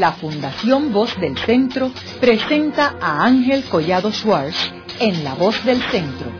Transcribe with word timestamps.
la 0.00 0.12
Fundación 0.12 0.94
Voz 0.94 1.20
del 1.20 1.36
Centro 1.36 1.90
presenta 2.20 2.96
a 3.02 3.22
Ángel 3.26 3.64
Collado 3.64 4.10
Schwartz 4.10 4.72
en 4.98 5.22
La 5.22 5.34
Voz 5.34 5.62
del 5.66 5.78
Centro, 5.90 6.30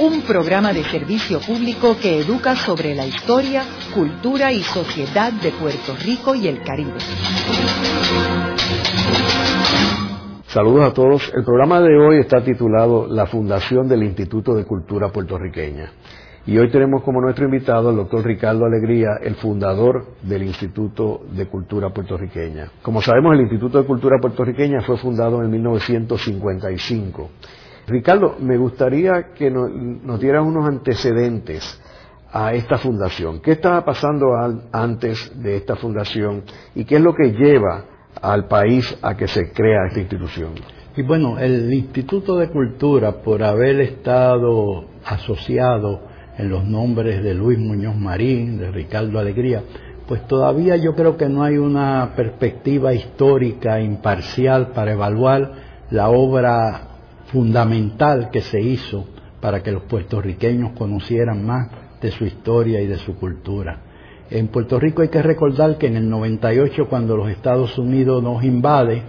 un 0.00 0.22
programa 0.22 0.72
de 0.72 0.82
servicio 0.84 1.38
público 1.40 1.98
que 2.00 2.20
educa 2.20 2.56
sobre 2.56 2.94
la 2.94 3.04
historia, 3.06 3.64
cultura 3.94 4.50
y 4.50 4.62
sociedad 4.62 5.30
de 5.30 5.50
Puerto 5.50 5.94
Rico 6.02 6.34
y 6.34 6.48
el 6.48 6.62
Caribe. 6.62 6.98
Saludos 10.46 10.90
a 10.90 10.94
todos. 10.94 11.30
El 11.34 11.44
programa 11.44 11.82
de 11.82 11.94
hoy 11.94 12.20
está 12.20 12.42
titulado 12.42 13.06
La 13.06 13.26
Fundación 13.26 13.88
del 13.88 14.04
Instituto 14.04 14.54
de 14.54 14.64
Cultura 14.64 15.12
Puertorriqueña. 15.12 15.92
Y 16.44 16.58
hoy 16.58 16.70
tenemos 16.70 17.04
como 17.04 17.20
nuestro 17.20 17.44
invitado 17.44 17.90
al 17.90 17.96
doctor 17.96 18.24
Ricardo 18.24 18.64
Alegría, 18.64 19.10
el 19.22 19.36
fundador 19.36 20.06
del 20.22 20.42
Instituto 20.42 21.20
de 21.30 21.46
Cultura 21.46 21.90
Puertorriqueña. 21.90 22.68
Como 22.82 23.00
sabemos, 23.00 23.34
el 23.34 23.42
Instituto 23.42 23.78
de 23.78 23.86
Cultura 23.86 24.18
Puertorriqueña 24.20 24.80
fue 24.80 24.96
fundado 24.96 25.40
en 25.40 25.50
1955. 25.52 27.30
Ricardo, 27.86 28.34
me 28.40 28.56
gustaría 28.56 29.32
que 29.34 29.52
nos, 29.52 30.20
dieras 30.20 30.44
unos 30.44 30.66
antecedentes 30.66 31.80
a 32.32 32.52
esta 32.54 32.76
fundación. 32.76 33.40
¿Qué 33.40 33.52
estaba 33.52 33.84
pasando 33.84 34.32
antes 34.72 35.40
de 35.40 35.58
esta 35.58 35.76
fundación 35.76 36.42
y 36.74 36.84
qué 36.84 36.96
es 36.96 37.02
lo 37.02 37.14
que 37.14 37.34
lleva 37.34 37.84
al 38.20 38.48
país 38.48 38.98
a 39.00 39.16
que 39.16 39.28
se 39.28 39.52
crea 39.52 39.86
esta 39.86 40.00
institución? 40.00 40.54
Y 40.96 41.02
bueno, 41.02 41.38
el 41.38 41.72
Instituto 41.72 42.36
de 42.36 42.48
Cultura, 42.48 43.22
por 43.22 43.44
haber 43.44 43.80
estado 43.80 44.86
asociado 45.04 46.11
en 46.38 46.48
los 46.48 46.64
nombres 46.64 47.22
de 47.22 47.34
Luis 47.34 47.58
Muñoz 47.58 47.96
Marín, 47.96 48.58
de 48.58 48.70
Ricardo 48.70 49.18
Alegría, 49.18 49.62
pues 50.06 50.26
todavía 50.26 50.76
yo 50.76 50.94
creo 50.94 51.16
que 51.16 51.28
no 51.28 51.42
hay 51.42 51.56
una 51.56 52.12
perspectiva 52.16 52.92
histórica 52.92 53.80
imparcial 53.80 54.68
para 54.68 54.92
evaluar 54.92 55.52
la 55.90 56.10
obra 56.10 56.88
fundamental 57.26 58.30
que 58.30 58.40
se 58.40 58.60
hizo 58.60 59.06
para 59.40 59.62
que 59.62 59.72
los 59.72 59.82
puertorriqueños 59.84 60.72
conocieran 60.72 61.44
más 61.44 61.68
de 62.00 62.10
su 62.10 62.24
historia 62.24 62.80
y 62.80 62.86
de 62.86 62.98
su 62.98 63.16
cultura. 63.16 63.80
En 64.30 64.48
Puerto 64.48 64.78
Rico 64.78 65.02
hay 65.02 65.08
que 65.08 65.22
recordar 65.22 65.78
que 65.78 65.88
en 65.88 65.96
el 65.96 66.08
98, 66.08 66.88
cuando 66.88 67.16
los 67.16 67.28
Estados 67.28 67.76
Unidos 67.76 68.22
nos 68.22 68.42
invade, 68.44 69.02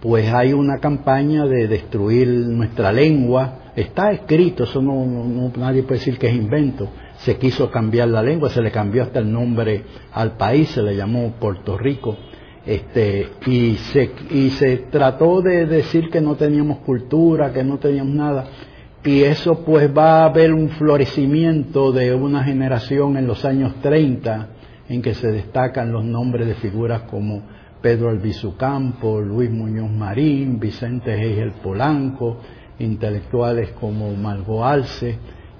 pues 0.00 0.32
hay 0.32 0.52
una 0.52 0.78
campaña 0.78 1.46
de 1.46 1.66
destruir 1.66 2.28
nuestra 2.28 2.92
lengua, 2.92 3.67
Está 3.78 4.10
escrito, 4.10 4.64
eso 4.64 4.82
no, 4.82 5.52
nadie 5.56 5.84
puede 5.84 6.00
decir 6.00 6.18
que 6.18 6.26
es 6.26 6.34
invento. 6.34 6.88
Se 7.18 7.36
quiso 7.36 7.70
cambiar 7.70 8.08
la 8.08 8.24
lengua, 8.24 8.50
se 8.50 8.60
le 8.60 8.72
cambió 8.72 9.04
hasta 9.04 9.20
el 9.20 9.30
nombre 9.30 9.84
al 10.12 10.32
país, 10.32 10.70
se 10.70 10.82
le 10.82 10.96
llamó 10.96 11.34
Puerto 11.38 11.78
Rico. 11.78 12.16
Este, 12.66 13.28
y, 13.46 13.76
se, 13.76 14.10
y 14.30 14.50
se 14.50 14.78
trató 14.90 15.42
de 15.42 15.66
decir 15.66 16.10
que 16.10 16.20
no 16.20 16.34
teníamos 16.34 16.78
cultura, 16.78 17.52
que 17.52 17.62
no 17.62 17.78
teníamos 17.78 18.16
nada. 18.16 18.46
Y 19.04 19.22
eso 19.22 19.64
pues 19.64 19.88
va 19.96 20.22
a 20.22 20.24
haber 20.24 20.52
un 20.52 20.70
florecimiento 20.70 21.92
de 21.92 22.12
una 22.12 22.42
generación 22.42 23.16
en 23.16 23.28
los 23.28 23.44
años 23.44 23.76
30 23.80 24.48
en 24.88 25.02
que 25.02 25.14
se 25.14 25.30
destacan 25.30 25.92
los 25.92 26.04
nombres 26.04 26.48
de 26.48 26.54
figuras 26.54 27.02
como 27.02 27.42
Pedro 27.80 28.10
Albizu 28.10 28.56
Campo, 28.56 29.20
Luis 29.20 29.52
Muñoz 29.52 29.88
Marín, 29.88 30.58
Vicente 30.58 31.14
Hegel 31.14 31.52
Polanco, 31.62 32.38
intelectuales 32.78 33.70
como 33.72 34.12
Margot 34.14 34.64
Alce, 34.64 35.18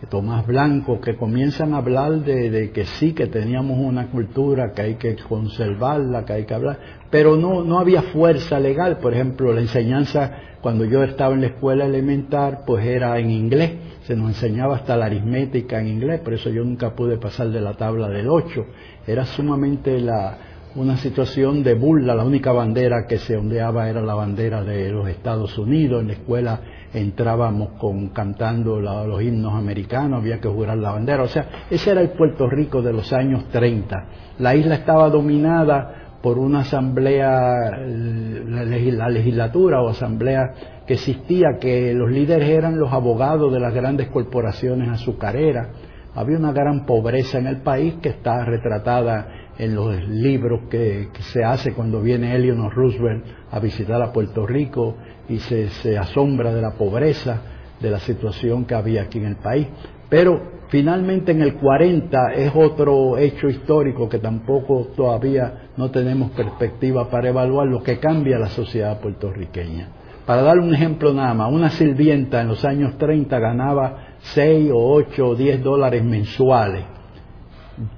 Tomás 0.09 0.47
Blanco, 0.47 1.01
que 1.01 1.17
comienzan 1.17 1.75
a 1.75 1.79
hablar 1.79 2.21
de, 2.21 2.71
que 2.73 2.85
sí, 2.85 3.13
que 3.13 3.27
teníamos 3.27 3.79
una 3.79 4.11
cultura, 4.11 4.73
que 4.73 4.83
hay 4.83 4.95
que 4.95 5.17
conservarla, 5.17 6.25
que 6.25 6.33
hay 6.35 6.45
que 6.45 6.55
hablar, 6.55 6.79
pero 7.11 7.37
no, 7.37 7.65
no 7.65 7.79
había 7.79 8.03
fuerza 8.03 8.61
legal. 8.61 8.99
Por 8.99 9.13
ejemplo, 9.13 9.53
la 9.53 9.61
enseñanza, 9.61 10.33
cuando 10.61 10.85
yo 10.85 11.03
estaba 11.03 11.35
en 11.35 11.41
la 11.41 11.49
escuela 11.49 11.85
elemental, 11.85 12.61
pues 12.65 12.87
era 12.87 13.19
en 13.19 13.31
inglés, 13.31 13.73
se 14.05 14.15
nos 14.15 14.29
enseñaba 14.29 14.77
hasta 14.77 14.97
la 14.97 15.07
aritmética 15.07 15.81
en 15.81 15.89
inglés, 15.89 16.21
por 16.21 16.33
eso 16.33 16.49
yo 16.49 16.65
nunca 16.65 16.95
pude 16.95 17.19
pasar 17.19 17.51
de 17.51 17.61
la 17.61 17.75
tabla 17.75 18.09
del 18.09 18.29
8. 18.29 18.65
Era 19.07 19.25
sumamente 19.25 20.01
la, 20.01 20.39
una 20.77 20.97
situación 20.97 21.63
de 21.65 21.75
burla, 21.75 22.15
la 22.15 22.25
única 22.25 22.53
bandera 22.53 23.07
que 23.07 23.19
se 23.19 23.37
ondeaba 23.37 23.91
era 23.91 24.01
la 24.01 24.15
bandera 24.15 24.63
de 24.63 24.91
los 24.93 25.09
Estados 25.09 25.59
Unidos, 25.59 26.03
en 26.03 26.09
la 26.09 26.15
escuela 26.15 26.61
entrábamos 26.93 27.71
con 27.79 28.09
cantando 28.09 28.81
los 28.81 29.23
himnos 29.23 29.55
americanos, 29.55 30.21
había 30.21 30.41
que 30.41 30.49
jurar 30.49 30.79
la 30.79 30.93
bandera, 30.93 31.23
o 31.23 31.29
sea, 31.29 31.47
ese 31.71 31.91
era 31.91 32.01
el 32.01 32.11
Puerto 32.11 32.49
Rico 32.49 32.83
de 32.83 32.93
los 32.93 33.13
años 33.13 33.49
30. 33.51 34.05
La 34.39 34.55
isla 34.55 34.77
estaba 34.77 35.09
dominada 35.11 36.09
por 36.23 36.39
una 36.39 36.61
asamblea, 36.61 37.77
la 37.79 39.09
legislatura 39.09 39.83
o 39.83 39.89
asamblea 39.91 40.53
que 40.87 40.95
existía, 40.95 41.59
que 41.61 41.95
los 41.95 42.11
líderes 42.11 42.49
eran 42.49 42.79
los 42.79 42.93
abogados 42.93 43.53
de 43.53 43.61
las 43.61 43.75
grandes 43.75 44.09
corporaciones 44.09 44.89
azucareras. 44.89 45.69
Había 46.15 46.39
una 46.39 46.53
gran 46.53 46.87
pobreza 46.87 47.39
en 47.39 47.47
el 47.47 47.59
país 47.59 47.95
que 48.03 48.09
está 48.09 48.45
retratada 48.45 49.38
en 49.59 49.75
los 49.75 50.09
libros 50.09 50.63
que, 50.71 51.09
se 51.33 51.43
hace 51.43 51.73
cuando 51.73 52.01
viene 52.01 52.35
Eleanor 52.35 52.73
Roosevelt 52.73 53.25
a 53.51 53.59
visitar 53.59 54.01
a 54.01 54.13
Puerto 54.13 54.47
Rico 54.47 54.97
y 55.29 55.39
se, 55.39 55.69
se 55.69 55.99
asombra 55.99 56.55
de 56.55 56.63
la 56.63 56.73
pobreza, 56.73 57.43
de 57.81 57.91
la 57.91 57.99
situación 57.99 58.65
que 58.65 58.75
había 58.75 59.03
aquí 59.03 59.19
en 59.19 59.27
el 59.27 59.37
país. 59.37 59.67
Pero 60.09 60.41
finalmente 60.69 61.33
en 61.33 61.43
el 61.43 61.55
40 61.55 62.33
es 62.35 62.53
otro 62.55 63.19
hecho 63.19 63.49
histórico 63.49 64.09
que 64.09 64.21
tampoco 64.21 64.89
todavía 64.97 65.71
no 65.77 65.91
tenemos 65.91 66.31
perspectiva 66.31 67.11
para 67.11 67.29
evaluar 67.29 67.67
lo 67.67 67.83
que 67.83 67.99
cambia 67.99 68.39
la 68.39 68.49
sociedad 68.49 69.01
puertorriqueña. 69.01 69.89
Para 70.25 70.43
dar 70.43 70.59
un 70.59 70.75
ejemplo 70.75 71.13
nada 71.13 71.35
más, 71.35 71.53
una 71.53 71.71
sirvienta 71.71 72.41
en 72.43 72.49
los 72.49 72.65
años 72.65 72.97
30 72.99 73.39
ganaba 73.39 74.17
6 74.21 74.71
o 74.73 74.93
8 74.93 75.27
o 75.27 75.35
10 75.35 75.63
dólares 75.63 76.05
mensuales 76.05 76.98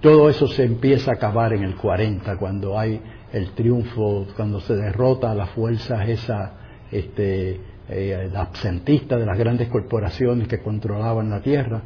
todo 0.01 0.29
eso 0.29 0.47
se 0.49 0.65
empieza 0.65 1.11
a 1.11 1.15
acabar 1.15 1.53
en 1.53 1.63
el 1.63 1.77
40, 1.77 2.37
cuando 2.37 2.79
hay 2.79 3.01
el 3.33 3.53
triunfo, 3.53 4.27
cuando 4.37 4.61
se 4.61 4.75
derrota 4.75 5.31
a 5.31 5.35
las 5.35 5.51
fuerzas 5.51 6.09
esa 6.09 6.53
este, 6.91 7.61
eh, 7.89 8.31
absentista 8.35 9.17
de 9.17 9.27
las 9.27 9.39
grandes 9.39 9.69
corporaciones 9.69 10.49
que 10.49 10.61
controlaban 10.61 11.31
la 11.31 11.41
tierra. 11.41 11.83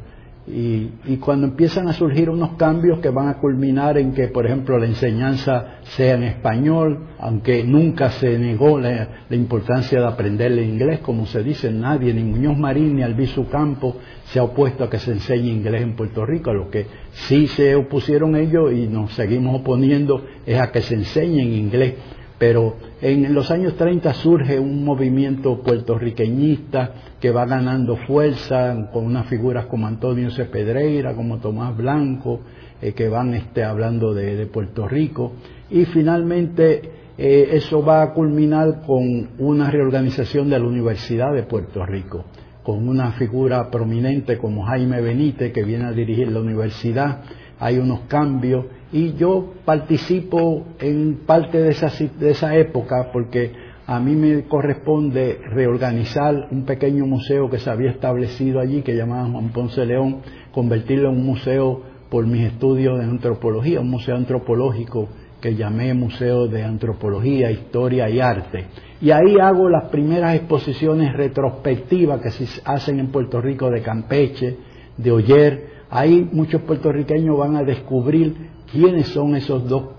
Y, 0.47 1.17
cuando 1.17 1.47
empiezan 1.47 1.87
a 1.87 1.93
surgir 1.93 2.29
unos 2.29 2.51
cambios 2.55 2.99
que 2.99 3.09
van 3.09 3.29
a 3.29 3.39
culminar 3.39 3.97
en 3.97 4.13
que, 4.13 4.27
por 4.27 4.45
ejemplo, 4.45 4.77
la 4.77 4.85
enseñanza 4.85 5.79
sea 5.95 6.13
en 6.13 6.23
español, 6.23 7.07
aunque 7.17 7.63
nunca 7.63 8.11
se 8.11 8.37
negó 8.37 8.79
la, 8.79 9.25
importancia 9.31 9.99
de 9.99 10.05
aprender 10.05 10.51
el 10.51 10.59
inglés, 10.59 10.99
como 10.99 11.25
se 11.25 11.41
dice, 11.41 11.71
nadie, 11.71 12.13
ni 12.13 12.23
Muñoz 12.23 12.57
Marín 12.57 12.95
ni 12.95 13.01
Albizu 13.01 13.47
Campo 13.47 13.97
se 14.25 14.37
ha 14.37 14.43
opuesto 14.43 14.83
a 14.83 14.89
que 14.89 14.99
se 14.99 15.13
enseñe 15.13 15.49
inglés 15.49 15.81
en 15.81 15.95
Puerto 15.95 16.23
Rico, 16.25 16.53
lo 16.53 16.69
que 16.69 16.85
sí 17.11 17.47
se 17.47 17.75
opusieron 17.75 18.35
ellos 18.35 18.71
y 18.71 18.87
nos 18.87 19.13
seguimos 19.13 19.61
oponiendo 19.61 20.25
es 20.45 20.59
a 20.59 20.71
que 20.71 20.81
se 20.81 20.93
enseñe 20.93 21.41
en 21.41 21.53
inglés 21.53 21.95
pero 22.37 22.75
en 23.01 23.33
los 23.33 23.49
años 23.49 23.75
30 23.77 24.13
surge 24.13 24.59
un 24.59 24.83
movimiento 24.83 25.61
puertorriqueñista 25.61 26.91
que 27.19 27.31
va 27.31 27.45
ganando 27.45 27.95
fuerza 27.95 28.89
con 28.91 29.05
unas 29.05 29.27
figuras 29.27 29.67
como 29.67 29.87
Antonio 29.87 30.29
C. 30.31 30.45
Pedreira, 30.45 31.15
como 31.15 31.37
Tomás 31.37 31.75
Blanco, 31.77 32.41
eh, 32.81 32.93
que 32.93 33.07
van 33.07 33.33
este, 33.33 33.63
hablando 33.63 34.13
de, 34.13 34.45
Puerto 34.47 34.85
Rico. 34.87 35.33
Y 35.69 35.85
finalmente 35.85 36.81
eh, 37.17 37.49
eso 37.53 37.83
va 37.83 38.01
a 38.01 38.11
culminar 38.13 38.81
con 38.85 39.29
una 39.39 39.71
reorganización 39.71 40.49
de 40.49 40.59
la 40.59 40.65
Universidad 40.65 41.33
de 41.33 41.43
Puerto 41.43 41.85
Rico, 41.85 42.25
con 42.63 42.87
una 42.87 43.13
figura 43.13 43.71
prominente 43.71 44.37
como 44.37 44.65
Jaime 44.65 44.99
Benítez, 44.99 45.53
que 45.53 45.63
viene 45.63 45.85
a 45.85 45.93
dirigir 45.93 46.29
la 46.29 46.41
universidad. 46.41 47.21
Hay 47.59 47.77
unos 47.77 48.01
cambios 48.09 48.65
y 48.95 49.13
yo 49.15 49.55
participo 49.65 50.67
en 50.79 51.25
parte 51.25 51.61
de 51.61 51.71
esa, 51.71 51.91
de 52.17 52.31
esa 52.31 52.55
época 52.55 53.09
porque 53.11 53.51
a 53.85 53.99
mí 53.99 54.15
me 54.15 54.43
corresponde 54.43 55.37
reorganizar 55.51 56.47
un 56.49 56.63
pequeño 56.63 57.05
museo 57.05 57.49
que 57.49 57.59
se 57.59 57.69
había 57.69 57.91
establecido 57.91 58.61
allí, 58.61 58.83
que 58.83 58.95
llamaban 58.95 59.33
Juan 59.33 59.49
Ponce 59.49 59.85
León, 59.85 60.21
convertirlo 60.53 61.09
en 61.09 61.17
un 61.17 61.25
museo 61.25 61.81
por 62.09 62.25
mis 62.25 62.45
estudios 62.45 62.97
de 62.97 63.03
antropología, 63.03 63.81
un 63.81 63.89
museo 63.89 64.15
antropológico 64.15 65.09
que 65.41 65.55
llamé 65.55 65.93
Museo 65.93 66.47
de 66.47 66.63
Antropología, 66.63 67.51
Historia 67.51 68.09
y 68.09 68.21
Arte. 68.21 68.67
Y 69.01 69.11
ahí 69.11 69.35
hago 69.41 69.67
las 69.67 69.89
primeras 69.89 70.35
exposiciones 70.37 71.11
retrospectivas 71.11 72.21
que 72.21 72.31
se 72.31 72.61
hacen 72.63 73.01
en 73.01 73.07
Puerto 73.07 73.41
Rico 73.41 73.69
de 73.69 73.81
Campeche, 73.81 74.55
de 74.95 75.11
Oyer. 75.11 75.67
Ahí 75.89 76.27
muchos 76.31 76.61
puertorriqueños 76.61 77.37
van 77.37 77.57
a 77.57 77.63
descubrir 77.63 78.54
quiénes 78.71 79.07
son 79.07 79.35
esos 79.35 79.67
dos 79.67 79.95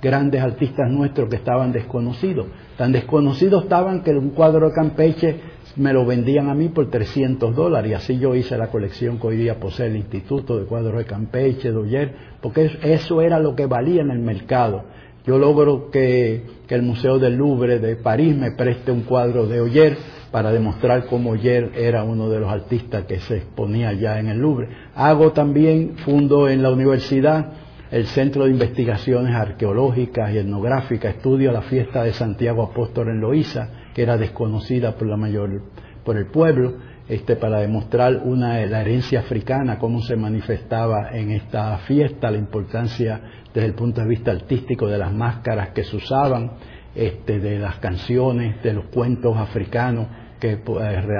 grandes 0.00 0.40
artistas 0.40 0.90
nuestros 0.90 1.28
que 1.28 1.36
estaban 1.36 1.72
desconocidos. 1.72 2.46
Tan 2.76 2.92
desconocidos 2.92 3.64
estaban 3.64 4.02
que 4.02 4.12
un 4.12 4.30
cuadro 4.30 4.68
de 4.68 4.74
Campeche 4.74 5.36
me 5.76 5.92
lo 5.92 6.04
vendían 6.04 6.48
a 6.48 6.54
mí 6.54 6.68
por 6.68 6.90
300 6.90 7.54
dólares 7.54 7.90
y 7.90 7.94
así 7.94 8.18
yo 8.18 8.34
hice 8.34 8.56
la 8.58 8.68
colección 8.68 9.18
que 9.18 9.26
hoy 9.28 9.36
día 9.36 9.60
posee 9.60 9.86
el 9.86 9.96
Instituto 9.96 10.58
de 10.58 10.66
Cuadros 10.66 10.98
de 10.98 11.04
Campeche, 11.04 11.70
de 11.70 11.76
Oyer, 11.76 12.14
porque 12.40 12.70
eso 12.82 13.22
era 13.22 13.38
lo 13.38 13.54
que 13.54 13.66
valía 13.66 14.02
en 14.02 14.10
el 14.10 14.18
mercado. 14.18 14.84
yo 15.26 15.38
logro 15.38 15.90
que, 15.90 16.44
que, 16.66 16.74
el 16.74 16.82
Museo 16.82 17.18
del 17.18 17.36
Louvre 17.36 17.78
de 17.78 17.96
París 17.96 18.34
me 18.34 18.52
preste 18.52 18.90
un 18.90 19.02
cuadro 19.02 19.46
de 19.46 19.60
Oyer 19.60 19.96
para 20.32 20.50
demostrar 20.50 21.06
cómo 21.06 21.30
Oyer 21.30 21.72
era 21.76 22.04
uno 22.04 22.28
de 22.28 22.40
los 22.40 22.50
artistas 22.50 23.04
que 23.04 23.20
se 23.20 23.36
exponía 23.36 23.92
ya 23.92 24.18
en 24.18 24.28
el 24.28 24.38
Louvre. 24.38 24.68
Hago 24.94 25.32
también, 25.32 25.96
fundo 25.98 26.48
en 26.48 26.62
la 26.62 26.70
universidad 26.70 27.52
el 27.90 28.06
Centro 28.06 28.44
de 28.44 28.50
Investigaciones 28.50 29.34
Arqueológicas 29.34 30.32
y 30.32 30.38
Etnográficas, 30.38 31.16
estudio 31.16 31.50
la 31.50 31.62
fiesta 31.62 32.04
de 32.04 32.12
Santiago 32.12 32.62
Apóstol 32.62 33.08
en 33.08 33.20
Loíza, 33.20 33.68
que 33.94 34.02
era 34.02 34.16
desconocida 34.16 34.94
por 34.94 35.08
la 35.08 35.16
mayor, 35.16 35.62
por 36.04 36.16
el 36.16 36.26
pueblo, 36.26 36.74
este, 37.08 37.34
para 37.34 37.58
demostrar 37.58 38.20
una, 38.24 38.64
la 38.66 38.82
herencia 38.82 39.20
africana, 39.20 39.80
cómo 39.80 40.00
se 40.02 40.14
manifestaba 40.14 41.10
en 41.12 41.32
esta 41.32 41.78
fiesta, 41.78 42.30
la 42.30 42.38
importancia 42.38 43.20
desde 43.52 43.66
el 43.66 43.74
punto 43.74 44.00
de 44.00 44.06
vista 44.06 44.30
artístico 44.30 44.86
de 44.86 44.96
las 44.96 45.12
máscaras 45.12 45.70
que 45.70 45.82
se 45.82 45.96
usaban, 45.96 46.52
este, 46.94 47.40
de 47.40 47.58
las 47.58 47.76
canciones, 47.76 48.62
de 48.62 48.72
los 48.72 48.84
cuentos 48.86 49.36
africanos 49.36 50.06
que 50.38 50.52
eh, 50.52 50.60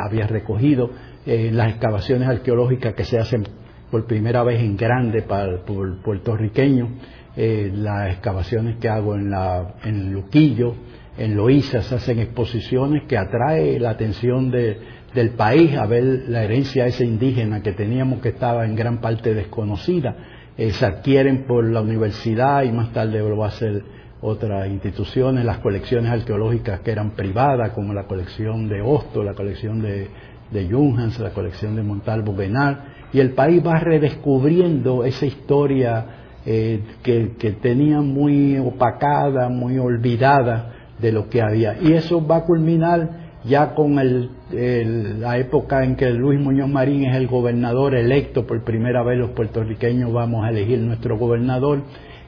había 0.05 0.29
recogido, 0.29 0.91
eh, 1.27 1.51
las 1.53 1.71
excavaciones 1.71 2.29
arqueológicas 2.29 2.95
que 2.95 3.05
se 3.05 3.19
hacen 3.19 3.45
por 3.91 4.07
primera 4.07 4.43
vez 4.43 4.61
en 4.61 4.77
grande 4.77 5.23
para 5.23 5.53
el 5.53 5.61
puertorriqueño, 6.05 6.89
eh, 7.37 7.71
las 7.75 8.11
excavaciones 8.11 8.77
que 8.77 8.89
hago 8.89 9.15
en, 9.15 9.31
la, 9.31 9.75
en 9.85 10.13
Luquillo, 10.13 10.75
en 11.17 11.37
Loíza, 11.37 11.83
se 11.83 11.95
hacen 11.95 12.19
exposiciones 12.19 13.05
que 13.09 13.17
atrae 13.17 13.79
la 13.79 13.91
atención 13.91 14.51
del 14.51 15.31
país 15.37 15.77
a 15.77 15.87
ver 15.87 16.25
la 16.29 16.45
herencia 16.45 16.87
esa 16.87 17.05
indígena 17.05 17.63
que 17.63 17.73
teníamos 17.73 18.21
que 18.21 18.31
estaba 18.31 18.65
en 18.65 18.75
gran 18.75 19.01
parte 19.01 19.35
desconocida. 19.35 20.17
Eh, 20.57 20.71
se 20.73 20.87
adquieren 20.87 21.45
por 21.47 21.65
la 21.69 21.81
universidad 21.81 22.63
y 22.63 22.73
más 22.73 22.93
tarde 22.93 23.19
lo 23.19 23.37
va 23.37 23.47
a 23.47 23.49
hacer 23.49 23.83
otras 24.21 24.69
instituciones, 24.69 25.45
las 25.45 25.59
colecciones 25.59 26.11
arqueológicas 26.11 26.81
que 26.81 26.91
eran 26.91 27.13
privadas, 27.13 27.71
como 27.71 27.95
la 27.95 28.05
colección 28.05 28.69
de 28.69 28.83
Hosto, 28.83 29.23
la 29.23 29.35
colección 29.35 29.81
de, 29.81 30.09
de 30.51 30.69
Junghans, 30.69 31.19
la 31.21 31.31
colección 31.31 31.77
de 31.77 31.83
Montalvo 31.83 32.35
Benal, 32.35 33.00
y 33.13 33.21
el 33.21 33.33
país 33.33 33.65
va 33.65 33.79
redescubriendo 33.79 35.05
esa 35.05 35.27
historia 35.27 36.07
eh, 36.47 36.81
que, 37.03 37.57
tenía 37.61 38.01
muy 38.01 38.59
opacada, 38.59 39.49
muy 39.49 39.79
olvidada 39.79 40.73
de 40.99 41.13
lo 41.13 41.29
que 41.29 41.43
había. 41.43 41.77
Y 41.81 41.93
eso 41.93 42.25
va 42.27 42.37
a 42.37 42.45
culminar 42.45 43.31
ya 43.45 43.75
con 43.75 43.97
la 43.97 45.39
época 45.39 45.85
en 45.85 45.97
que 45.97 46.11
Luis 46.11 46.39
Muñoz 46.39 46.69
Marín 46.69 47.05
es 47.07 47.17
el 47.17 47.27
gobernador 47.27 47.95
electo, 47.95 48.47
por 48.47 48.63
primera 48.65 49.03
vez 49.03 49.19
los 49.19 49.31
puertorriqueños 49.31 50.13
vamos 50.13 50.45
a 50.45 50.51
elegir 50.51 50.79
nuestro 50.79 51.17
gobernador, 51.17 51.83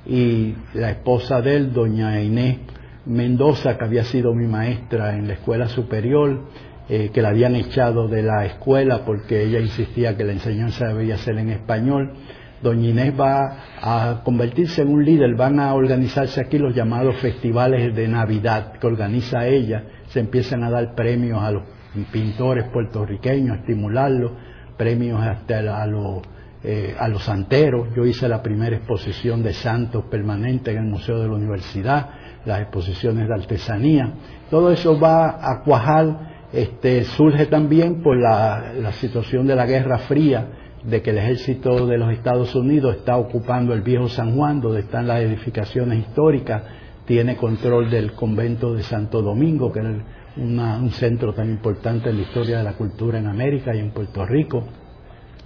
y 0.06 0.54
la 0.74 0.90
esposa 0.90 1.40
de 1.40 1.56
él, 1.56 1.72
doña 1.72 2.20
Inés 2.20 2.58
Mendoza, 3.04 3.76
que 3.76 3.84
había 3.84 4.04
sido 4.04 4.34
mi 4.34 4.46
maestra 4.46 5.16
en 5.16 5.26
la 5.28 5.34
escuela 5.34 5.68
superior, 5.68 6.40
eh, 6.88 7.10
que 7.12 7.22
la 7.22 7.28
habían 7.28 7.54
echado 7.54 8.08
de 8.08 8.22
la 8.22 8.44
escuela 8.44 9.04
porque 9.04 9.44
ella 9.44 9.60
insistía 9.60 10.16
que 10.16 10.24
la 10.24 10.32
enseñanza 10.32 10.88
debía 10.88 11.16
ser 11.16 11.38
en 11.38 11.50
español. 11.50 12.12
Doña 12.60 12.88
Inés 12.88 13.14
va 13.18 13.56
a 13.80 14.22
convertirse 14.24 14.82
en 14.82 14.88
un 14.88 15.04
líder, 15.04 15.34
van 15.34 15.58
a 15.58 15.74
organizarse 15.74 16.40
aquí 16.40 16.58
los 16.58 16.74
llamados 16.74 17.16
festivales 17.16 17.94
de 17.94 18.08
Navidad 18.08 18.74
que 18.74 18.86
organiza 18.86 19.46
ella, 19.46 19.84
se 20.08 20.20
empiezan 20.20 20.62
a 20.64 20.70
dar 20.70 20.94
premios 20.94 21.42
a 21.42 21.50
los 21.50 21.62
pintores 22.12 22.68
puertorriqueños, 22.68 23.56
a 23.56 23.60
estimularlos, 23.60 24.32
premios 24.76 25.20
hasta 25.20 25.82
a 25.82 25.86
los, 25.86 26.22
eh, 26.64 26.94
a 26.98 27.08
los 27.08 27.24
santeros. 27.24 27.88
Yo 27.94 28.04
hice 28.04 28.28
la 28.28 28.42
primera 28.42 28.76
exposición 28.76 29.42
de 29.42 29.52
santos 29.52 30.04
permanente 30.04 30.72
en 30.72 30.78
el 30.78 30.84
Museo 30.84 31.18
de 31.18 31.28
la 31.28 31.34
Universidad, 31.34 32.10
las 32.44 32.60
exposiciones 32.60 33.28
de 33.28 33.34
artesanía. 33.34 34.12
Todo 34.50 34.70
eso 34.72 34.98
va 34.98 35.38
a 35.40 35.62
cuajar 35.62 36.31
este, 36.52 37.04
surge 37.04 37.46
también 37.46 38.02
por 38.02 38.16
la, 38.16 38.92
situación 38.92 39.46
de 39.46 39.56
la 39.56 39.66
Guerra 39.66 39.98
Fría, 39.98 40.48
de 40.84 41.00
que 41.00 41.10
el 41.10 41.18
ejército 41.18 41.86
de 41.86 41.96
los 41.96 42.12
Estados 42.12 42.54
Unidos 42.54 42.96
está 42.96 43.16
ocupando 43.16 43.72
el 43.72 43.82
viejo 43.82 44.08
San 44.08 44.36
Juan, 44.36 44.60
donde 44.60 44.80
están 44.80 45.06
las 45.06 45.20
edificaciones 45.20 46.00
históricas, 46.00 46.62
tiene 47.06 47.36
control 47.36 47.90
del 47.90 48.12
convento 48.12 48.74
de 48.74 48.82
Santo 48.82 49.22
Domingo, 49.22 49.72
que 49.72 49.80
es 49.80 49.86
un 50.36 50.90
centro 50.90 51.32
tan 51.32 51.50
importante 51.50 52.10
en 52.10 52.16
la 52.16 52.22
historia 52.22 52.58
de 52.58 52.64
la 52.64 52.74
cultura 52.74 53.18
en 53.18 53.28
América 53.28 53.74
y 53.74 53.78
en 53.78 53.90
Puerto 53.90 54.24
Rico. 54.26 54.64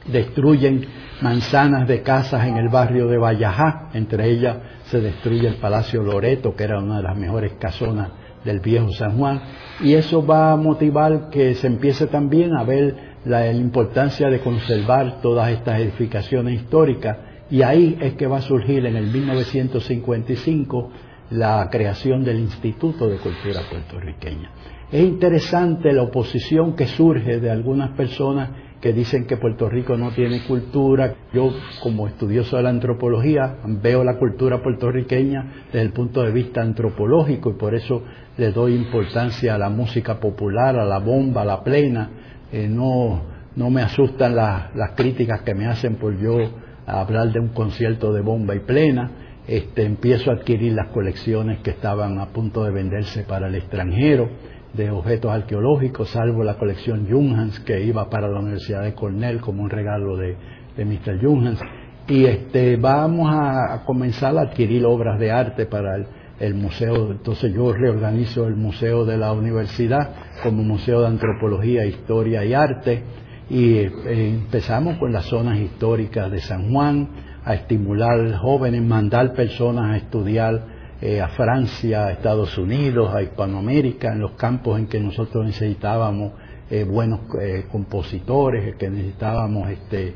Destruyen 0.06 0.87
manzanas 1.20 1.88
de 1.88 2.02
casas 2.02 2.47
en 2.47 2.56
el 2.56 2.69
barrio 2.69 3.09
de 3.09 3.19
Vallajá, 3.19 3.91
entre 3.93 4.29
ellas 4.31 4.56
se 4.85 5.00
destruye 5.00 5.49
el 5.49 5.56
Palacio 5.56 6.02
Loreto, 6.02 6.55
que 6.55 6.64
era 6.64 6.79
una 6.79 6.99
de 6.99 7.02
las 7.02 7.17
mejores 7.17 7.52
casonas 7.59 8.11
del 8.47 8.61
viejo 8.61 8.91
San 8.93 9.19
Juan, 9.19 9.43
y 9.83 9.93
eso 9.93 10.25
va 10.25 10.53
a 10.53 10.57
motivar 10.57 11.29
que 11.29 11.55
se 11.55 11.67
empiece 11.67 12.07
también 12.07 12.55
a 12.55 12.65
ver 12.65 12.95
la, 13.27 13.53
importancia 13.53 14.31
de 14.31 14.41
conservar 14.41 15.21
todas 15.21 15.51
estas 15.51 15.81
edificaciones 15.81 16.55
históricas, 16.55 17.19
y 17.51 17.61
ahí 17.63 17.99
es 18.01 18.15
que 18.15 18.27
va 18.27 18.39
a 18.39 18.43
surgir 18.43 18.87
en 18.87 18.97
el 18.97 19.09
1955 19.09 20.91
la 21.31 21.69
creación 21.71 22.25
del 22.25 22.39
Instituto 22.39 23.09
de 23.09 23.19
Cultura 23.19 23.61
Puertorriqueña. 23.69 24.51
Es 24.91 25.03
interesante 25.03 25.93
la 25.93 26.03
oposición 26.03 26.75
que 26.75 26.87
surge 26.87 27.41
de 27.41 27.51
algunas 27.51 27.91
personas 27.91 28.51
que 28.81 28.93
dicen 28.93 29.26
que 29.26 29.37
Puerto 29.37 29.69
Rico 29.69 29.96
no 29.96 30.11
tiene 30.11 30.43
cultura. 30.44 31.14
Yo, 31.32 31.50
como 31.82 32.06
estudioso 32.06 32.56
de 32.56 32.62
la 32.62 32.70
antropología, 32.70 33.56
veo 33.64 34.05
la 34.05 34.19
cultura 34.19 34.62
puertorriqueña 34.62 35.64
desde 35.67 35.82
el 35.82 35.93
punto 35.93 36.23
de 36.23 36.32
vista 36.32 36.61
antropológico 36.61 37.50
y 37.50 37.55
por 37.55 37.75
eso 37.75 38.02
le 38.37 38.52
doy 38.52 38.75
importancia 38.75 39.55
a 39.55 39.58
la 39.58 39.70
música 39.70 40.20
popular, 40.20 40.78
a 40.78 40.84
la 40.84 40.99
bomba, 40.99 41.43
a 41.43 41.46
la 41.46 41.64
plena. 41.64 42.11
Eh, 42.52 42.69
no, 42.69 43.23
no 43.56 43.70
me 43.70 43.82
asustan 43.82 44.37
las 44.37 44.90
críticas 44.94 45.43
que 45.43 45.55
me 45.55 45.67
hacen 45.67 45.96
por 45.96 46.19
yo 46.19 46.38
hablar 46.87 47.32
de 47.32 47.40
un 47.40 47.49
concierto 47.49 48.12
de 48.12 48.20
bomba 48.20 48.55
y 48.55 48.61
plena. 48.61 49.11
Este, 49.49 49.84
empiezo 49.84 50.31
a 50.31 50.34
adquirir 50.34 50.73
las 50.73 50.88
colecciones 50.88 51.61
que 51.61 51.70
estaban 51.70 52.19
a 52.19 52.26
punto 52.26 52.64
de 52.64 52.73
venderse 52.73 53.23
para 53.23 53.46
el 53.46 53.55
extranjero 53.55 54.28
de 54.76 54.90
objetos 54.90 55.32
arqueológicos, 55.32 56.11
salvo 56.11 56.44
la 56.44 56.55
colección 56.55 57.06
Junghans 57.11 57.61
que 57.61 57.82
iba 57.82 58.08
para 58.11 58.28
la 58.28 58.40
Universidad 58.40 58.82
de 58.82 58.94
Cornell 58.94 59.40
como 59.40 59.62
un 59.62 59.70
regalo 59.70 60.17
de, 60.17 60.37
de 60.76 60.84
Mr. 60.84 61.20
Junghans. 61.20 61.61
Y 62.08 62.25
este, 62.25 62.76
vamos 62.76 63.28
a, 63.32 63.82
comenzar 63.84 64.37
a 64.38 64.43
adquirir 64.43 64.84
obras 64.84 65.19
de 65.19 65.32
arte 65.32 65.67
para 65.67 65.96
el, 66.38 66.55
museo, 66.55 67.11
entonces 67.11 67.52
yo 67.52 67.73
reorganizo 67.73 68.47
el 68.47 68.54
museo 68.54 69.04
de 69.04 69.16
la 69.16 69.33
universidad 69.33 70.11
como 70.42 70.62
museo 70.62 71.00
de 71.00 71.09
antropología, 71.09 71.87
historia 71.87 72.45
y 72.45 72.54
arte 72.54 73.02
y 73.49 73.78
eh, 73.78 73.90
empezamos 74.06 74.99
con 74.99 75.12
las 75.12 75.25
zonas 75.25 75.59
históricas 75.59 76.30
de 76.30 76.40
San 76.40 76.71
Juan 76.71 77.09
a 77.45 77.54
estimular 77.54 78.35
jóvenes, 78.35 78.83
mandar 78.83 79.33
personas 79.33 79.95
a 79.95 79.97
estudiar 79.97 80.75
eh, 81.00 81.21
a 81.21 81.29
Francia, 81.29 82.07
a 82.07 82.12
Estados 82.12 82.57
Unidos, 82.57 83.15
a 83.15 83.23
Hispanoamérica, 83.23 84.12
en 84.12 84.21
los 84.21 84.33
campos 84.33 84.79
en 84.79 84.87
que 84.87 84.99
nosotros 84.99 85.45
necesitábamos 85.45 86.33
eh, 86.71 86.85
buenos 86.85 87.21
eh, 87.41 87.67
compositores, 87.71 88.76
que 88.76 88.88
necesitábamos 88.88 89.69
este, 89.69 90.15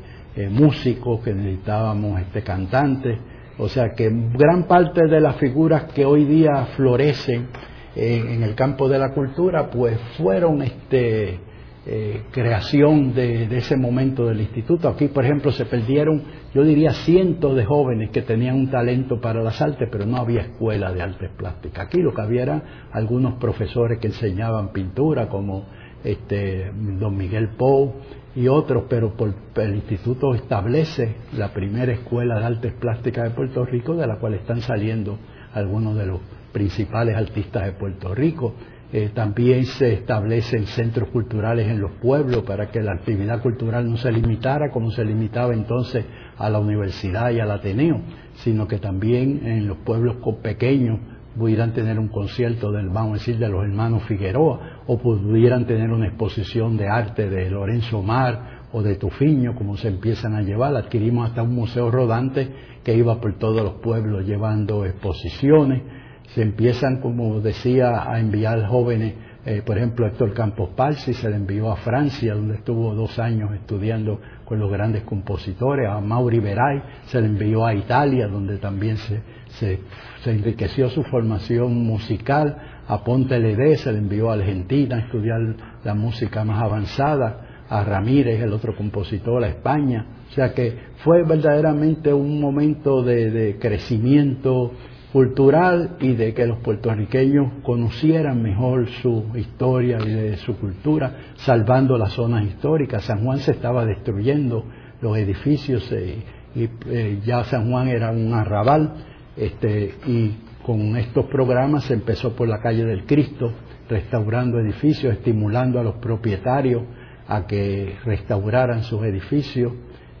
músicos, 0.49 1.21
que 1.21 1.33
necesitábamos 1.33 2.19
este, 2.21 2.41
cantantes. 2.41 3.19
O 3.59 3.69
sea 3.69 3.93
que 3.95 4.09
gran 4.09 4.63
parte 4.63 5.07
de 5.07 5.19
las 5.19 5.35
figuras 5.35 5.83
que 5.93 6.03
hoy 6.03 6.25
día 6.25 6.67
florecen 6.75 7.49
en 7.93 8.41
el 8.41 8.55
campo 8.55 8.87
de 8.87 8.97
la 8.97 9.09
cultura, 9.09 9.69
pues 9.69 9.99
fueron 10.17 10.61
este, 10.61 11.39
eh, 11.83 12.23
creación 12.31 13.15
de, 13.15 13.57
ese 13.57 13.75
momento 13.75 14.27
del 14.27 14.41
instituto. 14.41 14.87
Aquí, 14.87 15.07
por 15.07 15.25
ejemplo, 15.25 15.51
se 15.51 15.65
perdieron, 15.65 16.23
yo 16.53 16.63
diría, 16.63 16.93
cientos 16.93 17.55
de 17.55 17.65
jóvenes 17.65 18.11
que 18.11 18.21
tenían 18.21 18.55
un 18.55 18.69
talento 18.69 19.19
para 19.19 19.41
las 19.41 19.59
artes, 19.61 19.89
pero 19.91 20.05
no 20.05 20.17
había 20.17 20.41
escuela 20.41 20.93
de 20.93 21.01
artes 21.01 21.31
plásticas. 21.35 21.87
Aquí 21.87 21.99
lo 21.99 22.13
que 22.13 22.21
había 22.21 22.43
eran 22.43 22.63
algunos 22.91 23.39
profesores 23.39 23.99
que 23.99 24.07
enseñaban 24.07 24.71
pintura, 24.71 25.27
como 25.27 25.65
este, 26.03 26.71
don 26.99 27.17
Miguel 27.17 27.49
Pou 27.57 27.95
y 28.35 28.47
otros, 28.47 28.85
pero 28.87 29.15
por, 29.15 29.33
el 29.55 29.75
instituto 29.75 30.35
establece 30.35 31.15
la 31.33 31.51
primera 31.51 31.91
escuela 31.91 32.39
de 32.39 32.45
artes 32.45 32.73
plásticas 32.73 33.23
de 33.25 33.31
Puerto 33.31 33.65
Rico, 33.65 33.95
de 33.95 34.07
la 34.07 34.17
cual 34.19 34.35
están 34.35 34.61
saliendo 34.61 35.17
algunos 35.53 35.95
de 35.95 36.05
los 36.05 36.19
principales 36.51 37.15
artistas 37.15 37.65
de 37.65 37.71
Puerto 37.73 38.13
Rico. 38.13 38.53
Eh, 38.93 39.11
también 39.13 39.65
se 39.65 39.93
establecen 39.93 40.65
centros 40.65 41.09
culturales 41.11 41.69
en 41.69 41.79
los 41.79 41.91
pueblos 42.01 42.43
para 42.43 42.71
que 42.71 42.81
la 42.81 42.91
actividad 42.91 43.41
cultural 43.41 43.89
no 43.89 43.95
se 43.95 44.11
limitara 44.11 44.69
como 44.69 44.91
se 44.91 45.05
limitaba 45.05 45.53
entonces 45.53 46.03
a 46.37 46.49
la 46.49 46.59
universidad 46.59 47.31
y 47.31 47.39
al 47.39 47.51
Ateneo, 47.51 48.01
sino 48.43 48.67
que 48.67 48.79
también 48.79 49.47
en 49.47 49.65
los 49.65 49.77
pueblos 49.77 50.17
pequeños 50.43 50.99
pudieran 51.37 51.71
tener 51.73 51.97
un 51.99 52.09
concierto 52.09 52.69
del, 52.73 52.89
vamos 52.89 53.11
a 53.11 53.13
decir, 53.13 53.37
de 53.37 53.47
los 53.47 53.63
hermanos 53.63 54.03
Figueroa, 54.03 54.81
o 54.87 54.97
pudieran 54.97 55.65
tener 55.65 55.89
una 55.89 56.07
exposición 56.07 56.75
de 56.75 56.89
arte 56.89 57.29
de 57.29 57.49
Lorenzo 57.49 58.01
Mar 58.01 58.63
o 58.73 58.81
de 58.81 58.95
Tufiño, 58.95 59.55
como 59.55 59.77
se 59.77 59.87
empiezan 59.87 60.35
a 60.35 60.41
llevar. 60.41 60.75
Adquirimos 60.75 61.29
hasta 61.29 61.43
un 61.43 61.55
museo 61.55 61.89
rodante 61.91 62.49
que 62.83 62.93
iba 62.93 63.21
por 63.21 63.37
todos 63.37 63.63
los 63.63 63.75
pueblos 63.75 64.25
llevando 64.25 64.83
exposiciones 64.85 66.00
se 66.33 66.41
empiezan, 66.41 67.01
como 67.01 67.41
decía, 67.41 68.09
a 68.09 68.19
enviar 68.19 68.65
jóvenes, 68.65 69.15
eh, 69.43 69.63
por 69.65 69.77
ejemplo, 69.77 70.05
Héctor 70.05 70.33
Campos 70.33 70.69
Palsi 70.75 71.13
se 71.13 71.29
le 71.29 71.35
envió 71.35 71.71
a 71.71 71.77
Francia, 71.77 72.35
donde 72.35 72.55
estuvo 72.55 72.93
dos 72.93 73.17
años 73.17 73.51
estudiando 73.53 74.21
con 74.45 74.59
los 74.59 74.71
grandes 74.71 75.03
compositores, 75.03 75.89
a 75.89 75.99
Mauri 75.99 76.39
Veray 76.39 76.81
se 77.05 77.19
le 77.19 77.27
envió 77.27 77.65
a 77.65 77.73
Italia, 77.73 78.27
donde 78.27 78.59
también 78.59 78.97
se, 78.97 79.21
se, 79.59 79.79
enriqueció 80.25 80.89
su 80.89 81.03
formación 81.03 81.73
musical, 81.83 82.55
a 82.87 83.03
Ponte 83.03 83.39
Ledé 83.39 83.77
se 83.77 83.91
le 83.91 83.97
envió 83.97 84.29
a 84.29 84.35
Argentina 84.35 84.97
a 84.97 84.99
estudiar 84.99 85.39
la 85.83 85.95
música 85.95 86.45
más 86.45 86.61
avanzada, 86.61 87.47
a 87.67 87.83
Ramírez, 87.83 88.41
el 88.41 88.51
otro 88.53 88.75
compositor, 88.75 89.43
a 89.43 89.47
España. 89.47 90.05
O 90.29 90.33
sea 90.33 90.53
que 90.53 90.77
fue 90.97 91.23
verdaderamente 91.23 92.13
un 92.13 92.39
momento 92.39 93.01
de 93.01 93.57
crecimiento 93.59 94.73
cultural 95.11 95.97
y 95.99 96.13
de 96.13 96.33
que 96.33 96.45
los 96.45 96.59
puertorriqueños 96.59 97.51
conocieran 97.63 98.41
mejor 98.41 98.87
su 99.01 99.25
historia 99.35 99.97
y 99.99 100.37
su 100.37 100.57
cultura, 100.57 101.33
salvando 101.35 101.97
las 101.97 102.13
zonas 102.13 102.45
históricas. 102.45 103.03
San 103.03 103.23
Juan 103.23 103.39
se 103.39 103.51
estaba 103.51 103.85
destruyendo, 103.85 104.65
los 105.01 105.17
edificios 105.17 105.91
eh, 105.91 106.23
y 106.55 106.69
eh, 106.87 107.19
ya 107.25 107.43
San 107.45 107.69
Juan 107.69 107.87
era 107.87 108.11
un 108.11 108.33
arrabal, 108.33 108.93
este, 109.35 109.95
y 110.07 110.31
con 110.63 110.95
estos 110.95 111.25
programas 111.25 111.85
se 111.85 111.93
empezó 111.93 112.35
por 112.35 112.47
la 112.47 112.59
calle 112.59 112.85
del 112.85 113.05
Cristo, 113.05 113.51
restaurando 113.89 114.59
edificios, 114.59 115.13
estimulando 115.13 115.79
a 115.79 115.83
los 115.83 115.95
propietarios 115.95 116.83
a 117.27 117.45
que 117.47 117.95
restauraran 118.05 118.83
sus 118.83 119.03
edificios 119.03 119.73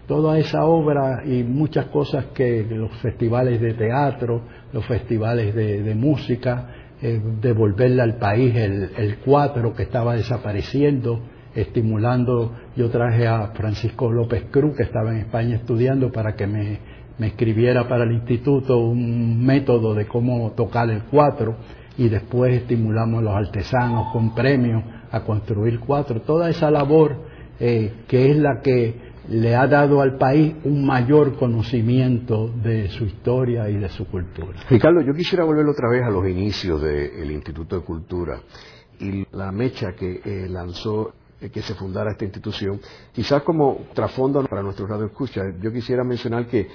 toda 0.07 0.37
esa 0.37 0.65
obra 0.65 1.23
y 1.25 1.43
muchas 1.43 1.85
cosas 1.85 2.25
que 2.33 2.65
los 2.69 2.91
festivales 3.01 3.61
de 3.61 3.73
teatro, 3.73 4.41
los 4.73 4.85
festivales 4.85 5.55
de, 5.55 5.95
música, 5.95 6.67
eh, 7.01 7.21
devolverle 7.41 8.01
al 8.01 8.17
país 8.17 8.55
el, 8.55 9.17
cuatro 9.23 9.73
que 9.73 9.83
estaba 9.83 10.15
desapareciendo, 10.15 11.21
estimulando, 11.55 12.53
yo 12.75 12.89
traje 12.89 13.27
a 13.27 13.47
Francisco 13.53 14.11
López 14.11 14.45
Cruz, 14.51 14.75
que 14.75 14.83
estaba 14.83 15.11
en 15.11 15.17
España 15.17 15.55
estudiando, 15.55 16.11
para 16.11 16.35
que 16.35 16.47
me, 16.47 16.79
me 17.17 17.27
escribiera 17.27 17.87
para 17.87 18.03
el 18.03 18.13
instituto 18.13 18.77
un 18.77 19.43
método 19.45 19.93
de 19.93 20.07
cómo 20.07 20.51
tocar 20.51 20.89
el 20.89 21.03
cuatro, 21.03 21.55
y 21.97 22.09
después 22.09 22.53
estimulamos 22.53 23.19
a 23.19 23.23
los 23.23 23.35
artesanos 23.35 24.11
con 24.13 24.33
premios 24.33 24.83
a 25.11 25.21
construir 25.21 25.79
cuatro. 25.79 26.21
Toda 26.21 26.49
esa 26.49 26.71
labor 26.71 27.31
eh, 27.63 27.93
que 28.07 28.31
es 28.31 28.37
la 28.37 28.59
que 28.61 29.10
le 29.29 29.55
ha 29.55 29.67
dado 29.67 30.01
al 30.01 30.17
país 30.17 30.55
un 30.63 30.85
mayor 30.85 31.37
conocimiento 31.37 32.47
de 32.47 32.89
su 32.89 33.05
historia 33.05 33.69
y 33.69 33.77
de 33.77 33.89
su 33.89 34.07
cultura. 34.07 34.59
Ricardo, 34.69 35.01
yo 35.01 35.13
quisiera 35.13 35.43
volver 35.43 35.65
otra 35.67 35.89
vez 35.89 36.03
a 36.03 36.09
los 36.09 36.27
inicios 36.27 36.81
del 36.81 37.31
Instituto 37.31 37.77
de 37.77 37.85
Cultura 37.85 38.41
y 38.99 39.25
la 39.31 39.51
mecha 39.51 39.93
que 39.93 40.21
eh, 40.23 40.47
lanzó 40.49 41.13
eh, 41.39 41.49
que 41.49 41.61
se 41.61 41.73
fundara 41.75 42.11
esta 42.11 42.25
institución. 42.25 42.79
Quizás 43.11 43.41
como 43.43 43.87
trasfondo 43.93 44.43
para 44.43 44.61
nuestro 44.61 44.85
radio 44.85 45.05
escucha, 45.05 45.41
yo 45.59 45.71
quisiera 45.71 46.03
mencionar 46.03 46.45
que 46.45 46.67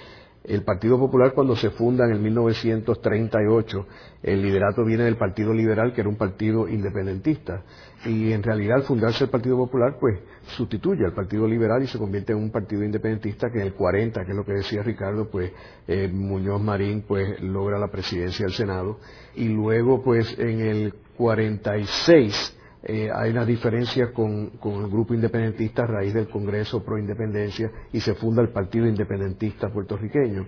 el 0.48 0.62
Partido 0.62 0.98
Popular 0.98 1.32
cuando 1.32 1.56
se 1.56 1.70
funda 1.70 2.04
en 2.04 2.12
el 2.12 2.20
1938, 2.20 3.86
el 4.22 4.42
liderato 4.42 4.84
viene 4.84 5.04
del 5.04 5.16
Partido 5.16 5.52
Liberal, 5.52 5.92
que 5.92 6.00
era 6.00 6.10
un 6.10 6.16
partido 6.16 6.68
independentista. 6.68 7.62
Y 8.04 8.32
en 8.32 8.42
realidad 8.42 8.76
al 8.76 8.82
fundarse 8.84 9.24
el 9.24 9.30
Partido 9.30 9.56
Popular, 9.56 9.96
pues 10.00 10.18
sustituye 10.56 11.04
al 11.04 11.12
Partido 11.12 11.46
Liberal 11.48 11.82
y 11.82 11.88
se 11.88 11.98
convierte 11.98 12.32
en 12.32 12.38
un 12.38 12.50
partido 12.50 12.84
independentista 12.84 13.50
que 13.50 13.58
en 13.58 13.66
el 13.66 13.74
40, 13.74 14.24
que 14.24 14.30
es 14.30 14.36
lo 14.36 14.44
que 14.44 14.52
decía 14.52 14.82
Ricardo, 14.82 15.28
pues 15.28 15.52
eh, 15.88 16.08
Muñoz 16.12 16.60
Marín 16.60 17.02
pues 17.06 17.40
logra 17.40 17.78
la 17.78 17.88
presidencia 17.88 18.46
del 18.46 18.54
Senado. 18.54 19.00
Y 19.34 19.48
luego 19.48 20.02
pues 20.02 20.38
en 20.38 20.60
el 20.60 20.94
46 21.16 22.56
eh, 22.88 23.10
hay 23.12 23.32
una 23.32 23.44
diferencia 23.44 24.12
con, 24.12 24.52
el 24.62 24.88
grupo 24.88 25.12
independentista 25.12 25.82
a 25.82 25.86
raíz 25.86 26.14
del 26.14 26.28
Congreso 26.28 26.84
Pro 26.84 26.96
Independencia 26.96 27.68
y 27.92 27.98
se 27.98 28.14
funda 28.14 28.42
el 28.42 28.50
Partido 28.50 28.86
Independentista 28.86 29.68
Puertorriqueño. 29.70 30.46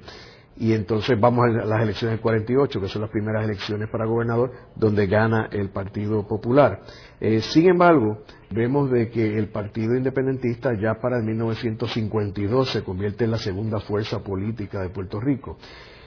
Y 0.57 0.73
entonces 0.73 1.18
vamos 1.18 1.47
a 1.47 1.64
las 1.64 1.83
elecciones 1.83 2.16
del 2.16 2.21
48, 2.21 2.80
que 2.80 2.88
son 2.88 3.02
las 3.02 3.11
primeras 3.11 3.45
elecciones 3.45 3.88
para 3.88 4.07
gobernador, 4.07 4.52
donde 4.76 5.07
gana 5.07 5.49
el 5.50 5.71
Partido 5.71 6.28
Popular. 6.28 6.80
Eh, 7.21 7.40
sin 7.40 7.68
embargo, 7.71 8.23
vemos 8.50 8.90
de 8.90 9.11
que 9.11 9.37
el 9.37 9.49
Partido 9.49 9.97
Independentista 9.97 10.71
ya 10.80 10.95
para 11.00 11.18
el 11.18 11.25
1952 11.25 12.71
se 12.71 12.85
convierte 12.85 13.25
en 13.25 13.33
la 13.33 13.38
segunda 13.38 13.80
fuerza 13.80 14.23
política 14.23 14.80
de 14.80 14.90
Puerto 14.90 15.21
Rico. 15.21 15.59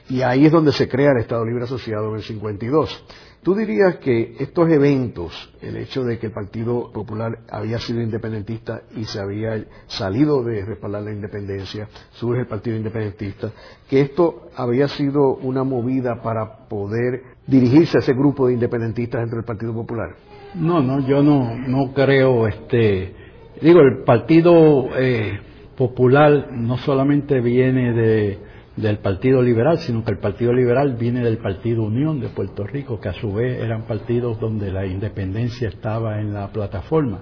Y 0.10 0.22
ahí 0.22 0.46
es 0.46 0.52
donde 0.52 0.72
se 0.72 0.90
crea 0.90 1.12
el 1.12 1.22
Estado 1.22 1.46
Libre 1.46 1.64
Asociado 1.64 2.10
en 2.10 2.16
el 2.16 2.24
52. 2.24 3.06
¿Tú 3.44 3.56
dirías 3.56 3.96
que 3.96 4.36
estos 4.40 4.70
eventos, 4.70 5.52
el 5.64 5.76
hecho 5.78 6.04
de 6.04 6.20
que 6.20 6.28
el 6.28 6.32
Partido 6.32 6.92
Popular 6.92 7.40
había 7.50 7.80
sido 7.80 8.00
independentista 8.00 8.84
y 8.96 9.06
se 9.06 9.20
había 9.20 9.66
salido 9.88 10.44
de 10.44 10.64
respaldar 10.64 11.02
la 11.02 11.12
independencia, 11.12 11.88
surge 12.12 12.42
el 12.42 12.48
Partido 12.48 12.78
Independentista, 12.78 13.52
que 13.90 14.02
esto 14.02 14.50
había 14.56 14.88
sido 14.88 15.38
una 15.38 15.64
movida 15.64 16.22
para 16.22 16.68
poder 16.68 17.24
dirigirse 17.48 17.98
a 17.98 18.02
ese 18.02 18.14
grupo 18.14 18.46
de 18.46 18.54
independentistas 18.54 19.22
dentro 19.22 19.38
del 19.38 19.46
Partido 19.46 19.74
Popular? 19.74 20.16
No, 20.54 20.84
no, 20.84 21.00
yo 21.08 21.24
no, 21.24 21.58
no 21.58 21.94
creo, 21.96 22.48
este, 22.48 23.16
digo, 23.60 23.80
el 23.80 24.04
Partido 24.04 24.96
eh, 24.96 25.40
Popular 25.76 26.52
no 26.52 26.78
solamente 26.78 27.42
viene 27.42 27.92
de 27.92 28.51
del 28.82 28.98
Partido 28.98 29.42
Liberal, 29.42 29.78
sino 29.80 30.04
que 30.04 30.12
el 30.12 30.18
Partido 30.18 30.54
Liberal 30.54 30.96
viene 31.00 31.24
del 31.24 31.38
Partido 31.38 31.84
Unión 31.84 32.20
de 32.20 32.30
Puerto 32.30 32.66
Rico, 32.66 33.00
que 33.00 33.10
a 33.10 33.14
su 33.14 33.34
vez 33.34 33.62
eran 33.62 33.84
partidos 33.84 34.40
donde 34.40 34.72
la 34.72 34.86
independencia 34.86 35.70
estaba 35.70 36.20
en 36.20 36.34
la 36.34 36.48
plataforma. 36.52 37.22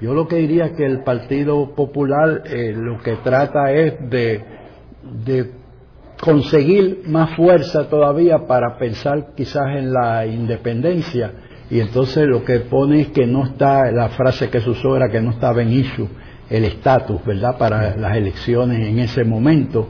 Yo 0.00 0.14
lo 0.14 0.26
que 0.26 0.36
diría 0.36 0.72
que 0.74 0.86
el 0.86 1.02
Partido 1.02 1.74
Popular 1.74 2.42
eh, 2.46 2.72
lo 2.74 2.98
que 3.02 3.16
trata 3.16 3.72
es 3.72 4.08
de, 4.08 4.42
de 5.24 5.50
conseguir 6.20 7.02
más 7.06 7.36
fuerza 7.36 7.88
todavía 7.88 8.46
para 8.46 8.78
pensar 8.78 9.34
quizás 9.36 9.76
en 9.76 9.92
la 9.92 10.24
independencia 10.26 11.32
y 11.70 11.80
entonces 11.80 12.26
lo 12.26 12.44
que 12.44 12.60
pone 12.60 13.00
es 13.00 13.08
que 13.08 13.26
no 13.26 13.44
está, 13.44 13.92
la 13.92 14.08
frase 14.10 14.50
que 14.50 14.60
se 14.60 14.70
usó 14.70 14.96
era 14.96 15.08
que 15.08 15.20
no 15.20 15.30
estaba 15.30 15.62
en 15.62 15.72
issue 15.72 16.08
el 16.48 16.64
estatus, 16.64 17.24
¿verdad?, 17.24 17.56
para 17.58 17.96
las 17.96 18.16
elecciones 18.16 18.88
en 18.88 18.98
ese 18.98 19.22
momento 19.22 19.88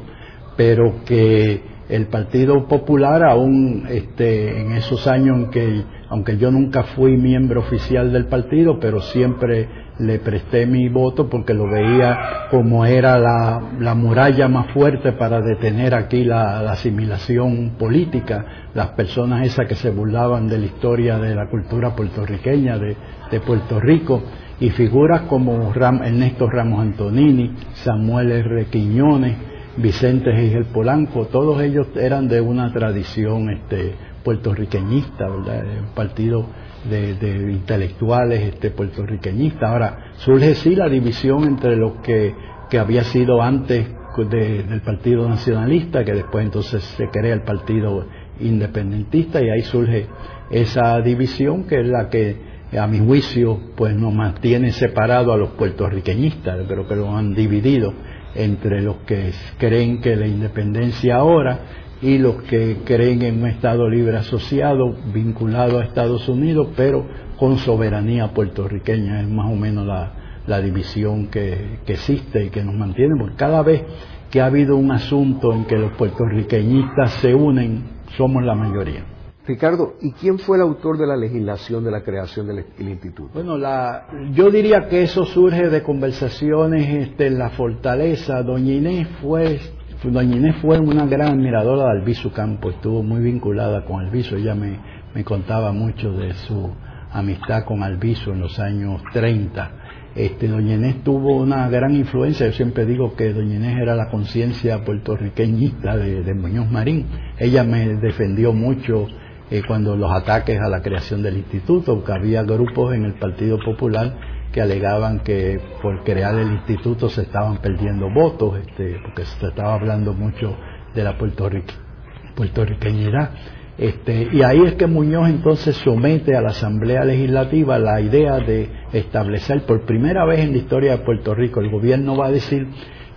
pero 0.61 1.07
que 1.07 1.63
el 1.89 2.09
Partido 2.09 2.69
Popular 2.69 3.25
aún 3.25 3.87
este, 3.89 4.61
en 4.61 4.73
esos 4.73 5.07
años 5.07 5.39
en 5.39 5.51
que, 5.51 5.85
aunque 6.11 6.37
yo 6.37 6.51
nunca 6.51 6.83
fui 6.83 7.17
miembro 7.17 7.61
oficial 7.61 8.13
del 8.13 8.27
partido, 8.27 8.79
pero 8.79 9.01
siempre 9.01 9.67
le 9.99 10.19
presté 10.19 10.67
mi 10.67 10.91
voto 10.91 11.31
porque 11.31 11.55
lo 11.55 11.67
veía 11.67 12.49
como 12.51 12.85
era 12.85 13.19
la, 13.19 13.95
muralla 13.95 14.49
más 14.49 14.71
fuerte 14.75 15.13
para 15.13 15.41
detener 15.41 15.95
aquí 15.95 16.25
la, 16.25 16.71
asimilación 16.71 17.77
política, 17.79 18.69
las 18.75 18.89
personas 18.89 19.47
esas 19.47 19.67
que 19.67 19.77
se 19.77 19.91
burlaban 19.91 20.47
de 20.47 20.59
la 20.59 20.67
historia 20.67 21.17
de 21.17 21.35
la 21.35 21.49
cultura 21.49 21.97
puertorriqueña, 21.97 22.77
de, 22.77 22.99
de 23.31 23.41
Puerto 23.41 23.81
Rico, 23.81 24.23
y 24.61 24.69
figuras 24.69 25.23
como 25.23 25.73
Ernesto 25.75 26.51
Ramos 26.51 26.83
Antonini, 26.83 27.51
Samuel 27.83 28.31
R. 28.31 28.67
Quiñones, 28.67 29.49
Vicente 29.77 30.31
el 30.55 30.67
Polanco, 30.67 31.27
todos 31.27 31.63
ellos 31.63 31.87
eran 31.95 32.29
de 32.29 32.41
una 32.41 32.73
tradición 32.73 33.51
este, 33.51 33.95
puertorriqueñista, 34.25 35.29
¿verdad? 35.29 35.65
Un 35.81 35.95
partido 35.95 36.47
de, 36.89 37.53
intelectuales 37.53 38.43
este, 38.43 38.71
puertorriqueñistas. 38.71 39.63
Ahora, 39.63 40.13
surge 40.17 40.55
sí 40.57 40.75
la 40.75 40.89
división 40.89 41.45
entre 41.45 41.77
lo 41.77 42.03
que, 42.03 42.35
que 42.69 42.79
había 42.79 43.05
sido 43.05 43.41
antes 43.43 43.87
del 44.29 44.83
Partido 44.83 45.29
Nacionalista, 45.29 46.05
que 46.05 46.13
después 46.13 46.45
entonces 46.45 46.83
se 46.97 47.09
crea 47.09 47.33
el 47.33 47.43
Partido 47.43 48.07
Independentista, 48.41 49.41
y 49.41 49.49
ahí 49.49 49.63
surge 49.63 50.09
esa 50.51 51.01
división 51.01 51.65
que 51.65 51.81
es 51.81 51.87
la 51.87 52.09
que 52.09 52.51
a 52.79 52.87
mi 52.87 52.99
juicio 52.99 53.59
pues 53.77 53.95
nos 53.95 54.13
mantiene 54.13 54.73
separados 54.73 55.35
a 55.35 55.39
los 55.39 55.51
puertorriqueñistas, 55.51 56.59
pero 56.69 56.87
que 56.87 56.97
lo 56.97 57.17
han 57.17 57.35
dividido 57.35 57.93
entre 58.35 58.83
los 58.83 58.97
que 59.07 59.33
creen 59.59 60.01
que 60.01 60.17
la 60.17 60.27
independencia 60.27 61.17
ahora 61.17 61.61
y 62.03 62.19
los 62.19 62.43
que 62.43 62.79
creen 62.85 63.23
en 63.23 63.43
un 63.43 63.49
Estado 63.49 63.89
libre 63.89 64.17
asociado 64.17 64.95
vinculado 65.13 65.79
a 65.79 65.85
Estados 65.85 66.29
Unidos, 66.29 66.69
pero 66.77 67.07
con 67.37 67.59
soberanía 67.59 68.33
puertorriqueña. 68.33 69.21
Es 69.21 69.29
más 69.29 69.51
o 69.51 69.57
menos 69.57 69.87
la, 69.87 70.61
división 70.61 71.29
que, 71.29 71.79
existe 71.87 72.47
y 72.47 72.51
que 72.51 72.65
nos 72.65 72.75
mantiene, 72.75 73.15
porque 73.19 73.37
cada 73.37 73.63
vez 73.63 73.83
que 74.31 74.41
ha 74.41 74.47
habido 74.47 74.77
un 74.77 74.91
asunto 74.91 75.53
en 75.53 75.65
que 75.65 75.77
los 75.77 75.93
puertorriqueñistas 75.93 77.13
se 77.15 77.35
unen, 77.35 77.85
somos 78.17 78.43
la 78.45 78.55
mayoría. 78.55 79.05
Ricardo, 79.47 79.95
¿y 80.01 80.13
quién 80.13 80.39
fue 80.39 80.57
el 80.57 80.63
autor 80.63 80.99
de 80.99 81.07
la 81.07 81.17
legislación 81.17 81.83
de 81.83 81.91
la 81.91 82.03
creación 82.03 82.47
del, 82.47 82.65
instituto? 82.79 83.31
Bueno, 83.35 83.57
la, 83.57 84.07
yo 84.33 84.51
diría 84.51 84.89
que 84.89 85.03
eso 85.03 85.25
surge 85.25 85.69
de 85.69 85.83
conversaciones 85.83 87.09
este, 87.09 87.29
en 87.29 87.39
la 87.39 87.51
fortaleza. 87.51 88.43
Doña 88.43 88.75
Inés 88.75 89.09
fue, 89.21 89.59
Doña 90.05 90.37
Inés 90.37 90.57
fue 90.61 90.79
una 90.79 91.07
gran 91.07 91.39
admiradora 91.39 91.85
de 91.85 92.01
Albizu 92.01 92.33
Campo, 92.33 92.71
estuvo 92.71 93.03
muy 93.03 93.23
vinculada 93.23 93.85
con 93.85 94.01
Albizu, 94.05 94.37
ella 94.37 94.55
me, 94.55 94.79
me 95.15 95.25
contaba 95.25 95.73
mucho 95.73 96.13
de 96.13 96.35
su 96.35 96.71
amistad 97.13 97.65
con 97.65 97.83
Alviso 97.83 98.33
en 98.33 98.41
los 98.41 98.59
años 98.59 99.03
30. 99.13 99.71
Este, 100.15 100.49
Doña 100.49 100.75
Inés 100.75 101.05
tuvo 101.05 101.37
una 101.37 101.69
gran 101.69 101.95
influencia, 101.95 102.47
yo 102.47 102.53
siempre 102.53 102.85
digo 102.85 103.15
que 103.15 103.33
Doña 103.33 103.57
Inés 103.57 103.79
era 103.81 103.95
la 103.95 104.09
conciencia 104.09 104.85
puertorriqueñista 104.85 105.97
de, 105.97 106.35
Muñoz 106.35 106.71
Marín. 106.71 107.07
Ella 107.39 107.65
me 107.65 107.95
defendió 107.97 108.53
mucho 108.53 109.07
eh, 109.51 109.63
cuando 109.67 109.97
los 109.97 110.13
ataques 110.13 110.61
a 110.61 110.69
la 110.69 110.81
creación 110.81 111.23
del 111.23 111.39
instituto, 111.39 111.97
porque 111.97 112.13
había 112.13 112.45
grupos 112.45 112.95
en 112.95 113.05
el 113.05 113.15
Partido 113.15 113.59
Popular 113.59 114.15
que 114.53 114.61
alegaban 114.61 115.21
que 115.21 115.61
por 115.83 116.05
crear 116.05 116.37
el 116.37 116.53
instituto 116.53 117.09
se 117.09 117.23
estaban 117.23 117.57
perdiendo 117.59 118.11
votos, 118.11 118.59
este, 118.59 118.99
porque 119.03 119.25
se 119.25 119.47
estaba 119.47 119.75
hablando 119.75 120.13
mucho 120.13 120.57
de 120.95 121.05
la 121.05 121.17
puertorriqueñidad. 121.17 123.31
Este, 123.79 124.29
y 124.33 124.43
ahí 124.43 124.63
es 124.67 124.75
que 124.75 124.87
Muñoz 124.87 125.29
entonces 125.29 125.77
somete 125.77 126.37
a 126.37 126.43
la 126.43 126.51
Asamblea 126.51 127.05
Legislativa 127.05 127.79
la 127.79 128.01
idea 128.01 128.39
de 128.39 128.69
establecer 128.93 129.65
por 129.65 129.87
primera 129.87 130.27
vez 130.27 130.41
en 130.41 130.53
la 130.53 130.59
historia 130.59 130.93
de 130.93 130.99
Puerto 130.99 131.35
Rico, 131.35 131.61
el 131.61 131.71
gobierno 131.71 132.17
va 132.17 132.27
a 132.27 132.31
decir 132.31 132.69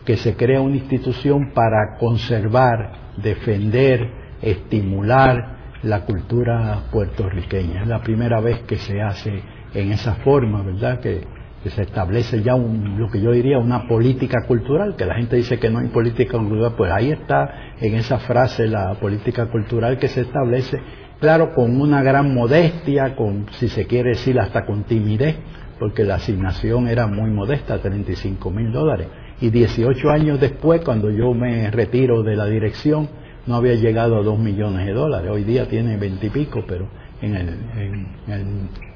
que 0.05 0.17
se 0.17 0.35
crea 0.35 0.61
una 0.61 0.77
institución 0.77 1.51
para 1.53 1.97
conservar, 1.99 3.11
defender, 3.17 4.09
estimular 4.41 5.52
la 5.83 6.05
cultura 6.05 6.83
puertorriqueña. 6.91 7.81
Es 7.81 7.87
la 7.87 8.01
primera 8.01 8.39
vez 8.39 8.61
que 8.63 8.77
se 8.77 9.01
hace 9.01 9.43
en 9.73 9.91
esa 9.91 10.15
forma, 10.15 10.63
¿verdad? 10.63 10.99
Que, 10.99 11.21
se 11.63 11.83
establece 11.83 12.43
ya 12.43 12.55
un, 12.55 12.99
lo 12.99 13.09
que 13.09 13.21
yo 13.21 13.31
diría 13.31 13.57
una 13.57 13.87
política 13.87 14.45
cultural, 14.45 14.97
que 14.97 15.05
la 15.05 15.15
gente 15.15 15.37
dice 15.37 15.59
que 15.59 15.69
no 15.69 15.79
hay 15.79 15.87
política 15.87 16.37
cultural, 16.37 16.73
pues 16.75 16.91
ahí 16.91 17.09
está 17.09 17.73
en 17.79 17.93
esa 17.93 18.19
frase 18.19 18.67
la 18.67 18.95
política 18.95 19.45
cultural 19.45 19.97
que 19.97 20.09
se 20.09 20.21
establece, 20.21 20.81
claro, 21.21 21.53
con 21.53 21.79
una 21.79 22.03
gran 22.03 22.33
modestia, 22.33 23.15
con, 23.15 23.45
si 23.51 23.69
se 23.69 23.87
quiere 23.87 24.09
decir, 24.09 24.37
hasta 24.41 24.65
con 24.65 24.83
timidez, 24.83 25.37
porque 25.79 26.03
la 26.03 26.15
asignación 26.15 26.89
era 26.89 27.07
muy 27.07 27.31
modesta, 27.31 27.79
35 27.79 28.51
mil 28.51 28.73
dólares. 28.73 29.07
Y 29.39 29.49
18 29.49 30.09
años 30.09 30.41
después, 30.41 30.81
cuando 30.81 31.11
yo 31.11 31.33
me 31.33 31.71
retiro 31.71 32.23
de 32.23 32.35
la 32.35 32.45
dirección, 32.47 33.07
no 33.45 33.55
había 33.55 33.75
llegado 33.75 34.17
a 34.17 34.23
2 34.23 34.39
millones 34.39 34.85
de 34.85 34.93
dólares. 34.93 35.29
Hoy 35.31 35.43
día 35.43 35.67
tiene 35.67 35.97
20 35.97 36.27
y 36.27 36.29
pico, 36.29 36.63
pero 36.67 36.87
en 37.21 37.35
el, 37.35 37.49
en 37.75 38.07
el 38.27 38.45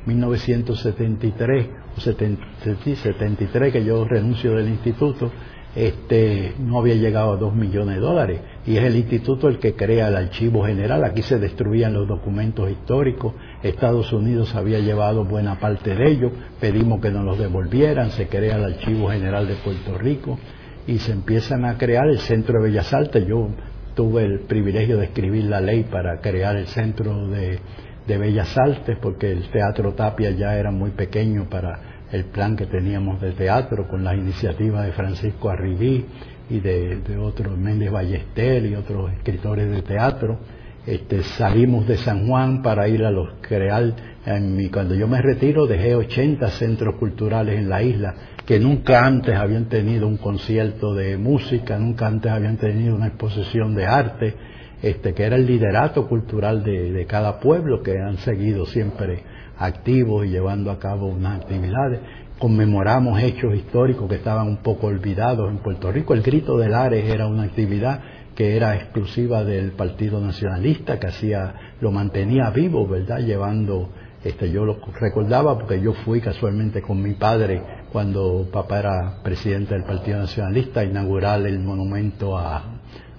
1973 0.06 1.68
o 1.96 2.02
73 2.02 3.74
que 3.74 3.84
yo 3.84 4.06
renuncio 4.06 4.56
del 4.56 4.70
instituto, 4.70 5.32
este, 5.76 6.56
no 6.60 6.80
había 6.80 6.96
llegado 6.96 7.34
a 7.34 7.38
2 7.38 7.54
millones 7.54 7.96
de 7.96 8.02
dólares. 8.02 8.42
Y 8.66 8.78
es 8.78 8.84
el 8.84 8.96
instituto 8.96 9.48
el 9.48 9.60
que 9.60 9.76
crea 9.76 10.08
el 10.08 10.16
archivo 10.16 10.66
general. 10.66 11.04
Aquí 11.04 11.22
se 11.22 11.38
destruían 11.40 11.94
los 11.94 12.08
documentos 12.08 12.72
históricos. 12.72 13.34
Estados 13.62 14.12
Unidos 14.12 14.56
había 14.56 14.80
llevado 14.80 15.24
buena 15.24 15.60
parte 15.60 15.94
de 15.94 16.10
ellos. 16.10 16.32
Pedimos 16.60 17.00
que 17.00 17.12
nos 17.12 17.26
los 17.26 17.38
devolvieran. 17.38 18.12
Se 18.12 18.28
crea 18.28 18.56
el 18.56 18.64
archivo 18.64 19.10
general 19.10 19.48
de 19.48 19.56
Puerto 19.56 19.98
Rico. 19.98 20.40
Y 20.88 21.00
se 21.00 21.12
empiezan 21.12 21.66
a 21.66 21.78
crear 21.78 22.08
el 22.08 22.20
Centro 22.20 22.60
de 22.60 22.70
Bellas 22.70 22.92
Artes. 22.94 23.28
Yo 23.28 23.50
tuve 23.98 24.24
el 24.24 24.40
privilegio 24.40 24.98
de 24.98 25.08
escribir 25.08 25.44
la 25.44 25.60
ley 25.60 25.84
para 25.84 26.22
crear 26.22 26.56
el 26.56 26.68
Centro 26.68 27.28
de 27.28 27.60
de 28.08 28.18
Bellas 28.18 28.58
Artes, 28.58 28.98
porque 29.02 29.32
el 29.32 29.50
Teatro 29.50 29.94
Tapia 29.94 30.32
ya 30.32 30.56
era 30.58 30.72
muy 30.72 30.92
pequeño 30.92 31.50
para 31.50 32.06
el 32.12 32.24
plan 32.26 32.56
que 32.56 32.66
teníamos 32.66 33.20
de 33.20 33.34
teatro, 33.34 33.88
con 33.88 34.04
la 34.04 34.16
iniciativa 34.16 34.84
de 34.84 34.94
Francisco 34.94 35.50
Arribí 35.50 36.06
y 36.50 36.60
de, 36.62 37.18
otros, 37.22 37.58
Méndez 37.58 37.92
Ballester 37.92 38.66
y 38.66 38.76
otros 38.76 39.12
escritores 39.12 39.70
de 39.70 39.82
teatro. 39.82 40.40
Este, 40.86 41.22
salimos 41.22 41.86
de 41.86 41.98
San 41.98 42.28
Juan 42.28 42.62
para 42.62 42.88
ir 42.88 43.04
a 43.04 43.12
los 43.12 43.34
crear. 43.42 43.94
En 44.26 44.56
mi, 44.56 44.70
cuando 44.70 44.96
yo 44.96 45.08
me 45.08 45.22
retiro 45.22 45.68
dejé 45.68 45.96
80 45.96 46.50
centros 46.52 46.96
culturales 46.96 47.60
en 47.60 47.68
la 47.68 47.84
isla 47.84 48.16
que 48.48 48.62
nunca 48.62 49.06
antes 49.06 49.36
habían 49.36 49.66
tenido 49.66 50.08
un 50.08 50.16
concierto 50.16 50.94
de 50.94 51.18
música, 51.18 51.78
nunca 51.78 52.08
antes 52.08 52.32
habían 52.32 52.56
tenido 52.56 52.96
una 52.96 53.08
exposición 53.08 53.76
de 53.76 53.86
arte 53.86 54.36
este, 54.82 55.14
que 55.14 55.24
era 55.24 55.36
el 55.36 55.46
liderato 55.46 56.08
cultural 56.08 56.64
de, 56.64 57.06
cada 57.10 57.42
pueblo, 57.42 57.84
que 57.84 58.00
han 58.00 58.18
seguido 58.20 58.66
siempre 58.66 59.22
activos 59.58 60.26
y 60.26 60.30
llevando 60.30 60.72
a 60.72 60.80
cabo 60.80 61.08
unas 61.08 61.42
actividades. 61.42 62.00
Conmemoramos 62.40 63.22
hechos 63.22 63.54
históricos 63.54 64.08
que 64.08 64.16
estaban 64.16 64.48
un 64.48 64.58
poco 64.58 64.88
olvidados 64.88 65.50
en 65.52 65.58
Puerto 65.58 65.92
Rico. 65.92 66.14
El 66.14 66.22
grito 66.22 66.58
del 66.58 66.74
Ares 66.74 67.10
era 67.10 67.28
una 67.28 67.44
actividad 67.44 68.00
que 68.34 68.56
era 68.56 68.76
exclusiva 68.76 69.44
del 69.44 69.72
Partido 69.72 70.22
Nacionalista, 70.22 71.00
que 71.00 71.08
hacía, 71.08 71.74
lo 71.82 71.92
mantenía 71.92 72.50
vivo, 72.52 72.88
¿verdad? 72.88 73.20
Llevando, 73.20 73.90
este, 74.24 74.52
yo 74.52 74.64
lo 74.64 74.78
recordaba 75.02 75.58
porque 75.58 75.82
yo 75.82 75.92
fui 76.06 76.22
casualmente 76.22 76.82
con 76.82 77.02
mi 77.02 77.16
padre 77.16 77.62
cuando 77.92 78.48
papá 78.52 78.80
era 78.80 79.24
presidente 79.24 79.74
del 79.74 79.84
Partido 79.84 80.20
Nacionalista 80.20 80.84
inaugurar 80.84 81.46
el 81.46 81.60
monumento 81.60 82.38
a, 82.38 82.64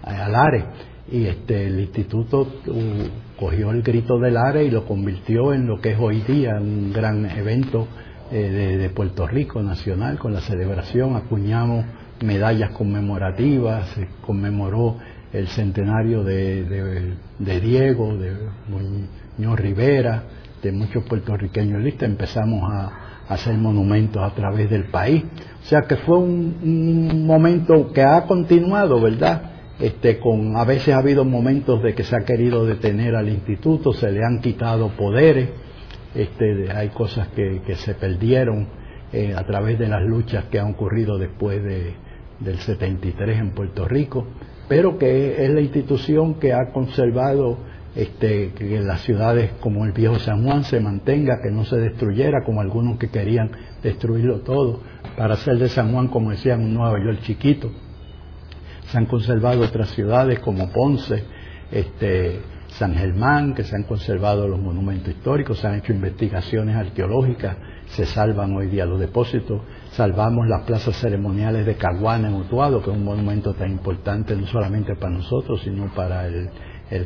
a 0.02 0.28
y 1.10 1.26
este 1.26 1.66
el 1.66 1.80
instituto 1.80 2.42
uh, 2.66 3.38
cogió 3.38 3.70
el 3.70 3.82
grito 3.82 4.18
del 4.18 4.36
área 4.36 4.62
y 4.62 4.70
lo 4.70 4.84
convirtió 4.84 5.54
en 5.54 5.66
lo 5.66 5.80
que 5.80 5.92
es 5.92 5.98
hoy 5.98 6.20
día 6.22 6.58
un 6.60 6.92
gran 6.92 7.24
evento 7.30 7.88
eh, 8.30 8.76
de, 8.78 8.90
Puerto 8.90 9.26
Rico 9.26 9.62
nacional 9.62 10.18
con 10.18 10.34
la 10.34 10.40
celebración 10.42 11.16
acuñamos 11.16 11.86
medallas 12.20 12.72
conmemorativas 12.72 13.88
se 13.90 14.08
conmemoró 14.20 14.96
el 15.32 15.48
centenario 15.48 16.24
de, 16.24 17.16
de, 17.38 17.60
Diego 17.60 18.16
de 18.16 18.34
Muñoz 18.68 19.58
Rivera 19.58 20.24
de 20.62 20.72
muchos 20.72 21.04
puertorriqueños 21.04 21.80
listos 21.82 22.08
empezamos 22.08 22.70
a, 22.70 23.07
hacer 23.28 23.56
monumentos 23.56 24.22
a 24.22 24.34
través 24.34 24.70
del 24.70 24.84
país. 24.84 25.24
O 25.62 25.66
sea 25.66 25.82
que 25.82 25.96
fue 25.96 26.18
un 26.18 27.26
momento 27.26 27.92
que 27.92 28.02
ha 28.02 28.24
continuado 28.26 29.00
verdad 29.00 29.58
este, 29.78 30.18
con, 30.18 30.56
a 30.56 30.64
veces 30.64 30.92
ha 30.94 30.98
habido 30.98 31.24
momentos 31.24 31.82
de 31.82 31.94
que 31.94 32.02
se 32.02 32.16
ha 32.16 32.24
querido 32.24 32.66
detener 32.66 33.14
al 33.14 33.28
instituto, 33.28 33.92
se 33.92 34.10
le 34.10 34.24
han 34.24 34.40
quitado 34.40 34.88
poderes, 34.96 35.50
este, 36.14 36.72
hay 36.72 36.88
cosas 36.88 37.28
que, 37.28 37.60
se 37.76 37.94
perdieron 37.94 38.66
eh, 39.12 39.34
a 39.36 39.44
través 39.44 39.78
de 39.78 39.86
las 39.86 40.02
luchas 40.02 40.46
que 40.46 40.58
han 40.58 40.72
ocurrido 40.72 41.16
después 41.16 41.62
de, 41.62 41.94
del 42.40 42.58
73 42.58 43.38
en 43.38 43.50
Puerto 43.50 43.86
Rico, 43.86 44.26
pero 44.68 44.98
que 44.98 45.44
es 45.44 45.50
la 45.50 45.60
institución 45.60 46.34
que 46.34 46.52
ha 46.52 46.72
conservado 46.72 47.58
este, 47.98 48.52
que 48.52 48.80
las 48.80 49.02
ciudades 49.02 49.52
como 49.60 49.84
el 49.84 49.92
viejo 49.92 50.18
San 50.18 50.44
Juan 50.44 50.64
se 50.64 50.80
mantenga, 50.80 51.40
que 51.42 51.50
no 51.50 51.64
se 51.64 51.76
destruyera 51.76 52.44
como 52.44 52.60
algunos 52.60 52.98
que 52.98 53.10
querían 53.10 53.50
destruirlo 53.82 54.40
todo, 54.40 54.80
para 55.16 55.34
hacer 55.34 55.58
de 55.58 55.68
San 55.68 55.92
Juan, 55.92 56.08
como 56.08 56.30
decían, 56.30 56.62
un 56.62 56.74
Nueva 56.74 56.98
York 57.04 57.20
chiquito 57.22 57.70
se 58.90 58.98
han 58.98 59.06
conservado 59.06 59.62
otras 59.62 59.90
ciudades 59.90 60.40
como 60.40 60.70
Ponce, 60.70 61.22
este, 61.70 62.40
San 62.68 62.94
Germán, 62.94 63.54
que 63.54 63.64
se 63.64 63.76
han 63.76 63.82
conservado 63.82 64.48
los 64.48 64.60
monumentos 64.60 65.10
históricos, 65.10 65.58
se 65.58 65.66
han 65.66 65.76
hecho 65.76 65.92
investigaciones 65.92 66.76
arqueológicas, 66.76 67.56
se 67.88 68.06
salvan 68.06 68.54
hoy 68.56 68.68
día 68.68 68.86
los 68.86 68.98
depósitos, 68.98 69.62
salvamos 69.90 70.46
las 70.48 70.62
plazas 70.62 70.96
ceremoniales 70.96 71.66
de 71.66 71.74
Caguana 71.74 72.28
en 72.28 72.34
Utuado, 72.34 72.82
que 72.82 72.90
es 72.90 72.96
un 72.96 73.04
monumento 73.04 73.52
tan 73.54 73.70
importante 73.70 74.34
no 74.36 74.46
solamente 74.46 74.94
para 74.96 75.12
nosotros, 75.12 75.60
sino 75.62 75.88
para 75.94 76.26
el, 76.26 76.50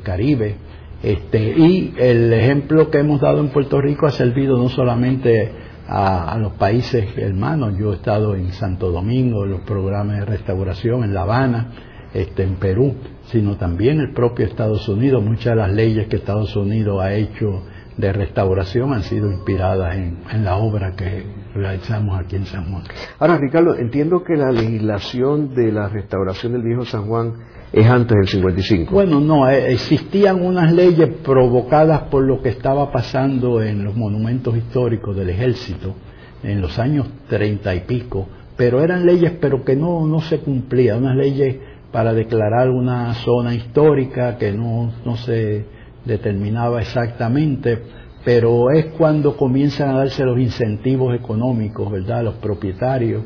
Caribe. 0.05 0.57
Este, 1.03 1.59
y 1.59 1.95
el 1.99 2.33
ejemplo 2.33 2.91
que 2.91 2.99
hemos 2.99 3.21
dado 3.21 3.41
en 3.41 3.49
Puerto 3.49 3.81
Rico 3.81 4.07
ha 4.07 4.13
servido 4.13 4.57
no 4.57 4.69
solamente 4.69 5.51
a, 5.89 6.39
los 6.39 6.53
países 6.53 7.07
hermanos. 7.17 7.77
Yo 7.79 7.93
he 7.93 7.97
estado 7.97 8.35
en 8.35 8.53
Santo 8.53 8.91
Domingo, 8.93 9.45
en 9.45 9.51
los 9.51 9.63
programas 9.63 10.21
de 10.21 10.25
restauración, 10.25 11.03
en 11.03 11.13
La 11.13 11.23
Habana, 11.23 11.73
este, 12.15 12.45
en 12.45 12.55
Perú, 12.57 12.95
sino 13.27 13.57
también 13.57 13.99
el 14.01 14.13
propio 14.13 14.47
Estados 14.47 14.89
Unidos. 14.89 15.25
Muchas 15.25 15.47
de 15.47 15.57
las 15.57 15.73
leyes 15.73 16.07
que 16.07 16.17
Estados 16.17 16.55
Unidos 16.55 17.03
ha 17.03 17.15
hecho 17.15 17.65
de 17.97 18.13
restauración 18.13 18.95
han 18.95 19.03
sido 19.03 19.31
inspiradas 19.31 19.97
en, 19.97 20.19
en, 20.31 20.45
la 20.45 20.57
obra 20.57 20.95
que 20.97 21.25
realizamos 21.55 22.19
aquí 22.19 22.37
en 22.37 22.47
San 22.47 22.71
Juan. 22.71 22.85
Ahora, 23.19 23.39
Ricardo, 23.39 23.75
entiendo 23.77 24.23
que 24.25 24.37
la 24.37 24.51
legislación 24.51 25.55
de 25.55 25.73
la 25.73 25.89
restauración 25.89 26.53
del 26.53 26.63
viejo 26.63 26.85
San 26.85 27.07
Juan 27.07 27.35
es 27.73 27.87
antes 27.87 28.17
del 28.17 28.29
55. 28.29 28.93
Bueno, 28.93 29.21
no, 29.21 29.49
eh, 29.49 29.73
existían 29.73 30.45
unas 30.45 30.73
leyes 30.73 31.09
provocadas 31.25 32.03
por 32.03 32.23
lo 32.23 32.43
que 32.43 32.51
estaba 32.51 32.93
pasando 32.93 33.63
en 33.63 33.85
los 33.85 33.97
monumentos 33.97 34.57
históricos 34.57 35.17
del 35.17 35.31
ejército 35.31 35.95
en 36.43 36.61
los 36.61 36.79
años 36.79 37.07
treinta 37.29 37.75
y 37.75 37.81
pico, 37.81 38.29
pero 38.57 38.83
eran 38.83 39.07
leyes 39.07 39.33
pero 39.41 39.65
que 39.65 39.75
no, 39.75 40.07
no 40.07 40.21
se 40.21 40.41
cumplían, 40.41 40.99
unas 40.99 41.17
leyes 41.17 41.57
para 41.91 42.13
declarar 42.13 42.69
una 42.69 43.15
zona 43.15 43.55
histórica 43.55 44.37
que 44.37 44.53
no, 44.53 44.93
no 45.05 45.17
se 45.17 45.65
determinaba 46.05 46.81
exactamente, 46.81 47.79
pero 48.25 48.71
es 48.71 48.87
cuando 48.99 49.37
comienzan 49.37 49.91
a 49.91 49.99
darse 49.99 50.25
los 50.25 50.39
incentivos 50.39 51.15
económicos, 51.15 51.91
¿verdad?, 51.91 52.19
a 52.19 52.23
los 52.25 52.35
propietarios 52.35 53.23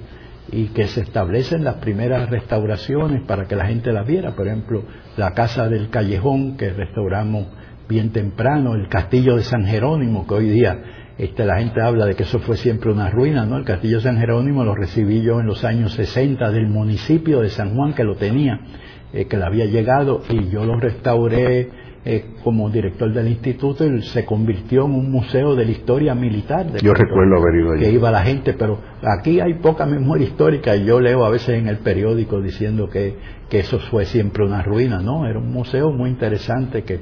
y 0.51 0.69
que 0.69 0.87
se 0.89 1.01
establecen 1.01 1.65
las 1.65 1.77
primeras 1.77 2.31
restauraciones 2.31 3.23
para 3.27 3.47
que 3.47 3.57
la 3.57 3.67
gente 3.67 3.93
las 3.93 4.07
viera. 4.07 4.35
Por 4.35 4.47
ejemplo, 4.47 4.85
la 5.17 5.33
casa 5.33 5.69
del 5.69 5.91
callejón 5.91 6.57
que 6.57 6.71
restauramos 6.71 7.47
bien 7.89 8.11
temprano, 8.11 8.75
el 8.75 8.89
castillo 8.89 9.37
de 9.37 9.43
San 9.43 9.65
Jerónimo, 9.67 10.27
que 10.27 10.35
hoy 10.35 10.51
día 10.51 10.79
este, 11.19 11.45
la 11.45 11.59
gente 11.59 11.81
habla 11.81 12.05
de 12.05 12.15
que 12.15 12.25
eso 12.25 12.41
fue 12.41 12.57
siempre 12.57 12.91
una 12.93 13.11
ruina, 13.11 13.47
¿no? 13.47 13.57
El 13.57 13.65
castillo 13.65 13.97
de 13.97 14.03
San 14.03 14.19
Jerónimo 14.19 14.65
lo 14.65 14.75
recibí 14.75 15.23
yo 15.23 15.41
en 15.41 15.47
los 15.47 15.65
años 15.65 15.95
60 15.95 16.51
del 16.51 16.69
municipio 16.69 17.41
de 17.41 17.49
San 17.49 17.75
Juan 17.75 17.95
que 17.95 18.05
lo 18.05 18.17
tenía, 18.17 18.61
eh, 19.13 19.27
que 19.27 19.37
le 19.37 19.45
había 19.45 19.65
llegado 19.67 20.23
y 20.29 20.49
yo 20.51 20.65
lo 20.65 20.79
restauré 20.79 21.71
eh, 22.09 22.25
como 22.45 22.71
director 22.71 23.13
del 23.13 23.27
instituto 23.27 23.85
se 24.01 24.25
convirtió 24.25 24.85
en 24.85 24.95
un 24.95 25.11
museo 25.11 25.57
de 25.57 25.65
la 25.65 25.73
historia 25.73 26.15
militar. 26.15 26.67
yo 26.81 26.95
recuerdo 26.95 27.37
haber 27.37 27.61
ido 27.61 27.73
allí. 27.73 27.81
Que 27.81 27.91
iba 27.91 28.13
la 28.13 28.23
gente, 28.23 28.53
pero 28.53 28.79
aquí 29.03 29.41
hay 29.41 29.55
poca 29.55 29.87
memoria 29.87 30.25
histórica 30.25 30.77
y 30.77 30.85
yo 30.85 31.01
leo 31.01 31.25
a 31.25 31.31
veces 31.31 31.59
en 31.59 31.67
el 31.67 31.79
periódico 31.79 32.41
diciendo 32.41 32.89
que, 32.89 33.17
que 33.51 33.59
eso 33.59 33.81
fue 33.91 34.05
siempre 34.05 34.45
una 34.45 34.63
ruina, 34.63 35.01
¿no? 35.01 35.27
Era 35.27 35.41
un 35.41 35.51
museo 35.51 35.91
muy 35.91 36.11
interesante 36.11 36.85
que 36.85 37.01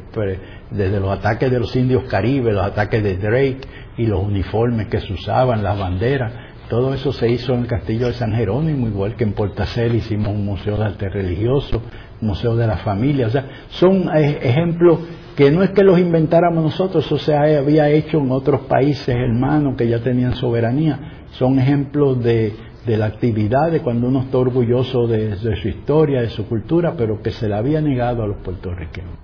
desde 0.70 1.00
los 1.00 1.10
ataques 1.10 1.50
de 1.50 1.60
los 1.60 1.76
indios 1.76 2.04
caribes, 2.04 2.54
los 2.54 2.64
ataques 2.64 3.02
de 3.02 3.18
Drake 3.18 3.60
y 3.98 4.06
los 4.06 4.22
uniformes 4.22 4.86
que 4.86 5.00
se 5.00 5.12
usaban, 5.12 5.62
las 5.62 5.78
banderas, 5.78 6.32
todo 6.70 6.94
eso 6.94 7.12
se 7.12 7.28
hizo 7.28 7.52
en 7.52 7.60
el 7.60 7.66
castillo 7.66 8.06
de 8.06 8.14
San 8.14 8.32
Jerónimo, 8.32 8.86
igual 8.86 9.16
que 9.16 9.24
en 9.24 9.34
Portacel 9.34 9.96
hicimos 9.96 10.28
un 10.28 10.46
museo 10.46 10.78
de 10.78 10.84
arte 10.84 11.10
religioso, 11.10 11.82
Museo 12.20 12.56
de 12.56 12.66
la 12.66 12.78
Familia. 12.78 13.26
O 13.26 13.30
sea, 13.30 13.46
son 13.68 14.08
eh, 14.16 14.38
ejemplos 14.42 15.00
que 15.36 15.50
no 15.50 15.62
es 15.62 15.70
que 15.70 15.82
los 15.82 15.98
inventáramos 15.98 16.62
nosotros, 16.62 17.04
eso 17.04 17.18
se 17.18 17.34
había 17.36 17.88
hecho 17.88 18.18
en 18.18 18.30
otros 18.30 18.62
países 18.62 19.08
hermanos 19.08 19.74
que 19.76 19.88
ya 19.88 20.00
tenían 20.00 20.36
soberanía. 20.36 21.26
Son 21.32 21.58
ejemplos 21.58 22.22
de, 22.22 22.54
la 22.86 23.06
actividad 23.06 23.70
de 23.72 23.80
cuando 23.80 24.06
uno 24.06 24.20
está 24.20 24.38
orgulloso 24.38 25.06
de, 25.06 25.36
de 25.36 25.56
su 25.56 25.68
historia, 25.68 26.20
de 26.20 26.28
su 26.28 26.46
cultura, 26.46 26.94
pero 26.96 27.20
que 27.20 27.30
se 27.30 27.48
le 27.48 27.56
había 27.56 27.80
negado 27.80 28.22
a 28.22 28.26
los 28.28 28.36
puertorriqueños. 28.38 29.18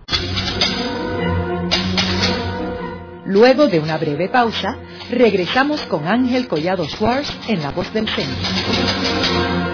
Luego 3.27 3.69
de 3.69 3.79
una 3.79 3.97
breve 3.97 4.29
pausa, 4.29 4.77
regresamos 5.09 5.83
con 5.83 6.09
Ángel 6.09 6.49
Collado 6.49 6.85
Schwartz 6.89 7.31
en 7.49 7.63
La 7.63 7.71
Voz 7.71 7.93
del 7.93 8.09
Centro. 8.09 9.70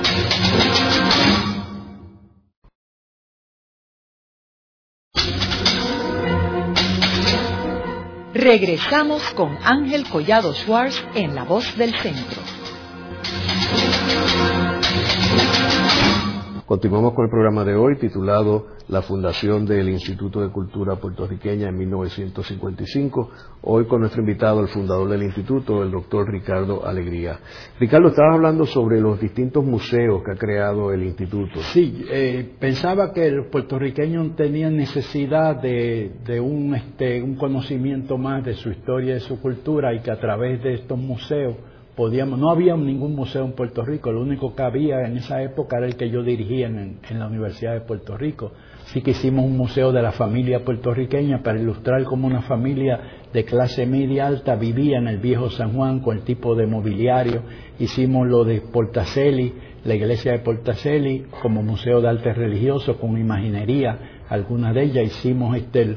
Regresamos 8.37 9.23
con 9.31 9.57
Ángel 9.63 10.07
Collado 10.11 10.53
Schwartz 10.53 11.03
en 11.15 11.35
La 11.35 11.45
Voz 11.45 11.75
del 11.79 11.99
Centro. 11.99 12.43
Continuamos 16.67 17.15
con 17.15 17.27
el 17.27 17.31
programa 17.31 17.65
de 17.65 17.77
hoy 17.77 17.97
titulado 17.97 18.67
La 18.89 19.01
fundación 19.01 19.67
del 19.67 19.89
Instituto 19.89 20.41
de 20.41 20.51
Cultura 20.51 20.97
Puertorriqueña 20.97 21.69
en 21.69 21.79
1955. 21.79 23.31
Hoy 23.63 23.85
con 23.85 24.01
nuestro 24.01 24.21
invitado, 24.21 24.63
el 24.63 24.67
fundador 24.67 25.09
del 25.09 25.23
instituto, 25.23 25.85
el 25.85 25.93
doctor 25.93 26.29
Ricardo 26.29 26.85
Alegría. 26.85 27.39
Ricardo, 27.79 28.09
estabas 28.09 28.35
hablando 28.35 28.67
sobre 28.67 29.01
los 29.01 29.21
distintos 29.21 29.65
museos 29.65 30.25
que 30.25 30.33
ha 30.33 30.37
creado 30.37 30.93
el 30.93 31.05
instituto. 31.05 31.61
Sí, 31.73 32.05
eh, 32.11 32.57
pensaba 32.59 33.13
que 33.13 33.31
los 33.31 33.47
puertorriqueños 33.47 34.35
tenían 34.35 34.77
necesidad 34.77 35.63
de, 35.63 36.41
un, 36.41 36.75
este, 36.75 37.23
un 37.23 37.37
conocimiento 37.37 38.19
más 38.19 38.45
de 38.45 38.55
su 38.55 38.71
historia 38.71 39.11
y 39.11 39.15
de 39.15 39.21
su 39.21 39.41
cultura 39.41 39.95
y 39.95 40.01
que 40.01 40.11
a 40.11 40.19
través 40.19 40.61
de 40.65 40.75
estos 40.75 40.99
museos 40.99 41.55
podíamos, 41.97 42.39
no 42.39 42.51
había 42.51 42.77
ningún 42.77 43.17
museo 43.17 43.45
en 43.45 43.53
Puerto 43.53 43.83
Rico, 43.83 44.13
lo 44.13 44.21
único 44.21 44.55
que 44.55 44.63
había 44.63 45.01
en 45.07 45.17
esa 45.17 45.43
época 45.43 45.79
era 45.79 45.87
el 45.87 45.97
que 45.97 46.11
yo 46.11 46.23
dirigía 46.23 46.67
en, 46.67 47.01
la 47.19 47.27
Universidad 47.27 47.73
de 47.73 47.81
Puerto 47.81 48.17
Rico. 48.17 48.53
Sí 48.93 49.01
que 49.01 49.13
hicimos 49.13 49.47
un 49.47 49.57
museo 49.57 49.91
de 49.91 50.03
la 50.03 50.13
familia 50.13 50.65
puertorriqueña 50.65 51.43
para 51.43 51.59
ilustrar 51.59 52.05
cómo 52.05 52.27
una 52.27 52.43
familia 52.43 53.01
de 53.33 53.45
clase 53.45 53.87
media 53.87 54.27
alta 54.27 54.55
vivía 54.55 54.99
en 54.99 55.09
el 55.09 55.19
viejo 55.19 55.51
San 55.51 55.73
Juan 55.73 56.01
con 56.01 56.19
el 56.19 56.23
tipo 56.23 56.55
de 56.55 56.67
mobiliario. 56.67 57.43
Hicimos 57.81 58.29
lo 58.29 58.45
de 58.45 58.61
Portaceli, 58.61 59.55
la 59.85 59.95
iglesia 59.95 60.33
de 60.33 60.39
Portaceli, 60.41 61.25
como 61.43 61.63
museo 61.63 62.01
de 62.01 62.11
arte 62.11 62.33
religioso 62.33 62.99
con 62.99 63.19
imaginería, 63.19 64.23
algunas 64.29 64.75
de 64.75 64.85
ellas. 64.85 65.07
Hicimos 65.07 65.57
este 65.57 65.83
el 65.83 65.97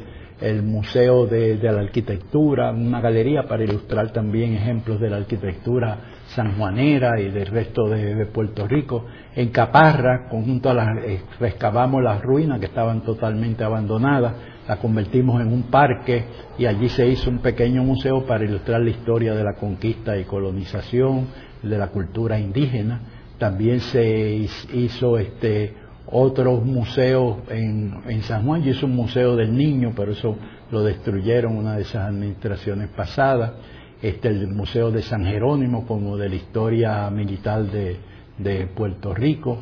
Museo 0.63 1.25
de, 1.25 1.59
la 1.61 1.81
Arquitectura, 1.81 2.71
una 2.71 3.01
galería 3.01 3.43
para 3.43 3.63
ilustrar 3.63 4.11
también 4.11 4.53
ejemplos 4.53 4.99
de 4.99 5.09
la 5.09 5.17
arquitectura 5.17 5.97
sanjuanera 6.27 7.19
y 7.19 7.29
del 7.29 7.47
resto 7.47 7.89
de, 7.89 8.25
Puerto 8.27 8.67
Rico. 8.67 9.05
En 9.35 9.49
Caparra, 9.49 10.29
conjunto 10.29 10.69
a 10.69 10.73
las, 10.73 10.87
eh, 11.03 11.21
rescavamos 11.39 12.01
las 12.01 12.21
ruinas 12.21 12.59
que 12.59 12.67
estaban 12.67 13.01
totalmente 13.01 13.63
abandonadas, 13.63 14.33
la 14.67 14.77
convertimos 14.77 15.41
en 15.41 15.51
un 15.51 15.63
parque 15.63 16.25
y 16.57 16.65
allí 16.65 16.89
se 16.89 17.07
hizo 17.07 17.29
un 17.29 17.39
pequeño 17.39 17.83
museo 17.83 18.25
para 18.25 18.45
ilustrar 18.45 18.81
la 18.81 18.91
historia 18.91 19.33
de 19.33 19.43
la 19.43 19.55
conquista 19.55 20.17
y 20.17 20.23
colonización, 20.23 21.27
de 21.63 21.77
la 21.77 21.87
cultura 21.87 22.39
indígena. 22.39 23.01
También 23.37 23.79
se 23.79 24.47
hizo 24.73 25.17
este 25.17 25.88
otros 26.11 26.63
museos 26.65 27.37
en, 27.49 28.21
San 28.23 28.45
Juan. 28.45 28.63
Yo 28.63 28.71
hice 28.71 28.85
un 28.85 28.95
museo 28.95 29.35
del 29.35 29.55
niño, 29.55 29.93
pero 29.95 30.11
eso 30.11 30.35
lo 30.71 30.83
destruyeron 30.83 31.57
una 31.57 31.75
de 31.75 31.83
esas 31.83 32.07
administraciones 32.07 32.89
pasadas. 32.89 33.53
Este, 34.01 34.29
el 34.29 34.47
Museo 34.47 34.91
de 34.91 35.01
San 35.01 35.25
Jerónimo, 35.25 35.85
como 35.85 36.15
de 36.15 36.29
la 36.29 36.35
historia 36.35 37.09
militar 37.09 37.63
de, 37.63 37.97
de 38.37 38.67
Puerto 38.67 39.13
Rico 39.13 39.59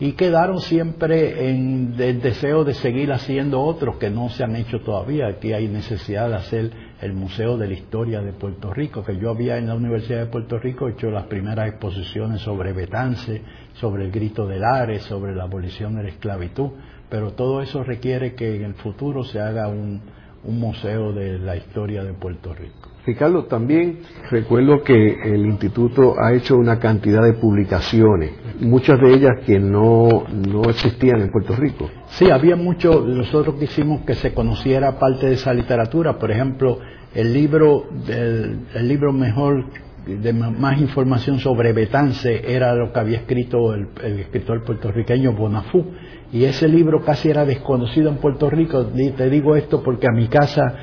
y 0.00 0.12
quedaron 0.12 0.60
siempre 0.60 1.50
en 1.50 1.94
el 1.98 2.22
deseo 2.22 2.64
de 2.64 2.72
seguir 2.72 3.12
haciendo 3.12 3.60
otros 3.60 3.96
que 3.96 4.08
no 4.08 4.30
se 4.30 4.42
han 4.42 4.56
hecho 4.56 4.80
todavía. 4.80 5.26
Aquí 5.26 5.52
hay 5.52 5.68
necesidad 5.68 6.30
de 6.30 6.36
hacer 6.36 6.70
el 7.00 7.14
Museo 7.14 7.56
de 7.56 7.66
la 7.66 7.74
Historia 7.74 8.20
de 8.20 8.32
Puerto 8.32 8.72
Rico, 8.72 9.02
que 9.02 9.16
yo 9.16 9.30
había 9.30 9.56
en 9.56 9.66
la 9.66 9.74
Universidad 9.74 10.20
de 10.20 10.26
Puerto 10.26 10.58
Rico 10.58 10.88
hecho 10.88 11.10
las 11.10 11.26
primeras 11.26 11.68
exposiciones 11.68 12.42
sobre 12.42 12.72
Betance, 12.72 13.42
sobre 13.74 14.04
el 14.04 14.10
grito 14.10 14.46
del 14.46 14.64
Ares, 14.64 15.02
sobre 15.04 15.34
la 15.34 15.44
abolición 15.44 15.96
de 15.96 16.02
la 16.02 16.08
esclavitud, 16.10 16.70
pero 17.08 17.32
todo 17.32 17.62
eso 17.62 17.82
requiere 17.82 18.34
que 18.34 18.56
en 18.56 18.64
el 18.64 18.74
futuro 18.74 19.24
se 19.24 19.40
haga 19.40 19.68
un, 19.68 20.02
un 20.44 20.58
museo 20.58 21.12
de 21.12 21.38
la 21.38 21.56
historia 21.56 22.02
de 22.02 22.12
Puerto 22.14 22.54
Rico. 22.54 22.88
Ricardo, 23.06 23.44
también 23.44 24.00
recuerdo 24.30 24.82
que 24.82 24.94
el 25.24 25.46
instituto 25.46 26.14
ha 26.20 26.34
hecho 26.34 26.56
una 26.56 26.78
cantidad 26.78 27.22
de 27.22 27.32
publicaciones, 27.32 28.32
muchas 28.60 29.00
de 29.00 29.14
ellas 29.14 29.38
que 29.46 29.58
no, 29.58 30.24
no 30.30 30.68
existían 30.68 31.22
en 31.22 31.30
Puerto 31.30 31.56
Rico. 31.56 31.90
Sí, 32.08 32.30
había 32.30 32.56
mucho, 32.56 33.00
nosotros 33.06 33.56
quisimos 33.58 34.02
que 34.02 34.14
se 34.14 34.34
conociera 34.34 34.98
parte 34.98 35.26
de 35.26 35.34
esa 35.34 35.54
literatura, 35.54 36.18
por 36.18 36.30
ejemplo, 36.30 36.78
el 37.14 37.32
libro, 37.32 37.86
el, 38.06 38.88
libro 38.88 39.12
mejor 39.12 39.64
de 40.06 40.32
más 40.32 40.80
información 40.80 41.38
sobre 41.38 41.72
Betance 41.72 42.42
era 42.54 42.74
lo 42.74 42.92
que 42.92 43.00
había 43.00 43.18
escrito 43.18 43.74
el, 43.74 43.88
el, 44.02 44.20
escritor 44.20 44.64
puertorriqueño 44.64 45.32
Bonafú 45.32 45.84
y 46.32 46.44
ese 46.44 46.68
libro 46.68 47.02
casi 47.04 47.30
era 47.30 47.44
desconocido 47.44 48.08
en 48.08 48.16
Puerto 48.16 48.48
Rico 48.50 48.86
te 48.86 49.30
digo 49.30 49.56
esto 49.56 49.82
porque 49.82 50.06
a 50.06 50.14
mi 50.14 50.28
casa 50.28 50.74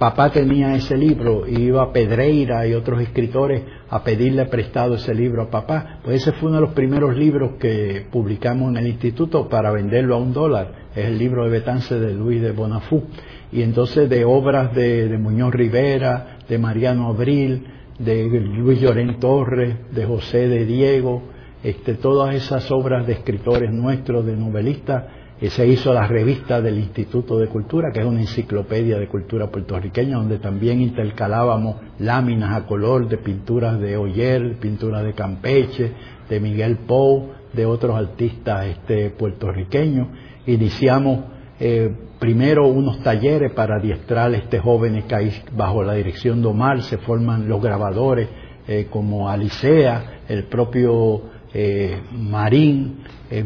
papá 0.00 0.30
tenía 0.30 0.74
ese 0.74 0.96
libro 0.96 1.46
y 1.46 1.64
iba 1.64 1.82
a 1.82 1.92
Pedreira 1.92 2.66
y 2.66 2.72
otros 2.72 3.02
escritores 3.02 3.64
a 3.90 4.02
pedirle 4.02 4.46
prestado 4.46 4.94
ese 4.94 5.14
libro 5.14 5.42
a 5.42 5.50
papá. 5.50 5.98
Pues 6.02 6.22
ese 6.22 6.32
fue 6.32 6.48
uno 6.48 6.56
de 6.58 6.66
los 6.66 6.72
primeros 6.72 7.14
libros 7.14 7.58
que 7.60 8.06
publicamos 8.10 8.70
en 8.70 8.78
el 8.78 8.86
instituto 8.86 9.46
para 9.50 9.70
venderlo 9.70 10.14
a 10.14 10.18
un 10.18 10.32
dólar. 10.32 10.72
Es 10.96 11.04
el 11.04 11.18
libro 11.18 11.44
de 11.44 11.50
Betance 11.50 12.00
de 12.00 12.14
Luis 12.14 12.40
de 12.40 12.52
Bonafú. 12.52 13.04
Y 13.52 13.60
entonces 13.60 14.08
de 14.08 14.24
obras 14.24 14.74
de, 14.74 15.18
Muñoz 15.18 15.52
Rivera, 15.52 16.38
de 16.48 16.56
Mariano 16.56 17.08
Abril, 17.08 17.66
de 18.04 18.40
Luis 18.40 18.80
Llorén 18.80 19.18
Torres, 19.20 19.76
de 19.92 20.06
José 20.06 20.48
de 20.48 20.64
Diego, 20.64 21.22
este, 21.62 21.94
todas 21.94 22.34
esas 22.34 22.70
obras 22.70 23.06
de 23.06 23.12
escritores 23.12 23.70
nuestros, 23.70 24.24
de 24.24 24.36
novelistas, 24.36 25.04
se 25.48 25.66
hizo 25.66 25.94
la 25.94 26.06
revista 26.06 26.60
del 26.60 26.78
Instituto 26.78 27.38
de 27.38 27.48
Cultura, 27.48 27.90
que 27.92 28.00
es 28.00 28.06
una 28.06 28.20
enciclopedia 28.20 28.98
de 28.98 29.08
cultura 29.08 29.50
puertorriqueña, 29.50 30.16
donde 30.16 30.38
también 30.38 30.82
intercalábamos 30.82 31.76
láminas 31.98 32.54
a 32.54 32.66
color 32.66 33.08
de 33.08 33.16
pinturas 33.16 33.80
de 33.80 33.96
Oyer, 33.96 34.58
pinturas 34.58 35.02
de 35.02 35.14
Campeche, 35.14 35.92
de 36.28 36.40
Miguel 36.40 36.78
Pou, 36.86 37.30
de 37.54 37.64
otros 37.64 37.96
artistas 37.96 38.66
este, 38.66 39.10
puertorriqueños. 39.10 40.08
Iniciamos 40.46 41.20
eh, 41.62 41.94
primero 42.18 42.68
unos 42.68 43.02
talleres 43.02 43.52
para 43.52 43.76
adiestrar 43.76 44.32
a 44.32 44.36
este 44.38 44.60
jóvenes 44.60 45.04
que 45.04 45.30
bajo 45.52 45.82
la 45.82 45.92
dirección 45.92 46.40
de 46.40 46.48
Omar 46.48 46.80
se 46.80 46.96
forman 46.96 47.50
los 47.50 47.60
grabadores 47.62 48.30
eh, 48.66 48.86
como 48.88 49.28
Alicea, 49.28 50.22
el 50.26 50.44
propio 50.44 51.20
eh, 51.52 52.00
Marín, 52.12 53.00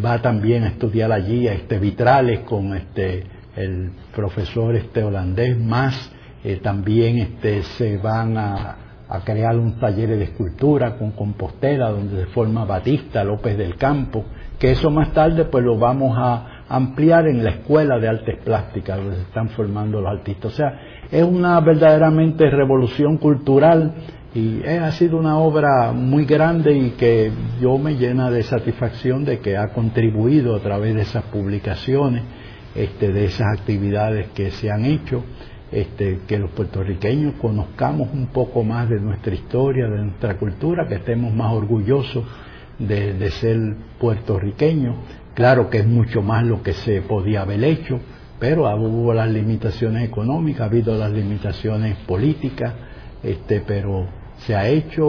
va 0.04 0.22
también 0.22 0.62
a 0.62 0.68
estudiar 0.68 1.10
allí 1.10 1.48
este 1.48 1.80
vitrales 1.80 2.40
con 2.40 2.74
este 2.74 3.24
el 3.56 3.90
profesor 4.14 4.76
este 4.76 5.02
holandés 5.02 5.58
más 5.58 6.10
también 6.62 7.18
este 7.18 7.62
se 7.62 7.98
van 7.98 8.36
a, 8.38 8.76
crear 9.24 9.56
un 9.58 9.78
taller 9.78 10.08
de 10.08 10.24
escultura 10.24 10.96
con 10.96 11.10
Compostela 11.12 11.90
donde 11.90 12.24
se 12.24 12.26
forma 12.30 12.64
Batista 12.64 13.22
López 13.24 13.58
del 13.58 13.76
Campo 13.76 14.24
que 14.58 14.70
eso 14.70 14.90
más 14.90 15.12
tarde 15.12 15.44
pues 15.44 15.62
lo 15.62 15.78
vamos 15.78 16.16
a, 16.18 16.53
ampliar 16.68 17.26
en 17.26 17.44
la 17.44 17.50
escuela 17.50 17.98
de 17.98 18.08
artes 18.08 18.38
plásticas 18.44 18.98
donde 18.98 19.16
se 19.16 19.22
están 19.22 19.50
formando 19.50 20.00
los 20.00 20.10
artistas. 20.10 20.52
O 20.52 20.56
sea, 20.56 20.80
es 21.10 21.22
una 21.22 21.60
verdaderamente 21.60 22.48
revolución 22.50 23.18
cultural 23.18 23.94
y 24.34 24.64
ha 24.64 24.90
sido 24.90 25.16
una 25.16 25.38
obra 25.38 25.92
muy 25.92 26.24
grande 26.24 26.76
y 26.76 26.90
que 26.90 27.30
yo 27.60 27.78
me 27.78 27.94
llena 27.94 28.30
de 28.30 28.42
satisfacción 28.42 29.24
de 29.24 29.38
que 29.38 29.56
ha 29.56 29.68
contribuido 29.68 30.56
a 30.56 30.60
través 30.60 30.94
de 30.96 31.02
esas 31.02 31.24
publicaciones, 31.24 32.24
este, 32.74 33.12
de 33.12 33.26
esas 33.26 33.46
actividades 33.56 34.28
que 34.34 34.50
se 34.50 34.72
han 34.72 34.84
hecho, 34.84 35.22
este, 35.70 36.20
que 36.26 36.38
los 36.38 36.50
puertorriqueños 36.50 37.34
conozcamos 37.40 38.08
un 38.12 38.26
poco 38.26 38.64
más 38.64 38.88
de 38.88 38.98
nuestra 39.00 39.34
historia, 39.34 39.86
de 39.86 40.02
nuestra 40.02 40.36
cultura, 40.36 40.88
que 40.88 40.96
estemos 40.96 41.32
más 41.32 41.52
orgullosos 41.52 42.24
de, 42.80 43.14
de 43.14 43.30
ser 43.30 43.58
puertorriqueños. 44.00 44.96
Claro 45.34 45.68
que 45.68 45.78
es 45.78 45.86
mucho 45.86 46.22
más 46.22 46.44
lo 46.44 46.62
que 46.62 46.72
se 46.72 47.02
podía 47.02 47.42
haber 47.42 47.64
hecho, 47.64 47.98
pero 48.38 48.72
hubo 48.76 49.12
las 49.12 49.28
limitaciones 49.28 50.04
económicas, 50.04 50.62
ha 50.62 50.64
habido 50.66 50.96
las 50.96 51.10
limitaciones 51.10 51.96
políticas, 52.06 52.72
este, 53.22 53.60
pero 53.60 54.06
se 54.38 54.54
ha 54.54 54.68
hecho 54.68 55.06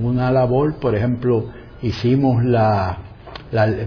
una 0.00 0.32
labor, 0.32 0.80
por 0.80 0.96
ejemplo, 0.96 1.50
hicimos 1.82 2.44
la, 2.44 2.98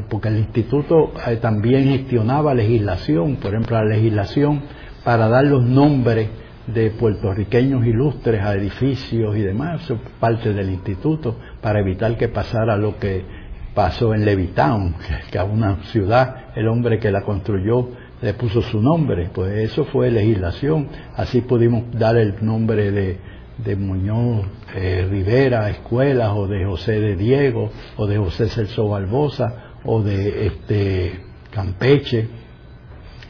porque 0.09 0.29
el 0.29 0.37
instituto 0.37 1.11
eh, 1.27 1.37
también 1.37 1.89
gestionaba 1.89 2.53
legislación, 2.53 3.35
por 3.37 3.51
ejemplo, 3.53 3.77
la 3.77 3.95
legislación 3.95 4.61
para 5.03 5.27
dar 5.27 5.45
los 5.45 5.65
nombres 5.65 6.29
de 6.67 6.91
puertorriqueños 6.91 7.85
ilustres 7.85 8.41
a 8.41 8.53
edificios 8.53 9.35
y 9.35 9.41
demás, 9.41 9.91
parte 10.19 10.53
del 10.53 10.69
instituto, 10.69 11.37
para 11.61 11.79
evitar 11.79 12.15
que 12.17 12.29
pasara 12.29 12.77
lo 12.77 12.97
que 12.97 13.25
pasó 13.73 14.13
en 14.13 14.25
Levitown, 14.25 14.95
que 15.31 15.37
a 15.39 15.43
una 15.43 15.83
ciudad, 15.85 16.51
el 16.55 16.67
hombre 16.67 16.99
que 16.99 17.11
la 17.11 17.21
construyó 17.21 17.89
le 18.21 18.33
puso 18.33 18.61
su 18.61 18.81
nombre, 18.81 19.29
pues 19.33 19.71
eso 19.71 19.85
fue 19.85 20.11
legislación, 20.11 20.89
así 21.15 21.41
pudimos 21.41 21.83
dar 21.91 22.17
el 22.17 22.35
nombre 22.43 22.91
de 22.91 23.29
de 23.63 23.75
Muñoz 23.75 24.45
eh, 24.75 25.05
Rivera 25.09 25.69
Escuelas 25.69 26.31
o 26.33 26.47
de 26.47 26.65
José 26.65 26.99
de 26.99 27.15
Diego 27.15 27.69
o 27.97 28.07
de 28.07 28.17
José 28.17 28.47
Celso 28.47 28.87
Barbosa 28.87 29.73
o 29.83 30.01
de 30.01 30.47
este 30.47 31.25
Campeche. 31.51 32.27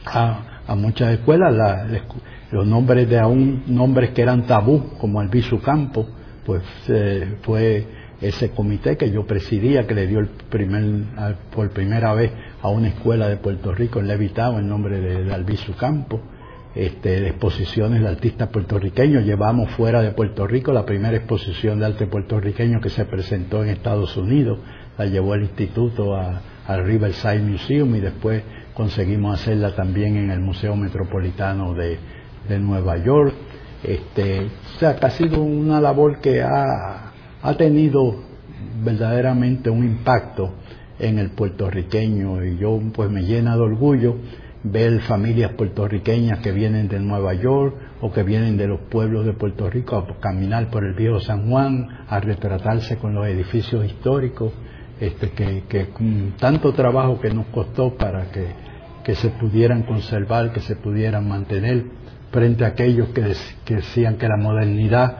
A, 0.05 0.63
a 0.67 0.75
muchas 0.75 1.13
escuelas 1.13 1.53
los 2.51 2.65
nombres 2.65 3.09
de 3.09 3.19
aún 3.19 3.63
nombres 3.67 4.11
que 4.11 4.21
eran 4.21 4.45
tabú 4.47 4.97
como 4.97 5.19
Albizu 5.19 5.59
Campo 5.61 6.07
pues 6.45 6.63
eh, 6.87 7.37
fue 7.41 7.85
ese 8.21 8.51
comité 8.51 8.97
que 8.97 9.11
yo 9.11 9.25
presidía 9.25 9.87
que 9.87 9.95
le 9.95 10.07
dio 10.07 10.19
el 10.19 10.27
primer 10.27 11.05
por 11.55 11.69
primera 11.71 12.13
vez 12.13 12.31
a 12.61 12.69
una 12.69 12.89
escuela 12.89 13.29
de 13.29 13.37
Puerto 13.37 13.73
Rico 13.73 13.99
en 13.99 14.07
Levitado 14.07 14.59
el 14.59 14.67
nombre 14.67 14.99
de, 14.99 15.23
de 15.23 15.33
Albizu 15.33 15.73
Campo 15.75 16.21
este, 16.75 17.21
de 17.21 17.29
exposiciones 17.29 18.01
de 18.01 18.07
artistas 18.07 18.49
puertorriqueños. 18.49 19.25
Llevamos 19.25 19.71
fuera 19.71 20.01
de 20.01 20.11
Puerto 20.11 20.45
Rico 20.45 20.71
la 20.71 20.85
primera 20.85 21.17
exposición 21.17 21.79
de 21.79 21.87
arte 21.87 22.05
puertorriqueño 22.05 22.79
que 22.79 22.89
se 22.89 23.05
presentó 23.05 23.63
en 23.63 23.69
Estados 23.69 24.15
Unidos, 24.17 24.59
la 24.97 25.05
llevó 25.05 25.33
el 25.33 25.43
instituto 25.43 26.15
al 26.15 26.85
Riverside 26.85 27.39
Museum 27.39 27.95
y 27.95 28.01
después 28.01 28.43
conseguimos 28.75 29.41
hacerla 29.41 29.75
también 29.75 30.15
en 30.17 30.29
el 30.29 30.41
Museo 30.41 30.75
Metropolitano 30.75 31.73
de, 31.73 31.97
Nueva 32.59 32.97
York. 32.97 33.33
Este, 33.83 34.41
o 34.41 34.79
sea, 34.79 34.95
que 34.95 35.05
ha 35.05 35.09
sido 35.09 35.41
una 35.41 35.79
labor 35.79 36.19
que 36.19 36.41
ha, 36.41 37.08
ha 37.41 37.55
tenido 37.55 38.15
verdaderamente 38.83 39.69
un 39.69 39.85
impacto 39.85 40.53
en 40.99 41.17
el 41.17 41.31
puertorriqueño 41.31 42.43
y 42.43 42.57
yo 42.57 42.79
pues 42.93 43.09
me 43.09 43.21
llena 43.21 43.55
de 43.55 43.61
orgullo 43.61 44.17
ver 44.63 44.99
familias 45.01 45.53
puertorriqueñas 45.53 46.39
que 46.39 46.51
vienen 46.51 46.89
de 46.89 46.99
Nueva 46.99 47.33
York 47.33 47.75
o 48.01 48.11
que 48.11 48.23
vienen 48.23 48.57
de 48.57 48.67
los 48.67 48.81
pueblos 48.81 49.25
de 49.25 49.33
Puerto 49.33 49.69
Rico 49.69 49.95
a 49.95 50.19
caminar 50.19 50.69
por 50.69 50.83
el 50.83 50.93
viejo 50.93 51.19
San 51.19 51.49
Juan, 51.49 51.87
a 52.07 52.19
retratarse 52.19 52.97
con 52.97 53.13
los 53.13 53.25
edificios 53.27 53.85
históricos, 53.85 54.51
este, 54.99 55.29
que, 55.31 55.89
con 55.89 56.33
tanto 56.37 56.73
trabajo 56.73 57.19
que 57.21 57.29
nos 57.33 57.45
costó 57.47 57.95
para 57.95 58.31
que, 58.31 58.47
que, 59.03 59.15
se 59.15 59.29
pudieran 59.29 59.83
conservar, 59.83 60.51
que 60.51 60.59
se 60.59 60.75
pudieran 60.75 61.27
mantener, 61.27 61.85
frente 62.31 62.65
a 62.65 62.69
aquellos 62.69 63.09
que, 63.09 63.33
que 63.63 63.75
decían 63.75 64.17
que 64.17 64.27
la 64.27 64.37
modernidad 64.37 65.17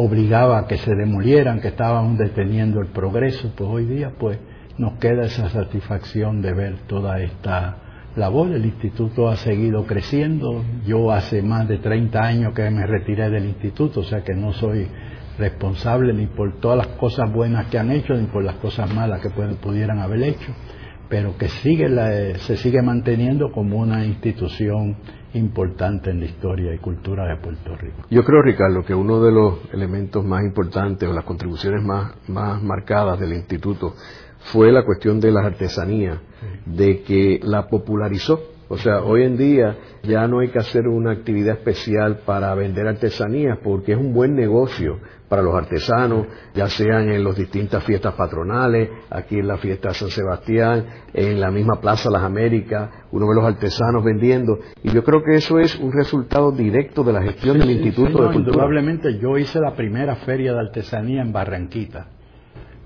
obligaba 0.00 0.60
a 0.60 0.66
que 0.68 0.78
se 0.78 0.94
demolieran, 0.94 1.60
que 1.60 1.68
estaban 1.68 2.16
deteniendo 2.16 2.80
el 2.80 2.86
progreso, 2.86 3.52
pues 3.56 3.68
hoy 3.68 3.84
día 3.84 4.12
pues 4.16 4.38
nos 4.78 4.96
queda 4.98 5.24
esa 5.24 5.48
satisfacción 5.50 6.40
de 6.40 6.52
ver 6.52 6.76
toda 6.86 7.20
esta 7.20 7.78
labor. 8.14 8.52
El 8.52 8.64
instituto 8.64 9.28
ha 9.28 9.34
seguido 9.36 9.86
creciendo. 9.86 10.64
Yo 10.86 11.10
hace 11.10 11.42
más 11.42 11.66
de 11.66 11.78
30 11.78 12.20
años 12.20 12.54
que 12.54 12.70
me 12.70 12.86
retiré 12.86 13.28
del 13.28 13.46
instituto, 13.46 14.00
o 14.00 14.04
sea 14.04 14.22
que 14.22 14.34
no 14.34 14.52
soy 14.52 14.86
responsable 15.36 16.12
ni 16.12 16.26
por 16.26 16.60
todas 16.60 16.78
las 16.78 16.96
cosas 16.96 17.32
buenas 17.32 17.66
que 17.66 17.78
han 17.78 17.90
hecho 17.90 18.14
ni 18.14 18.26
por 18.26 18.44
las 18.44 18.54
cosas 18.56 18.92
malas 18.94 19.20
que 19.20 19.30
pudieran 19.30 19.98
haber 19.98 20.22
hecho, 20.22 20.52
pero 21.08 21.36
que 21.36 21.48
sigue 21.48 22.38
se 22.38 22.56
sigue 22.56 22.82
manteniendo 22.82 23.50
como 23.50 23.78
una 23.78 24.04
institución 24.04 24.96
importante 25.34 26.10
en 26.10 26.20
la 26.20 26.26
historia 26.26 26.74
y 26.74 26.78
cultura 26.78 27.26
de 27.26 27.36
Puerto 27.36 27.76
Rico. 27.76 28.02
Yo 28.10 28.24
creo, 28.24 28.42
Ricardo, 28.42 28.84
que 28.84 28.94
uno 28.94 29.20
de 29.20 29.32
los 29.32 29.58
elementos 29.72 30.24
más 30.24 30.42
importantes 30.42 31.08
o 31.08 31.12
las 31.12 31.24
contribuciones 31.24 31.82
más, 31.84 32.12
más 32.28 32.62
marcadas 32.62 33.20
del 33.20 33.32
instituto 33.34 33.94
fue 34.52 34.72
la 34.72 34.84
cuestión 34.84 35.20
de 35.20 35.32
las 35.32 35.44
artesanías, 35.44 36.18
de 36.64 37.02
que 37.02 37.40
la 37.42 37.68
popularizó. 37.68 38.40
O 38.68 38.76
sea, 38.76 39.02
hoy 39.02 39.22
en 39.22 39.36
día 39.36 39.76
ya 40.02 40.26
no 40.28 40.40
hay 40.40 40.48
que 40.48 40.58
hacer 40.58 40.86
una 40.88 41.12
actividad 41.12 41.56
especial 41.56 42.20
para 42.26 42.54
vender 42.54 42.86
artesanías 42.86 43.58
porque 43.62 43.92
es 43.92 43.98
un 43.98 44.12
buen 44.12 44.34
negocio 44.34 44.98
para 45.28 45.42
los 45.42 45.54
artesanos, 45.54 46.26
ya 46.54 46.68
sean 46.68 47.10
en 47.10 47.22
las 47.22 47.36
distintas 47.36 47.84
fiestas 47.84 48.14
patronales, 48.14 48.88
aquí 49.10 49.38
en 49.38 49.46
la 49.46 49.58
fiesta 49.58 49.88
de 49.88 49.94
San 49.94 50.08
Sebastián, 50.08 50.86
en 51.12 51.40
la 51.40 51.50
misma 51.50 51.80
Plaza 51.80 52.10
Las 52.10 52.22
Américas, 52.22 52.90
uno 53.12 53.26
ve 53.28 53.34
los 53.34 53.44
artesanos 53.44 54.02
vendiendo. 54.04 54.58
Y 54.82 54.90
yo 54.90 55.04
creo 55.04 55.22
que 55.22 55.36
eso 55.36 55.58
es 55.58 55.78
un 55.78 55.92
resultado 55.92 56.50
directo 56.52 57.02
de 57.04 57.12
la 57.12 57.22
gestión 57.22 57.58
del 57.58 57.70
Instituto 57.70 58.22
de 58.22 58.32
Cultura. 58.32 58.36
Indudablemente 58.36 59.18
yo 59.18 59.36
hice 59.36 59.60
la 59.60 59.74
primera 59.74 60.16
feria 60.16 60.52
de 60.52 60.60
artesanía 60.60 61.22
en 61.22 61.32
Barranquita 61.32 62.06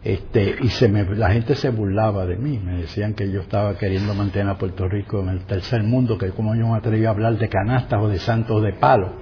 este, 0.05 0.57
y 0.61 0.69
se 0.69 0.89
me, 0.89 1.05
la 1.15 1.31
gente 1.31 1.55
se 1.55 1.71
burlaba 1.71 2.27
de 2.27 2.37
mí, 2.37 2.59
me 2.59 2.79
decían 2.79 3.15
que 3.15 3.31
yo 3.31 3.41
estaba 3.41 3.79
queriendo 3.79 4.15
mantener 4.15 4.49
a 4.49 4.59
Puerto 4.59 4.89
Rico 4.89 5.21
en 5.21 5.29
el 5.29 5.45
tercer 5.45 5.85
mundo, 5.85 6.19
que 6.19 6.31
como 6.31 6.57
yo 6.57 6.67
me 6.67 6.77
atreví 6.77 7.05
a 7.05 7.11
hablar 7.11 7.39
de 7.39 7.49
canastas 7.49 8.03
o 8.03 8.09
de 8.09 8.19
santos 8.19 8.63
de 8.63 8.73
palo. 8.73 9.13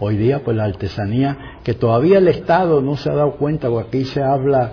Hoy 0.00 0.16
día, 0.16 0.42
pues 0.42 0.56
la 0.56 0.64
artesanía, 0.64 1.58
que 1.62 1.74
todavía 1.74 2.18
el 2.18 2.28
Estado 2.28 2.80
no 2.80 2.96
se 2.96 3.10
ha 3.10 3.14
dado 3.14 3.36
cuenta, 3.36 3.68
porque 3.68 3.88
aquí 3.88 4.04
se 4.06 4.22
habla, 4.22 4.72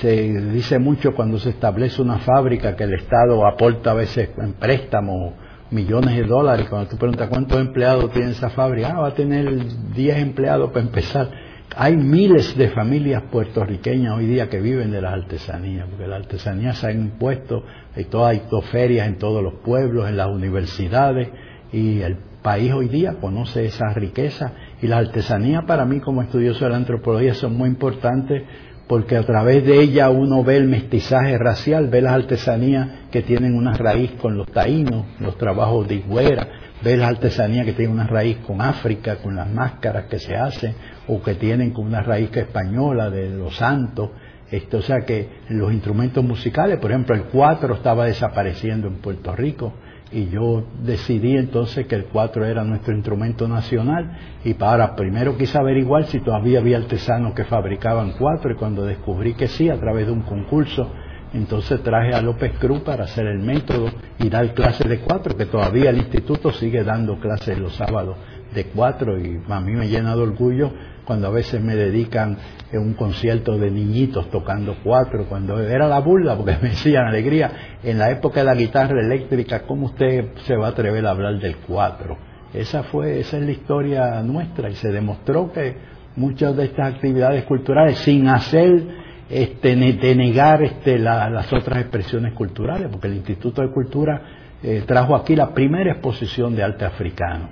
se 0.00 0.40
dice 0.50 0.78
mucho 0.78 1.14
cuando 1.14 1.38
se 1.38 1.50
establece 1.50 2.00
una 2.00 2.18
fábrica 2.18 2.74
que 2.74 2.84
el 2.84 2.94
Estado 2.94 3.46
aporta 3.46 3.90
a 3.90 3.94
veces 3.94 4.30
en 4.38 4.54
préstamo 4.54 5.34
millones 5.70 6.16
de 6.16 6.24
dólares. 6.24 6.66
Cuando 6.70 6.88
tú 6.88 6.96
preguntas 6.96 7.28
cuántos 7.28 7.60
empleados 7.60 8.10
tiene 8.10 8.30
esa 8.30 8.48
fábrica, 8.48 8.94
ah, 8.96 9.00
va 9.00 9.08
a 9.08 9.14
tener 9.14 9.92
10 9.94 10.16
empleados 10.18 10.70
para 10.70 10.86
empezar 10.86 11.30
hay 11.76 11.96
miles 11.96 12.56
de 12.56 12.68
familias 12.70 13.24
puertorriqueñas 13.30 14.16
hoy 14.16 14.26
día 14.26 14.48
que 14.48 14.60
viven 14.60 14.92
de 14.92 15.00
las 15.00 15.14
artesanías, 15.14 15.88
porque 15.88 16.06
las 16.06 16.20
artesanías 16.20 16.78
se 16.78 16.86
han 16.88 17.00
impuesto, 17.00 17.64
hay, 17.94 18.04
todas, 18.04 18.38
ferias 18.70 19.08
en 19.08 19.18
todos 19.18 19.42
los 19.42 19.54
pueblos, 19.54 20.08
en 20.08 20.16
las 20.16 20.28
universidades, 20.28 21.28
y 21.72 22.00
el 22.00 22.16
país 22.42 22.72
hoy 22.72 22.88
día 22.88 23.14
conoce 23.20 23.64
esa 23.64 23.92
riqueza. 23.92 24.52
Y 24.82 24.86
las 24.86 25.06
artesanías 25.06 25.64
para 25.64 25.84
mí 25.84 26.00
como 26.00 26.22
estudioso 26.22 26.64
de 26.64 26.70
la 26.70 26.76
antropología 26.76 27.34
son 27.34 27.56
muy 27.56 27.68
importantes 27.68 28.42
porque 28.86 29.16
a 29.16 29.24
través 29.24 29.64
de 29.64 29.80
ella 29.80 30.10
uno 30.10 30.44
ve 30.44 30.58
el 30.58 30.68
mestizaje 30.68 31.38
racial, 31.38 31.88
ve 31.88 32.02
las 32.02 32.12
artesanías 32.12 32.88
que 33.10 33.22
tienen 33.22 33.54
una 33.54 33.72
raíz 33.72 34.12
con 34.20 34.36
los 34.36 34.46
taínos, 34.52 35.06
los 35.20 35.38
trabajos 35.38 35.88
de 35.88 35.94
higuera, 35.96 36.46
ve 36.82 36.96
las 36.96 37.10
artesanías 37.10 37.64
que 37.66 37.72
tienen 37.72 37.94
una 37.94 38.06
raíz 38.06 38.38
con 38.38 38.60
África, 38.60 39.16
con 39.16 39.36
las 39.36 39.50
máscaras 39.50 40.06
que 40.06 40.18
se 40.18 40.36
hacen, 40.36 40.74
o 41.08 41.22
que 41.22 41.34
tienen 41.34 41.72
con 41.72 41.86
una 41.86 42.02
raíz 42.02 42.34
española 42.36 43.10
de 43.10 43.30
los 43.30 43.56
santos. 43.56 44.10
Esto, 44.50 44.78
o 44.78 44.82
sea 44.82 45.00
que 45.00 45.28
los 45.48 45.72
instrumentos 45.72 46.22
musicales, 46.22 46.78
por 46.78 46.90
ejemplo, 46.90 47.14
el 47.14 47.24
cuatro 47.24 47.74
estaba 47.74 48.04
desapareciendo 48.04 48.88
en 48.88 48.96
Puerto 48.96 49.34
Rico 49.34 49.72
y 50.12 50.28
yo 50.28 50.64
decidí 50.82 51.36
entonces 51.36 51.86
que 51.86 51.96
el 51.96 52.04
cuatro 52.04 52.44
era 52.44 52.62
nuestro 52.62 52.94
instrumento 52.94 53.48
nacional 53.48 54.16
y 54.44 54.54
para 54.54 54.94
primero 54.94 55.36
quise 55.36 55.58
averiguar 55.58 56.04
si 56.04 56.20
todavía 56.20 56.60
había 56.60 56.76
artesanos 56.76 57.34
que 57.34 57.44
fabricaban 57.44 58.12
cuatro 58.18 58.52
y 58.52 58.54
cuando 58.54 58.84
descubrí 58.84 59.34
que 59.34 59.48
sí 59.48 59.68
a 59.68 59.80
través 59.80 60.06
de 60.06 60.12
un 60.12 60.22
concurso 60.22 60.92
entonces 61.34 61.82
traje 61.82 62.14
a 62.14 62.22
López 62.22 62.52
Cruz 62.58 62.80
para 62.80 63.04
hacer 63.04 63.26
el 63.26 63.40
método 63.40 63.90
y 64.18 64.28
dar 64.28 64.54
clases 64.54 64.88
de 64.88 65.00
cuatro 65.00 65.36
que 65.36 65.46
todavía 65.46 65.90
el 65.90 65.98
instituto 65.98 66.52
sigue 66.52 66.84
dando 66.84 67.18
clases 67.18 67.58
los 67.58 67.74
sábados 67.74 68.16
de 68.54 68.66
cuatro 68.66 69.18
y 69.18 69.40
a 69.48 69.60
mí 69.60 69.72
me 69.72 69.88
llena 69.88 70.14
de 70.14 70.22
orgullo 70.22 70.70
cuando 71.04 71.26
a 71.26 71.30
veces 71.30 71.60
me 71.60 71.74
dedican 71.74 72.38
en 72.72 72.80
un 72.80 72.94
concierto 72.94 73.58
de 73.58 73.70
niñitos 73.70 74.30
tocando 74.30 74.76
cuatro, 74.82 75.26
cuando 75.28 75.60
era 75.60 75.86
la 75.86 75.98
burla, 75.98 76.36
porque 76.36 76.56
me 76.62 76.70
decían 76.70 77.06
alegría, 77.06 77.78
en 77.82 77.98
la 77.98 78.10
época 78.10 78.40
de 78.40 78.46
la 78.46 78.54
guitarra 78.54 79.00
eléctrica, 79.00 79.62
¿cómo 79.66 79.86
usted 79.86 80.34
se 80.46 80.56
va 80.56 80.68
a 80.68 80.70
atrever 80.70 81.04
a 81.04 81.10
hablar 81.10 81.38
del 81.40 81.56
cuatro? 81.56 82.16
Esa 82.54 82.84
fue, 82.84 83.18
esa 83.18 83.36
es 83.36 83.44
la 83.44 83.50
historia 83.50 84.22
nuestra 84.22 84.70
y 84.70 84.76
se 84.76 84.92
demostró 84.92 85.52
que 85.52 85.76
muchas 86.16 86.56
de 86.56 86.66
estas 86.66 86.94
actividades 86.94 87.44
culturales, 87.44 87.98
sin 87.98 88.28
hacer 88.28 89.03
este, 89.34 89.74
de 89.74 90.14
negar 90.14 90.62
este, 90.62 90.96
las 90.96 91.52
otras 91.52 91.80
expresiones 91.80 92.34
culturales, 92.34 92.86
porque 92.88 93.08
el 93.08 93.14
Instituto 93.14 93.62
de 93.62 93.72
Cultura 93.72 94.22
eh, 94.62 94.84
trajo 94.86 95.16
aquí 95.16 95.34
la 95.34 95.52
primera 95.52 95.90
exposición 95.90 96.54
de 96.54 96.62
arte 96.62 96.84
africano 96.84 97.48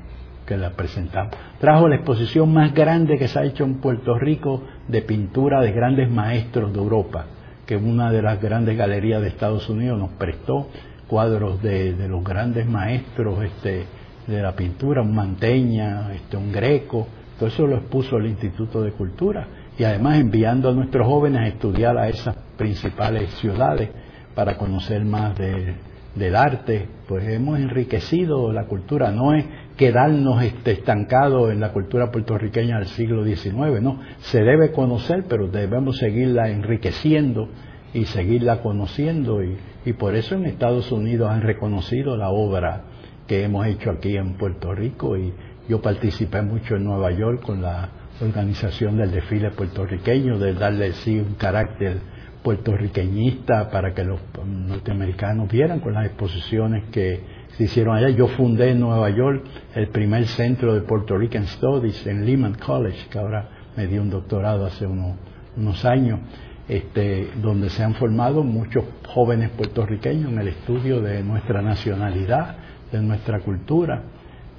que 0.47 0.57
la 0.57 0.71
presentamos. 0.71 1.35
Trajo 1.59 1.88
la 1.88 1.97
exposición 1.97 2.53
más 2.53 2.73
grande 2.73 3.18
que 3.18 3.27
se 3.27 3.37
ha 3.37 3.45
hecho 3.45 3.64
en 3.64 3.81
Puerto 3.81 4.16
Rico 4.16 4.62
de 4.87 5.03
pintura 5.03 5.61
de 5.61 5.73
grandes 5.73 6.09
maestros 6.09 6.73
de 6.73 6.79
Europa, 6.79 7.25
que 7.66 7.75
una 7.75 8.12
de 8.12 8.23
las 8.23 8.40
grandes 8.40 8.79
galerías 8.79 9.21
de 9.21 9.27
Estados 9.27 9.68
Unidos 9.68 9.99
nos 9.99 10.11
prestó 10.11 10.68
cuadros 11.09 11.61
de, 11.62 11.97
los 12.09 12.23
grandes 12.23 12.64
maestros 12.64 13.42
este, 13.42 13.87
de 14.29 14.40
la 14.40 14.55
pintura, 14.55 15.03
un 15.03 15.16
Manteña, 15.16 16.14
este, 16.14 16.37
un 16.37 16.53
Greco, 16.53 17.09
todo 17.40 17.49
eso 17.49 17.66
lo 17.66 17.79
expuso 17.79 18.18
el 18.18 18.27
Instituto 18.27 18.83
de 18.83 18.92
Cultura 18.92 19.62
y 19.83 19.85
además 19.85 20.21
enviando 20.21 20.68
a 20.68 20.73
nuestros 20.73 21.05
jóvenes 21.05 21.40
a 21.40 21.49
estudiar 21.49 21.99
a 21.99 22.09
esas 22.09 22.37
principales 22.57 23.29
ciudades 23.40 23.90
para 24.33 24.57
conocer 24.57 25.05
más 25.05 25.37
del 25.37 26.37
arte, 26.37 26.87
pues 27.09 27.27
hemos 27.27 27.59
enriquecido 27.59 28.53
la 28.53 28.66
cultura, 28.66 29.11
no 29.11 29.35
es 29.35 29.45
quedarnos 29.77 30.40
este, 30.45 30.71
estancados 30.71 31.51
en 31.51 31.59
la 31.59 31.73
cultura 31.73 32.12
puertorriqueña 32.12 32.79
del 32.79 32.87
siglo 32.87 33.25
XIX, 33.25 33.83
no, 33.83 33.99
se 34.21 34.45
debe 34.45 34.71
conocer, 34.71 35.25
pero 35.29 35.49
debemos 35.49 35.99
seguirla 35.99 36.49
enriqueciendo 36.49 37.49
y 37.92 38.05
seguirla 38.05 38.62
conociendo 38.62 39.42
y, 39.42 39.57
y 39.85 39.95
por 39.95 40.14
eso 40.14 40.37
en 40.37 40.45
Estados 40.45 40.92
Unidos 40.92 41.29
han 41.29 41.42
reconocido 41.42 42.16
la 42.16 42.31
obra 42.31 42.83
que 43.27 43.42
hemos 43.42 43.66
hecho 43.66 43.90
aquí 43.90 44.16
en 44.16 44.35
Puerto 44.35 44.77
Rico 44.77 45.16
y 45.16 45.33
yo 45.68 45.83
participé 45.83 46.40
mucho 46.42 46.77
en 46.77 46.85
Nueva 46.85 47.11
York 47.11 47.42
con 47.42 47.62
la 47.62 47.88
organización 48.20 48.96
del 48.96 49.11
desfile 49.11 49.51
puertorriqueño, 49.51 50.38
de 50.38 50.55
darle 50.55 50.92
sí 50.92 51.18
un 51.18 51.35
carácter 51.35 52.01
puertorriqueñista 52.42 53.70
para 53.70 53.94
que 53.94 54.05
los 54.05 54.20
norteamericanos 54.44 55.51
vieran 55.51 55.81
con 55.81 55.94
las 55.94 56.07
exposiciones 56.07 56.85
que 56.90 57.20
se 57.57 57.64
hicieron 57.64 57.96
allá. 57.96 58.11
Yo 58.11 58.29
fundé 58.29 58.70
en 58.70 58.81
Nueva 58.81 59.11
York 59.11 59.44
el 59.75 59.88
primer 59.88 60.27
centro 60.27 60.75
de 60.75 60.83
Puerto 60.83 61.16
Rican 61.16 61.46
Studies 61.46 62.07
en 62.07 62.27
Lehman 62.27 62.55
College, 62.55 63.07
que 63.11 63.18
ahora 63.18 63.48
me 63.77 63.87
dio 63.87 64.03
un 64.03 64.11
doctorado 64.11 64.66
hace 64.66 64.87
unos, 64.87 65.85
años, 65.85 66.20
este, 66.68 67.31
donde 67.40 67.70
se 67.70 67.83
han 67.83 67.94
formado 67.94 68.42
muchos 68.42 68.85
jóvenes 69.09 69.51
puertorriqueños 69.51 70.31
en 70.31 70.38
el 70.38 70.48
estudio 70.48 71.01
de 71.01 71.22
nuestra 71.22 71.62
nacionalidad, 71.62 72.57
de 72.90 73.01
nuestra 73.01 73.40
cultura. 73.40 74.03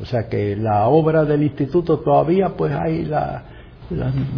O 0.02 0.06
sea 0.06 0.28
que 0.28 0.56
la 0.56 0.88
obra 0.88 1.26
del 1.26 1.44
instituto 1.44 2.00
todavía 2.00 2.50
pues 2.58 2.74
hay 2.74 3.06
las 3.06 3.44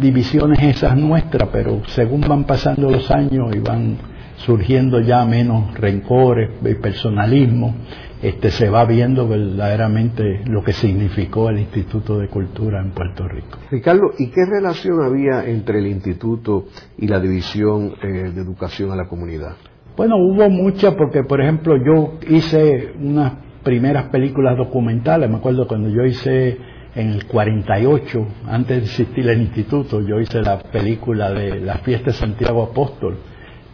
divisiones 0.00 0.62
esas 0.62 0.96
nuestras, 0.96 1.48
pero 1.50 1.82
según 1.86 2.20
van 2.22 2.44
pasando 2.44 2.90
los 2.90 3.10
años 3.10 3.54
y 3.54 3.58
van 3.60 3.96
surgiendo 4.36 5.00
ya 5.00 5.24
menos 5.24 5.74
rencores 5.74 6.50
y 6.62 6.74
personalismo, 6.74 7.74
este, 8.22 8.50
se 8.50 8.68
va 8.68 8.84
viendo 8.84 9.28
verdaderamente 9.28 10.42
lo 10.46 10.62
que 10.62 10.72
significó 10.72 11.50
el 11.50 11.58
Instituto 11.58 12.18
de 12.18 12.28
Cultura 12.28 12.80
en 12.80 12.90
Puerto 12.90 13.28
Rico. 13.28 13.58
Ricardo, 13.70 14.10
¿y 14.18 14.28
qué 14.28 14.44
relación 14.46 15.02
había 15.02 15.44
entre 15.44 15.78
el 15.78 15.86
instituto 15.86 16.66
y 16.98 17.08
la 17.08 17.20
División 17.20 17.94
eh, 18.02 18.30
de 18.34 18.40
Educación 18.40 18.90
a 18.90 18.96
la 18.96 19.06
Comunidad? 19.06 19.56
Bueno, 19.96 20.16
hubo 20.16 20.48
mucha 20.50 20.96
porque, 20.96 21.22
por 21.24 21.40
ejemplo, 21.40 21.76
yo 21.76 22.18
hice 22.28 22.92
unas 23.00 23.32
primeras 23.66 24.10
películas 24.10 24.56
documentales, 24.56 25.28
me 25.28 25.38
acuerdo 25.38 25.66
cuando 25.66 25.88
yo 25.88 26.04
hice 26.04 26.56
en 26.94 27.10
el 27.10 27.26
48, 27.26 28.26
antes 28.46 28.76
de 28.76 28.84
existir 28.84 29.28
el 29.28 29.40
instituto, 29.42 30.00
yo 30.02 30.20
hice 30.20 30.40
la 30.40 30.60
película 30.60 31.32
de 31.32 31.60
la 31.60 31.78
fiesta 31.78 32.12
de 32.12 32.16
Santiago 32.16 32.62
Apóstol. 32.62 33.18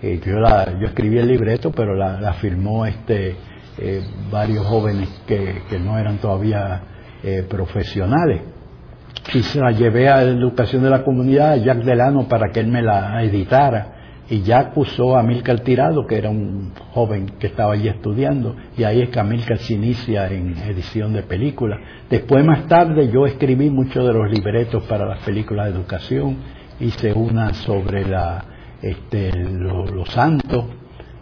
Eh, 0.01 0.19
yo, 0.25 0.41
la, 0.41 0.79
yo 0.81 0.87
escribí 0.87 1.19
el 1.19 1.29
libreto, 1.29 1.73
pero 1.73 1.95
la, 1.95 2.33
firmó 2.41 2.87
este 2.87 3.37
eh, 3.79 4.03
varios 4.31 4.67
jóvenes 4.67 5.11
que, 5.27 5.79
no 5.79 5.99
eran 5.99 6.17
todavía 6.17 6.81
eh, 7.23 7.45
profesionales. 7.47 8.41
Y 9.35 9.43
se 9.43 9.61
la 9.61 9.73
llevé 9.73 10.09
a 10.09 10.25
la 10.25 10.31
educación 10.31 10.83
de 10.83 10.89
la 10.89 11.05
comunidad, 11.05 11.53
a 11.53 11.57
Jack 11.59 11.85
Delano, 11.85 12.27
para 12.29 12.51
que 12.51 12.61
él 12.61 12.69
me 12.69 12.81
la 12.81 13.23
editara. 13.23 14.02
Y 14.33 14.45
Jack 14.45 14.75
usó 14.79 15.19
a 15.19 15.23
Milcar 15.23 15.61
Tirado, 15.61 16.07
que 16.07 16.17
era 16.17 16.31
un 16.31 16.73
joven 16.95 17.35
que 17.39 17.49
estaba 17.49 17.75
allí 17.75 17.87
estudiando, 17.87 18.57
y 18.79 18.83
ahí 18.85 19.03
es 19.03 19.11
que 19.11 19.23
Milcar 19.23 19.59
se 19.59 19.75
inicia 19.75 20.27
en 20.29 20.57
edición 20.57 21.13
de 21.13 21.23
películas. 21.23 21.79
Después, 22.09 22.43
más 22.43 22.67
tarde, 22.67 23.11
yo 23.13 23.27
escribí 23.27 23.69
muchos 23.69 24.07
de 24.07 24.15
los 24.15 24.31
libretos 24.31 24.85
para 24.85 25.05
las 25.05 25.19
películas 25.19 25.67
de 25.67 25.73
educación, 25.73 26.39
hice 26.81 27.13
una 27.13 27.53
sobre 27.53 28.07
la, 28.07 28.43
este, 28.81 29.33
los 29.35 30.09
santos, 30.09 30.65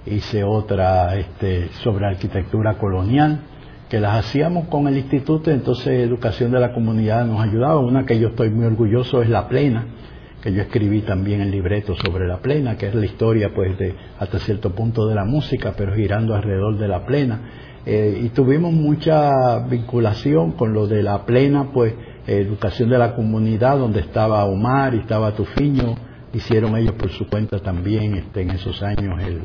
hice 0.07 0.45
otra 0.45 1.17
este, 1.17 1.67
sobre 1.83 2.07
arquitectura 2.07 2.79
colonial, 2.79 3.41
que 3.89 3.99
las 3.99 4.25
hacíamos 4.25 4.69
con 4.69 4.87
el 4.87 4.97
instituto, 4.97 5.51
entonces 5.51 5.89
Educación 5.99 6.53
de 6.53 6.61
la 6.61 6.73
Comunidad 6.73 7.27
nos 7.27 7.41
ayudaba. 7.41 7.81
Una 7.81 8.07
que 8.07 8.21
yo 8.21 8.29
estoy 8.29 8.51
muy 8.51 8.67
orgulloso 8.67 9.21
es 9.21 9.29
La 9.29 9.49
Plena, 9.49 9.85
que 10.43 10.53
yo 10.53 10.63
escribí 10.63 11.03
también 11.03 11.41
el 11.41 11.51
libreto 11.51 11.95
sobre 11.97 12.27
La 12.27 12.39
Plena, 12.39 12.77
que 12.77 12.89
es 12.89 12.95
la 12.95 13.05
historia 13.05 13.53
pues 13.55 13.79
de 13.79 13.95
hasta 14.19 14.39
cierto 14.39 14.75
punto 14.75 15.07
de 15.07 15.15
la 15.15 15.25
música, 15.25 15.75
pero 15.77 15.95
girando 15.95 16.35
alrededor 16.35 16.79
de 16.79 16.89
La 16.89 17.05
Plena. 17.05 17.41
Eh, 17.87 18.21
y 18.25 18.29
tuvimos 18.31 18.73
mucha 18.73 19.61
vinculación 19.69 20.53
con 20.53 20.73
lo 20.73 20.87
de 20.87 21.03
La 21.03 21.25
Plena, 21.25 21.71
pues 21.73 21.95
Educación 22.27 22.91
de 22.91 22.99
la 22.99 23.15
Comunidad, 23.15 23.79
donde 23.79 24.01
estaba 24.01 24.45
Omar 24.45 24.95
y 24.95 24.99
estaba 24.99 25.33
Tufiño, 25.33 25.97
hicieron 26.33 26.77
ellos 26.77 26.95
por 26.95 27.11
su 27.11 27.27
cuenta 27.29 27.59
también 27.59 28.15
este, 28.15 28.43
en 28.43 28.51
esos 28.51 28.83
años 28.83 29.21
el, 29.23 29.41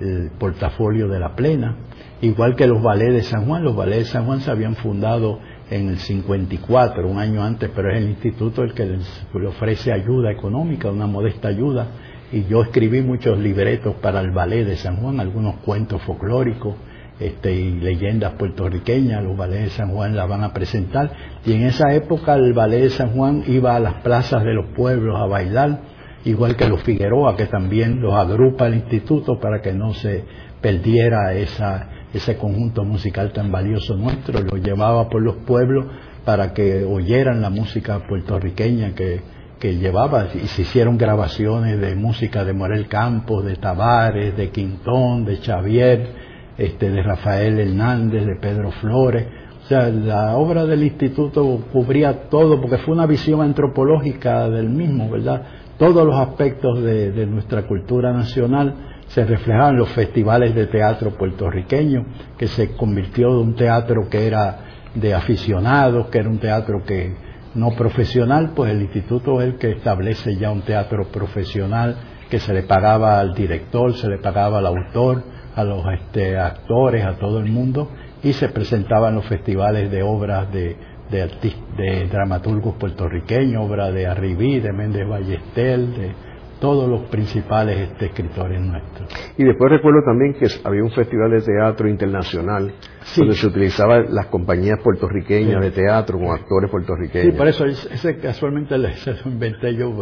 el 0.00 0.30
portafolio 0.38 1.08
de 1.08 1.18
la 1.18 1.34
plena, 1.34 1.76
igual 2.20 2.54
que 2.54 2.66
los 2.66 2.82
ballets 2.82 3.14
de 3.14 3.22
San 3.22 3.46
Juan. 3.46 3.64
Los 3.64 3.76
ballets 3.76 3.98
de 3.98 4.04
San 4.04 4.26
Juan 4.26 4.40
se 4.40 4.50
habían 4.50 4.76
fundado 4.76 5.40
en 5.70 5.88
el 5.88 5.98
54, 5.98 7.06
un 7.08 7.18
año 7.18 7.42
antes, 7.42 7.70
pero 7.74 7.90
es 7.90 7.98
el 7.98 8.08
instituto 8.08 8.62
el 8.62 8.74
que 8.74 8.86
le 8.86 9.46
ofrece 9.46 9.92
ayuda 9.92 10.30
económica, 10.30 10.90
una 10.90 11.06
modesta 11.06 11.48
ayuda. 11.48 11.86
Y 12.32 12.44
yo 12.44 12.62
escribí 12.62 13.00
muchos 13.00 13.38
libretos 13.38 13.94
para 13.96 14.20
el 14.20 14.30
ballet 14.30 14.64
de 14.64 14.76
San 14.76 14.96
Juan, 14.96 15.20
algunos 15.20 15.56
cuentos 15.56 16.02
folclóricos 16.02 16.74
este, 17.20 17.52
y 17.52 17.80
leyendas 17.80 18.34
puertorriqueñas. 18.34 19.22
Los 19.22 19.36
ballets 19.36 19.64
de 19.64 19.70
San 19.70 19.90
Juan 19.90 20.14
las 20.14 20.28
van 20.28 20.44
a 20.44 20.52
presentar. 20.52 21.10
Y 21.44 21.54
en 21.54 21.62
esa 21.62 21.94
época 21.94 22.34
el 22.34 22.52
ballet 22.52 22.82
de 22.82 22.90
San 22.90 23.10
Juan 23.10 23.44
iba 23.46 23.74
a 23.74 23.80
las 23.80 23.94
plazas 24.02 24.44
de 24.44 24.54
los 24.54 24.66
pueblos 24.66 25.16
a 25.18 25.26
bailar 25.26 25.80
igual 26.24 26.56
que 26.56 26.68
los 26.68 26.82
Figueroa, 26.82 27.36
que 27.36 27.46
también 27.46 28.00
los 28.00 28.14
agrupa 28.14 28.66
el 28.66 28.74
instituto 28.74 29.38
para 29.38 29.60
que 29.60 29.72
no 29.72 29.94
se 29.94 30.24
perdiera 30.60 31.32
esa, 31.34 31.88
ese 32.12 32.36
conjunto 32.36 32.84
musical 32.84 33.32
tan 33.32 33.52
valioso 33.52 33.96
nuestro, 33.96 34.40
lo 34.40 34.56
llevaba 34.56 35.08
por 35.08 35.22
los 35.22 35.36
pueblos 35.36 35.86
para 36.24 36.52
que 36.52 36.84
oyeran 36.84 37.40
la 37.40 37.50
música 37.50 38.06
puertorriqueña 38.06 38.94
que, 38.94 39.20
que 39.58 39.76
llevaba 39.76 40.28
y 40.34 40.46
se 40.48 40.62
hicieron 40.62 40.96
grabaciones 40.96 41.80
de 41.80 41.94
música 41.94 42.44
de 42.44 42.52
Morel 42.52 42.88
Campos, 42.88 43.44
de 43.44 43.56
Tavares, 43.56 44.36
de 44.36 44.50
Quintón, 44.50 45.24
de 45.24 45.36
Xavier, 45.38 46.08
este, 46.56 46.90
de 46.90 47.02
Rafael 47.02 47.58
Hernández, 47.58 48.26
de 48.26 48.36
Pedro 48.36 48.70
Flores. 48.72 49.26
O 49.64 49.66
sea, 49.68 49.88
la 49.90 50.36
obra 50.36 50.64
del 50.64 50.82
instituto 50.82 51.66
cubría 51.72 52.28
todo 52.30 52.60
porque 52.60 52.78
fue 52.78 52.94
una 52.94 53.06
visión 53.06 53.42
antropológica 53.42 54.48
del 54.48 54.70
mismo, 54.70 55.10
¿verdad? 55.10 55.42
todos 55.78 56.04
los 56.04 56.16
aspectos 56.16 56.82
de, 56.82 57.26
nuestra 57.26 57.66
cultura 57.66 58.12
nacional 58.12 58.97
se 59.08 59.24
reflejaban 59.24 59.76
los 59.76 59.90
festivales 59.90 60.54
de 60.54 60.66
teatro 60.66 61.16
puertorriqueño, 61.16 62.04
que 62.36 62.46
se 62.46 62.76
convirtió 62.76 63.30
de 63.34 63.40
un 63.40 63.54
teatro 63.54 64.08
que 64.08 64.26
era 64.26 64.58
de 64.94 65.14
aficionados, 65.14 66.08
que 66.08 66.18
era 66.18 66.28
un 66.28 66.38
teatro 66.38 66.82
que 66.86 67.14
no 67.54 67.70
profesional, 67.70 68.52
pues 68.54 68.70
el 68.72 68.82
instituto 68.82 69.40
es 69.40 69.48
el 69.48 69.58
que 69.58 69.72
establece 69.72 70.36
ya 70.36 70.50
un 70.50 70.62
teatro 70.62 71.08
profesional 71.10 71.96
que 72.30 72.38
se 72.38 72.52
le 72.52 72.64
pagaba 72.64 73.18
al 73.18 73.34
director, 73.34 73.94
se 73.94 74.08
le 74.08 74.18
pagaba 74.18 74.58
al 74.58 74.66
autor, 74.66 75.22
a 75.56 75.64
los 75.64 75.82
este, 75.92 76.38
actores, 76.38 77.04
a 77.04 77.16
todo 77.16 77.40
el 77.40 77.50
mundo, 77.50 77.90
y 78.22 78.32
se 78.34 78.50
presentaban 78.50 79.14
los 79.14 79.26
festivales 79.26 79.90
de 79.90 80.02
obras 80.02 80.52
de 80.52 80.76
de, 81.10 81.30
de 81.76 82.06
dramaturgos 82.08 82.76
puertorriqueños, 82.76 83.64
obra 83.64 83.90
de 83.90 84.06
Arribí, 84.06 84.60
de 84.60 84.72
Méndez 84.72 85.08
Ballestel, 85.08 85.94
de 85.94 86.14
todos 86.60 86.88
los 86.88 87.02
principales 87.08 87.90
este, 87.90 88.06
escritores 88.06 88.60
nuestros. 88.60 89.08
Y 89.36 89.44
después 89.44 89.70
recuerdo 89.70 90.00
también 90.04 90.34
que 90.34 90.46
había 90.64 90.82
un 90.82 90.90
festival 90.90 91.30
de 91.30 91.42
teatro 91.42 91.88
internacional 91.88 92.72
donde 93.16 93.34
se 93.34 93.46
utilizaban 93.46 94.06
las 94.14 94.26
compañías 94.26 94.80
puertorriqueñas 94.82 95.60
de 95.60 95.70
teatro 95.70 96.18
con 96.18 96.30
actores 96.30 96.70
puertorriqueños. 96.70 97.32
Sí, 97.32 97.38
por 97.38 97.48
eso 97.48 97.64
ese 97.64 98.18
casualmente 98.18 98.74
se 98.96 99.12
lo 99.12 99.30
inventé 99.30 99.74
yo. 99.74 99.92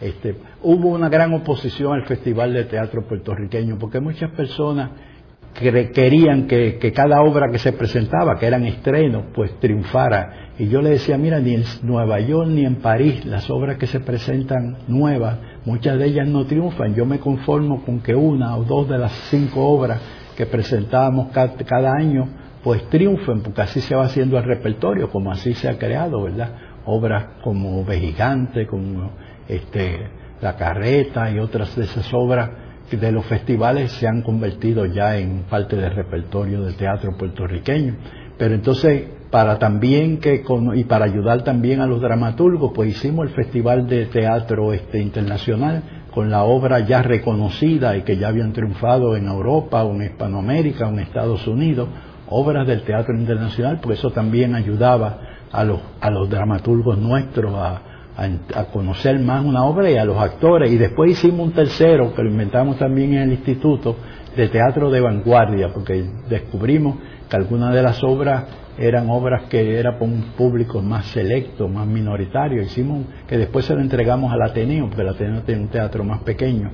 Este, 0.00 0.34
hubo 0.62 0.88
una 0.88 1.08
gran 1.10 1.32
oposición 1.34 1.92
al 1.92 2.06
Festival 2.06 2.54
de 2.54 2.64
Teatro 2.64 3.02
Puertorriqueño 3.02 3.76
porque 3.78 4.00
muchas 4.00 4.30
personas 4.30 4.90
querían 5.54 6.46
que, 6.46 6.92
cada 6.94 7.22
obra 7.22 7.50
que 7.50 7.58
se 7.58 7.72
presentaba, 7.72 8.38
que 8.38 8.46
eran 8.46 8.64
estrenos, 8.66 9.24
pues 9.34 9.58
triunfara. 9.58 10.52
Y 10.58 10.68
yo 10.68 10.80
le 10.80 10.90
decía, 10.90 11.18
mira, 11.18 11.40
ni 11.40 11.54
en 11.54 11.64
Nueva 11.82 12.20
York 12.20 12.48
ni 12.48 12.64
en 12.64 12.76
París 12.76 13.24
las 13.24 13.50
obras 13.50 13.76
que 13.76 13.86
se 13.86 14.00
presentan 14.00 14.78
nuevas, 14.88 15.38
muchas 15.64 15.98
de 15.98 16.06
ellas 16.06 16.28
no 16.28 16.46
triunfan. 16.46 16.94
Yo 16.94 17.06
me 17.06 17.18
conformo 17.18 17.84
con 17.84 18.00
que 18.00 18.14
una 18.14 18.56
o 18.56 18.64
dos 18.64 18.88
de 18.88 18.98
las 18.98 19.12
cinco 19.30 19.68
obras 19.68 20.00
que 20.36 20.46
presentábamos 20.46 21.32
cada, 21.32 21.92
año, 21.92 22.28
pues 22.62 22.88
triunfen, 22.88 23.42
porque 23.42 23.62
así 23.62 23.80
se 23.80 23.94
va 23.94 24.04
haciendo 24.04 24.38
el 24.38 24.44
repertorio, 24.44 25.10
como 25.10 25.30
así 25.30 25.54
se 25.54 25.68
ha 25.68 25.78
creado, 25.78 26.22
¿verdad? 26.22 26.54
Obras 26.86 27.26
como 27.42 27.84
Vejigante, 27.84 28.66
como 28.66 29.12
este, 29.48 30.08
La 30.40 30.56
Carreta 30.56 31.30
y 31.30 31.38
otras 31.38 31.76
de 31.76 31.84
esas 31.84 32.12
obras 32.14 32.50
de 32.90 33.12
los 33.12 33.24
festivales 33.26 33.92
se 33.92 34.08
han 34.08 34.22
convertido 34.22 34.84
ya 34.86 35.16
en 35.16 35.44
parte 35.48 35.76
del 35.76 35.94
repertorio 35.94 36.62
del 36.62 36.76
teatro 36.76 37.16
puertorriqueño. 37.16 37.96
Pero 38.36 38.54
entonces, 38.54 39.04
para 39.30 39.58
también 39.58 40.18
que, 40.18 40.44
y 40.74 40.84
para 40.84 41.04
ayudar 41.04 41.44
también 41.44 41.80
a 41.80 41.86
los 41.86 42.00
dramaturgos, 42.00 42.72
pues 42.74 42.90
hicimos 42.90 43.28
el 43.28 43.34
Festival 43.34 43.86
de 43.86 44.06
Teatro 44.06 44.72
este, 44.72 45.00
Internacional 45.00 45.82
con 46.12 46.30
la 46.30 46.42
obra 46.42 46.80
ya 46.80 47.02
reconocida 47.02 47.96
y 47.96 48.02
que 48.02 48.16
ya 48.16 48.28
habían 48.28 48.52
triunfado 48.52 49.16
en 49.16 49.28
Europa 49.28 49.84
o 49.84 49.94
en 49.94 50.02
Hispanoamérica 50.02 50.86
o 50.86 50.90
en 50.90 50.98
Estados 51.00 51.46
Unidos, 51.46 51.88
obras 52.28 52.66
del 52.66 52.82
teatro 52.82 53.16
internacional, 53.16 53.78
pues 53.80 53.98
eso 53.98 54.10
también 54.10 54.54
ayudaba 54.54 55.20
a 55.52 55.64
los, 55.64 55.80
a 56.00 56.10
los 56.10 56.28
dramaturgos 56.28 56.98
nuestros 56.98 57.54
a, 57.54 57.82
a, 58.16 58.64
conocer 58.66 59.18
más 59.20 59.44
una 59.44 59.64
obra 59.64 59.90
y 59.90 59.96
a 59.96 60.04
los 60.04 60.16
actores. 60.16 60.70
Y 60.70 60.76
después 60.76 61.12
hicimos 61.12 61.48
un 61.48 61.52
tercero, 61.52 62.14
que 62.14 62.22
lo 62.22 62.30
inventamos 62.30 62.78
también 62.78 63.14
en 63.14 63.22
el 63.22 63.32
instituto, 63.32 63.96
de 64.36 64.48
teatro 64.48 64.90
de 64.90 65.00
vanguardia, 65.00 65.70
porque 65.72 66.04
descubrimos 66.28 66.96
que 67.30 67.36
algunas 67.36 67.72
de 67.72 67.82
las 67.82 68.02
obras 68.02 68.44
eran 68.76 69.08
obras 69.08 69.44
que 69.48 69.78
eran 69.78 69.94
para 69.94 70.06
un 70.06 70.22
público 70.36 70.82
más 70.82 71.06
selecto, 71.06 71.68
más 71.68 71.86
minoritario. 71.86 72.62
Hicimos 72.62 73.06
que 73.26 73.38
después 73.38 73.64
se 73.64 73.74
lo 73.74 73.80
entregamos 73.80 74.32
al 74.32 74.42
Ateneo, 74.42 74.86
porque 74.86 75.02
el 75.02 75.08
Ateneo 75.08 75.42
tiene 75.42 75.62
un 75.62 75.68
teatro 75.68 76.02
más 76.04 76.22
pequeño, 76.22 76.70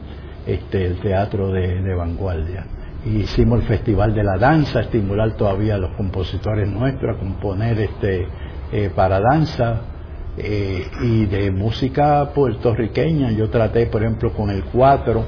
este, 0.47 0.87
el 0.87 1.01
teatro 1.01 1.53
de, 1.53 1.95
vanguardia. 1.95 2.65
Hicimos 3.05 3.61
el 3.61 3.67
Festival 3.67 4.15
de 4.15 4.25
la 4.25 4.37
Danza, 4.39 4.81
estimular 4.81 5.37
todavía 5.37 5.75
a 5.75 5.79
los 5.79 5.95
compositores 5.97 6.69
nuestros 6.69 7.17
a 7.17 7.19
componer 7.19 7.79
este, 7.79 8.27
eh, 8.73 8.91
para 8.95 9.21
danza, 9.21 9.81
eh, 10.39 10.87
y 11.03 11.25
de 11.27 11.51
música 11.51 12.31
puertorriqueña. 12.35 13.31
Yo 13.33 13.49
traté, 13.49 13.87
por 13.87 14.03
ejemplo, 14.03 14.33
con 14.33 14.51
el 14.51 14.65
cuatro, 14.65 15.25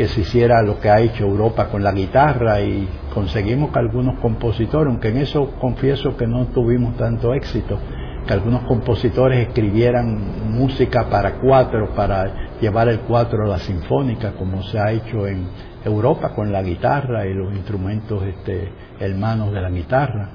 que 0.00 0.08
se 0.08 0.22
hiciera 0.22 0.62
lo 0.62 0.80
que 0.80 0.88
ha 0.88 0.98
hecho 0.98 1.26
Europa 1.26 1.68
con 1.68 1.84
la 1.84 1.92
guitarra 1.92 2.62
y 2.62 2.88
conseguimos 3.12 3.70
que 3.70 3.80
algunos 3.80 4.18
compositores, 4.18 4.90
aunque 4.90 5.08
en 5.08 5.18
eso 5.18 5.50
confieso 5.60 6.16
que 6.16 6.26
no 6.26 6.46
tuvimos 6.46 6.96
tanto 6.96 7.34
éxito, 7.34 7.78
que 8.26 8.32
algunos 8.32 8.62
compositores 8.62 9.46
escribieran 9.46 10.56
música 10.56 11.10
para 11.10 11.32
cuatro, 11.32 11.90
para 11.94 12.56
llevar 12.62 12.88
el 12.88 13.00
cuatro 13.00 13.44
a 13.44 13.48
la 13.48 13.58
sinfónica, 13.58 14.32
como 14.38 14.62
se 14.62 14.78
ha 14.78 14.90
hecho 14.90 15.26
en 15.26 15.46
Europa 15.84 16.30
con 16.34 16.50
la 16.50 16.62
guitarra 16.62 17.26
y 17.26 17.34
los 17.34 17.54
instrumentos 17.54 18.22
este, 18.22 18.72
hermanos 19.00 19.52
de 19.52 19.60
la 19.60 19.68
guitarra. 19.68 20.30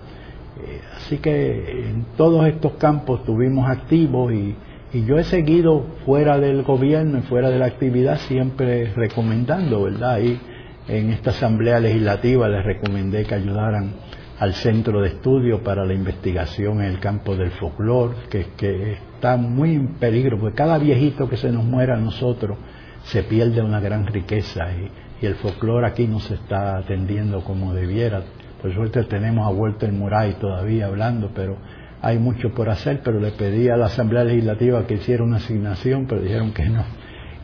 Eh, 0.63 0.81
así 0.95 1.17
que 1.17 1.89
en 1.89 2.05
todos 2.15 2.45
estos 2.45 2.73
campos 2.73 3.21
estuvimos 3.21 3.67
activos 3.67 4.31
y, 4.31 4.55
yo 5.03 5.17
he 5.17 5.23
seguido 5.23 5.85
fuera 6.05 6.37
del 6.39 6.63
gobierno 6.63 7.17
y 7.17 7.21
fuera 7.23 7.49
de 7.49 7.59
la 7.59 7.65
actividad 7.65 8.17
siempre 8.19 8.93
recomendando, 8.93 9.83
¿verdad? 9.83 10.19
Y 10.19 10.39
en 10.87 11.11
esta 11.11 11.31
asamblea 11.31 11.79
legislativa 11.79 12.47
les 12.47 12.63
recomendé 12.63 13.25
que 13.25 13.35
ayudaran 13.35 13.93
al 14.39 14.53
centro 14.53 15.01
de 15.01 15.09
estudio 15.09 15.63
para 15.63 15.85
la 15.85 15.93
investigación 15.93 16.81
en 16.81 16.91
el 16.91 16.99
campo 16.99 17.35
del 17.35 17.51
folclore, 17.51 18.15
que, 18.29 18.97
está 19.15 19.37
muy 19.37 19.75
en 19.75 19.95
peligro, 19.95 20.39
porque 20.39 20.55
cada 20.55 20.77
viejito 20.77 21.27
que 21.27 21.37
se 21.37 21.51
nos 21.51 21.63
muera 21.63 21.95
a 21.95 21.99
nosotros 21.99 22.57
se 23.03 23.23
pierde 23.23 23.61
una 23.61 23.79
gran 23.79 24.05
riqueza 24.07 24.65
y, 24.71 24.91
y 25.21 25.25
el 25.25 25.35
folclore 25.35 25.87
aquí 25.87 26.05
no 26.05 26.19
se 26.19 26.35
está 26.35 26.77
atendiendo 26.77 27.43
como 27.43 27.73
debiera. 27.73 28.23
Por 28.61 28.73
suerte 28.73 29.03
tenemos 29.03 29.47
a 29.47 29.49
Walter 29.49 29.91
Muray 29.91 30.33
todavía 30.35 30.87
hablando, 30.87 31.31
pero 31.33 31.57
hay 32.01 32.19
mucho 32.19 32.53
por 32.53 32.69
hacer, 32.69 33.01
pero 33.03 33.19
le 33.19 33.31
pedí 33.31 33.69
a 33.69 33.77
la 33.77 33.87
Asamblea 33.87 34.23
Legislativa 34.23 34.85
que 34.85 34.95
hiciera 34.95 35.23
una 35.23 35.37
asignación, 35.37 36.05
pero 36.07 36.21
dijeron 36.21 36.53
que 36.53 36.65
no. 36.65 36.83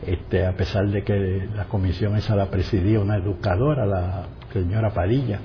Este, 0.06 0.44
a 0.44 0.52
pesar 0.52 0.88
de 0.88 1.02
que 1.04 1.48
la 1.54 1.64
comisión 1.64 2.16
esa 2.16 2.34
la 2.34 2.50
presidía 2.50 3.00
una 3.00 3.16
educadora, 3.16 3.86
la 3.86 4.26
señora 4.52 4.90
Padilla. 4.90 5.38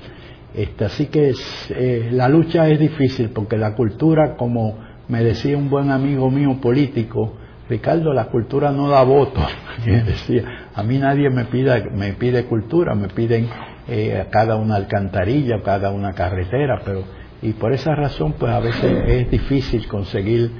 Este, 0.54 0.86
así 0.86 1.08
que 1.08 1.34
eh, 1.70 2.10
la 2.12 2.28
lucha 2.28 2.68
es 2.68 2.80
difícil 2.80 3.30
porque 3.30 3.58
la 3.58 3.76
cultura, 3.76 4.36
como 4.36 4.78
me 5.08 5.24
decía 5.24 5.58
un 5.58 5.70
buen 5.70 5.92
amigo 5.92 6.32
mío 6.32 6.60
político, 6.60 7.34
Ricardo, 7.70 8.14
la 8.14 8.26
cultura 8.26 8.72
no 8.72 8.90
da 8.90 9.04
voto. 9.04 9.42
Y 9.86 9.92
decía, 9.92 10.70
a 10.74 10.82
mí 10.82 10.98
nadie 10.98 11.30
me 11.30 11.46
pide, 11.46 11.92
me 11.92 12.14
pide 12.14 12.46
cultura, 12.46 12.96
me 12.96 13.10
piden 13.10 13.48
eh, 13.88 14.26
cada 14.32 14.56
una 14.56 14.76
alcantarilla, 14.76 15.62
cada 15.64 15.92
una 15.92 16.14
carretera, 16.14 16.82
pero 16.84 17.04
y 17.42 17.54
por 17.54 17.74
esa 17.74 17.96
razón 17.96 18.34
pues 18.40 18.52
a 18.52 18.60
veces 18.60 19.04
es 19.08 19.32
difícil 19.32 19.88
conseguir 19.88 20.52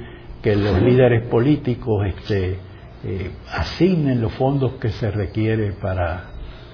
que 0.42 0.54
los 0.54 0.80
líderes 0.82 1.26
políticos 1.26 2.06
este, 2.06 2.58
eh, 3.04 3.30
asignen 3.52 4.20
los 4.20 4.32
fondos 4.32 4.74
que 4.74 4.90
se 4.90 5.10
requiere 5.10 5.72
para, 5.72 6.30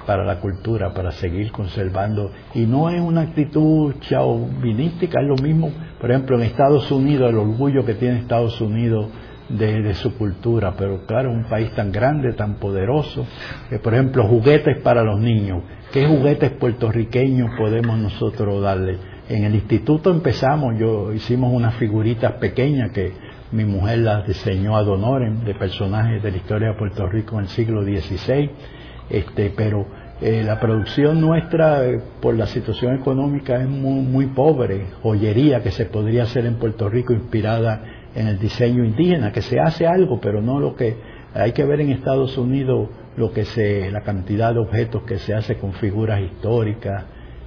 para 0.07 0.25
la 0.25 0.41
cultura, 0.41 0.93
para 0.93 1.13
seguir 1.13 1.51
conservando. 1.51 2.31
Y 2.55 2.67
no 2.67 2.91
es 2.91 3.01
una 3.01 3.23
actitud 3.23 3.95
chauvinística, 4.01 5.21
es 5.21 5.27
lo 5.27 5.37
mismo, 5.37 5.71
por 6.01 6.11
ejemplo, 6.11 6.37
en 6.37 6.43
Estados 6.43 6.91
Unidos, 6.91 7.31
el 7.31 7.39
orgullo 7.39 7.85
que 7.85 7.95
tiene 7.95 8.19
Estados 8.19 8.61
Unidos 8.61 9.09
de, 9.49 9.95
su 9.95 10.17
cultura, 10.17 10.75
pero 10.77 11.05
claro, 11.07 11.31
un 11.31 11.45
país 11.45 11.71
tan 11.73 11.93
grande, 11.93 12.33
tan 12.33 12.55
poderoso, 12.55 13.27
que 13.69 13.79
por 13.79 13.95
ejemplo 13.95 14.27
juguetes 14.27 14.79
para 14.83 15.03
los 15.03 15.21
niños, 15.21 15.63
¿qué 15.93 16.07
juguetes 16.07 16.51
puertorriqueños 16.53 17.51
podemos 17.59 17.99
nosotros 17.99 18.63
darle? 18.63 19.14
En 19.29 19.45
el 19.45 19.55
instituto 19.55 20.11
empezamos, 20.11 20.79
yo 20.79 21.13
hicimos 21.13 21.51
unas 21.53 21.75
figuritas 21.77 22.35
pequeñas 22.35 22.91
que 22.91 23.13
mi 23.53 23.65
mujer 23.65 24.01
las 24.01 24.27
diseñó 24.27 24.77
a 24.77 24.83
Donoren, 24.83 25.45
de 25.45 25.55
personajes 25.55 26.23
de 26.23 26.31
la 26.31 26.37
historia 26.37 26.69
de 26.69 26.75
Puerto 26.75 27.07
Rico 27.07 27.37
en 27.37 27.45
el 27.45 27.49
siglo 27.49 27.83
XVI, 27.83 28.51
este, 29.09 29.53
pero 29.57 29.87
eh, 30.21 30.43
la 30.45 30.61
producción 30.61 31.21
nuestra 31.21 31.87
eh, 31.87 32.03
por 32.21 32.35
la 32.35 32.47
situación 32.47 32.97
económica 32.97 33.57
es 33.57 33.69
muy, 33.69 34.03
muy 34.03 34.27
pobre, 34.27 34.89
joyería 35.03 35.63
que 35.63 35.71
se 35.71 35.87
podría 35.87 36.25
hacer 36.25 36.45
en 36.45 36.57
Puerto 36.57 36.91
Rico 36.91 37.15
inspirada 37.15 37.83
en 38.15 38.29
el 38.29 38.39
diseño 38.39 38.85
indígena, 38.85 39.33
que 39.33 39.41
se 39.41 39.59
hace 39.59 39.87
algo, 39.87 40.21
pero 40.21 40.43
no 40.43 40.61
lo 40.61 40.77
que 40.77 40.97
hay 41.33 41.53
que 41.53 41.65
ver 41.65 41.81
en 41.81 41.93
Estados 41.93 42.37
Unidos 42.37 42.91
lo 43.17 43.33
que 43.33 43.45
se, 43.45 43.91
la 43.91 44.03
cantidad 44.03 44.53
de 44.53 44.61
objetos 44.61 45.03
que 45.05 45.19
se 45.19 45.33
hace 45.33 45.57
con 45.57 45.73
figuras 45.73 46.21
históricas, 46.21 47.05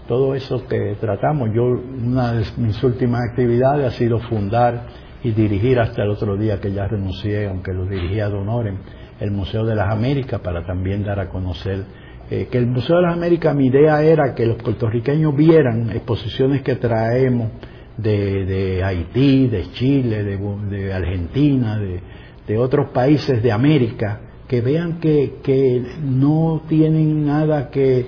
todo 0.08 0.36
eso 0.36 0.66
que 0.68 0.96
tratamos. 1.00 1.50
Yo, 1.54 1.64
una 1.64 2.34
de 2.34 2.46
mis 2.58 2.82
últimas 2.84 3.22
actividades 3.30 3.86
ha 3.86 3.98
sido 3.98 4.20
fundar 4.20 4.88
y 5.24 5.32
dirigir 5.32 5.80
hasta 5.80 6.04
el 6.04 6.10
otro 6.10 6.38
día 6.38 6.60
que 6.60 6.72
ya 6.72 6.88
renuncié, 6.88 7.48
aunque 7.48 7.74
lo 7.74 7.86
dirigía 7.86 8.30
Don 8.30 8.50
Oren, 8.50 8.80
el 9.20 9.32
Museo 9.32 9.66
de 9.66 9.76
las 9.76 9.92
Américas 9.92 10.40
para 10.42 10.66
también 10.66 11.04
dar 11.04 11.20
a 11.20 11.30
conocer 11.30 11.86
eh, 12.30 12.50
que 12.52 12.58
el 12.58 12.68
Museo 12.68 12.98
de 12.98 13.04
las 13.04 13.14
Américas, 13.14 13.56
mi 13.56 13.68
idea 13.68 14.04
era 14.04 14.36
que 14.36 14.46
los 14.46 14.58
puertorriqueños 14.58 15.34
vieran 15.34 15.90
exposiciones 15.92 16.62
que 16.62 16.76
traemos 16.76 17.52
de, 17.98 18.82
Haití, 18.84 19.48
de 19.48 19.72
Chile, 19.72 20.24
de, 20.24 20.94
Argentina, 20.94 21.80
de, 21.80 22.58
otros 22.58 22.90
países 22.90 23.42
de 23.42 23.52
América, 23.52 24.20
que 24.46 24.60
vean 24.60 25.00
que, 25.00 25.84
no 26.04 26.64
tienen 26.68 27.26
nada 27.26 27.70
que, 27.70 28.06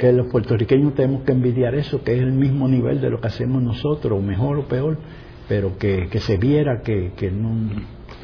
que 0.00 0.12
los 0.14 0.28
puertorriqueños 0.28 0.94
tenemos 0.94 1.24
que 1.24 1.32
envidiar 1.32 1.74
eso, 1.74 2.02
que 2.02 2.14
es 2.14 2.22
el 2.22 2.32
mismo 2.32 2.66
nivel 2.66 3.02
de 3.02 3.10
lo 3.10 3.20
que 3.20 3.26
hacemos 3.26 3.62
nosotros, 3.62 4.22
mejor 4.22 4.56
o 4.56 4.66
peor, 4.66 4.98
pero 5.46 5.76
que, 5.76 6.08
se 6.20 6.38
viera 6.38 6.80
que, 6.80 7.12
que, 7.18 7.30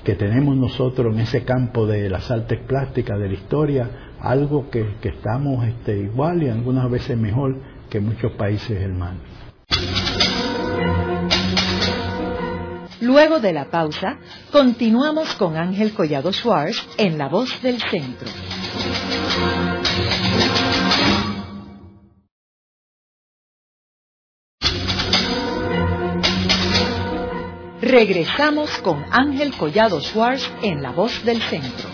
que 0.03 0.15
tenemos 0.15 0.57
nosotros 0.57 1.15
en 1.15 1.21
ese 1.21 1.45
campo 1.45 1.87
de 1.87 2.09
las 2.09 2.31
artes 2.31 2.61
plásticas, 2.67 3.19
de 3.19 3.29
la 3.29 3.35
historia, 3.35 3.91
algo 4.21 4.71
que, 4.71 4.87
estamos 5.03 5.67
este, 5.67 5.99
igual 5.99 6.43
y 6.43 6.49
algunas 6.49 6.91
veces 6.91 7.19
mejor 7.19 7.61
que 7.91 8.01
muchos 8.01 8.33
países 8.33 8.81
hermanos. 8.81 9.21
Luego 13.03 13.39
de 13.39 13.53
la 13.53 13.67
pausa, 13.67 14.17
continuamos 14.51 15.35
con 15.35 15.59
Ángel 15.59 15.93
Collado 15.93 16.33
Schwartz 16.33 16.89
en 16.97 17.19
La 17.19 17.29
Voz 17.29 17.61
del 17.63 17.79
Centro. 17.91 18.31
Regresamos 27.87 28.69
con 28.79 29.05
Ángel 29.13 29.53
Collado 29.57 30.01
Schwartz 30.01 30.51
en 30.61 30.83
La 30.83 30.91
Voz 30.91 31.25
del 31.25 31.41
Centro. 31.41 31.89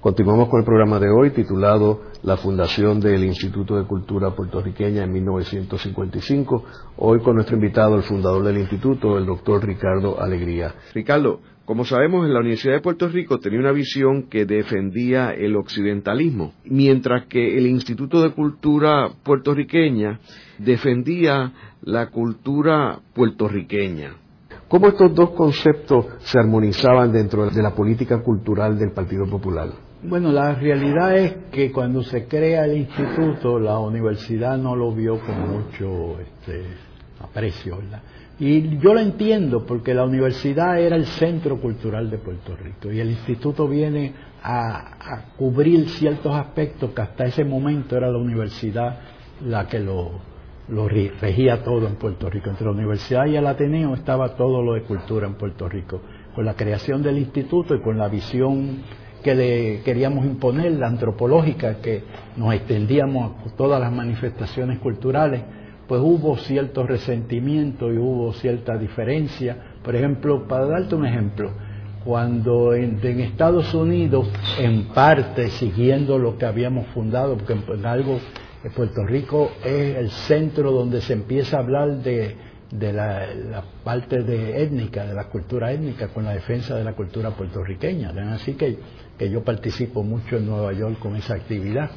Continuamos 0.00 0.48
con 0.48 0.60
el 0.60 0.64
programa 0.64 1.00
de 1.00 1.10
hoy 1.10 1.30
titulado 1.30 2.02
La 2.22 2.36
fundación 2.36 3.00
del 3.00 3.24
Instituto 3.24 3.76
de 3.76 3.84
Cultura 3.84 4.30
Puertorriqueña 4.30 5.02
en 5.02 5.12
1955. 5.12 6.64
Hoy 6.98 7.18
con 7.18 7.34
nuestro 7.34 7.56
invitado, 7.56 7.96
el 7.96 8.04
fundador 8.04 8.44
del 8.44 8.58
instituto, 8.58 9.18
el 9.18 9.26
doctor 9.26 9.66
Ricardo 9.66 10.22
Alegría. 10.22 10.72
Ricardo, 10.94 11.40
como 11.64 11.84
sabemos, 11.84 12.24
en 12.24 12.32
la 12.32 12.38
Universidad 12.38 12.74
de 12.74 12.80
Puerto 12.80 13.08
Rico 13.08 13.40
tenía 13.40 13.58
una 13.58 13.72
visión 13.72 14.28
que 14.28 14.46
defendía 14.46 15.32
el 15.32 15.56
occidentalismo, 15.56 16.54
mientras 16.64 17.26
que 17.26 17.58
el 17.58 17.66
Instituto 17.66 18.22
de 18.22 18.30
Cultura 18.30 19.10
Puertorriqueña 19.24 20.20
defendía 20.58 21.52
la 21.82 22.10
cultura 22.10 23.00
puertorriqueña. 23.14 24.14
¿Cómo 24.68 24.86
estos 24.86 25.12
dos 25.12 25.30
conceptos 25.30 26.06
se 26.18 26.38
armonizaban 26.38 27.10
dentro 27.10 27.50
de 27.50 27.62
la 27.62 27.74
política 27.74 28.22
cultural 28.22 28.78
del 28.78 28.92
Partido 28.92 29.26
Popular? 29.26 29.87
Bueno, 30.00 30.30
la 30.30 30.54
realidad 30.54 31.16
es 31.16 31.32
que 31.50 31.72
cuando 31.72 32.04
se 32.04 32.28
crea 32.28 32.64
el 32.66 32.78
instituto, 32.78 33.58
la 33.58 33.80
universidad 33.80 34.56
no 34.56 34.76
lo 34.76 34.92
vio 34.92 35.18
con 35.18 35.50
mucho 35.50 36.20
este, 36.20 36.62
aprecio. 37.20 37.80
Y 38.38 38.78
yo 38.78 38.94
lo 38.94 39.00
entiendo 39.00 39.66
porque 39.66 39.94
la 39.94 40.04
universidad 40.04 40.78
era 40.78 40.94
el 40.94 41.06
centro 41.06 41.60
cultural 41.60 42.08
de 42.10 42.18
Puerto 42.18 42.54
Rico 42.56 42.92
y 42.92 43.00
el 43.00 43.10
instituto 43.10 43.66
viene 43.66 44.14
a, 44.40 45.32
cubrir 45.36 45.88
ciertos 45.88 46.32
aspectos 46.32 46.92
que 46.92 47.02
hasta 47.02 47.24
ese 47.24 47.44
momento 47.44 47.96
era 47.96 48.08
la 48.08 48.18
universidad 48.18 49.00
la 49.44 49.66
que 49.66 49.80
lo, 49.80 50.12
lo 50.68 50.88
regía 50.88 51.64
todo 51.64 51.88
en 51.88 51.96
Puerto 51.96 52.30
Rico. 52.30 52.50
Entre 52.50 52.64
la 52.64 52.72
universidad 52.72 53.26
y 53.26 53.34
el 53.34 53.46
Ateneo 53.48 53.94
estaba 53.94 54.36
todo 54.36 54.62
lo 54.62 54.74
de 54.74 54.82
cultura 54.82 55.26
en 55.26 55.34
Puerto 55.34 55.68
Rico. 55.68 56.00
Con 56.36 56.44
la 56.44 56.54
creación 56.54 57.02
del 57.02 57.18
instituto 57.18 57.74
y 57.74 57.80
con 57.80 57.98
la 57.98 58.06
visión 58.06 58.84
que 59.22 59.34
le 59.34 59.80
queríamos 59.82 60.24
imponer, 60.24 60.72
la 60.72 60.86
antropológica, 60.86 61.76
que 61.76 62.04
nos 62.36 62.54
extendíamos 62.54 63.32
a 63.46 63.56
todas 63.56 63.80
las 63.80 63.92
manifestaciones 63.92 64.78
culturales, 64.78 65.42
pues 65.86 66.00
hubo 66.02 66.36
cierto 66.36 66.86
resentimiento 66.86 67.92
y 67.92 67.96
hubo 67.96 68.32
cierta 68.34 68.76
diferencia. 68.76 69.56
Por 69.82 69.96
ejemplo, 69.96 70.46
para 70.46 70.66
darte 70.66 70.94
un 70.94 71.06
ejemplo, 71.06 71.50
cuando 72.04 72.74
en, 72.74 73.00
Estados 73.20 73.74
Unidos, 73.74 74.28
en 74.58 74.88
parte 74.88 75.48
siguiendo 75.50 76.18
lo 76.18 76.38
que 76.38 76.46
habíamos 76.46 76.86
fundado, 76.88 77.36
porque 77.36 77.54
en, 77.54 77.86
algo, 77.86 78.18
Puerto 78.76 79.04
Rico 79.04 79.50
es 79.64 79.96
el 79.96 80.10
centro 80.10 80.72
donde 80.72 81.00
se 81.00 81.14
empieza 81.14 81.56
a 81.56 81.60
hablar 81.60 82.02
de, 82.02 82.36
de 82.70 82.92
la, 82.92 83.62
parte 83.82 84.22
de 84.22 84.62
étnica, 84.62 85.06
de 85.06 85.14
la 85.14 85.24
cultura 85.24 85.72
étnica, 85.72 86.08
con 86.08 86.24
la 86.24 86.32
defensa 86.32 86.76
de 86.76 86.84
la 86.84 86.92
cultura 86.92 87.30
puertorriqueña. 87.30 88.12
Así 88.34 88.54
que 88.54 88.78
que 89.18 89.28
yo 89.28 89.42
participo 89.42 90.02
mucho 90.02 90.36
en 90.36 90.46
Nueva 90.46 90.72
York 90.72 90.98
con 90.98 91.16
esa 91.16 91.34
actividad 91.34 91.90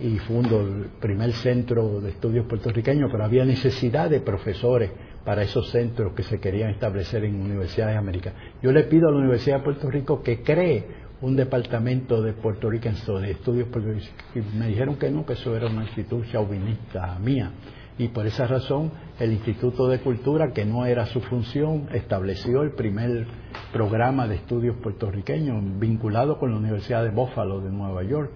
y 0.00 0.18
fundo 0.18 0.60
el 0.62 0.86
primer 1.00 1.32
centro 1.32 2.00
de 2.00 2.10
estudios 2.10 2.46
puertorriqueños, 2.46 3.10
pero 3.12 3.24
había 3.24 3.44
necesidad 3.44 4.08
de 4.08 4.20
profesores 4.20 4.90
para 5.24 5.42
esos 5.42 5.70
centros 5.70 6.14
que 6.14 6.22
se 6.22 6.40
querían 6.40 6.70
establecer 6.70 7.24
en 7.24 7.40
universidades 7.40 7.96
americanas. 7.96 8.40
Yo 8.62 8.72
le 8.72 8.84
pido 8.84 9.08
a 9.08 9.12
la 9.12 9.18
Universidad 9.18 9.58
de 9.58 9.64
Puerto 9.64 9.90
Rico 9.90 10.22
que 10.22 10.42
cree 10.42 11.02
un 11.20 11.36
departamento 11.36 12.20
de 12.20 12.32
Puerto 12.32 12.68
Rico 12.68 12.88
de 12.88 13.30
estudios 13.30 13.68
puertorriqueños 13.68 14.12
y 14.34 14.56
me 14.56 14.66
dijeron 14.68 14.96
que 14.96 15.10
no, 15.10 15.24
que 15.24 15.34
eso 15.34 15.54
era 15.56 15.68
una 15.68 15.84
institución 15.84 16.32
chauvinista 16.32 17.18
mía 17.20 17.52
y 17.98 18.08
por 18.08 18.26
esa 18.26 18.46
razón 18.46 18.90
el 19.18 19.32
Instituto 19.32 19.86
de 19.88 20.00
Cultura, 20.00 20.52
que 20.52 20.64
no 20.64 20.86
era 20.86 21.06
su 21.06 21.20
función, 21.20 21.88
estableció 21.92 22.62
el 22.62 22.72
primer 22.72 23.26
programa 23.72 24.26
de 24.26 24.36
estudios 24.36 24.76
puertorriqueños 24.82 25.62
vinculado 25.78 26.38
con 26.38 26.50
la 26.50 26.56
Universidad 26.56 27.04
de 27.04 27.10
Buffalo 27.10 27.60
de 27.60 27.70
Nueva 27.70 28.02
York. 28.02 28.30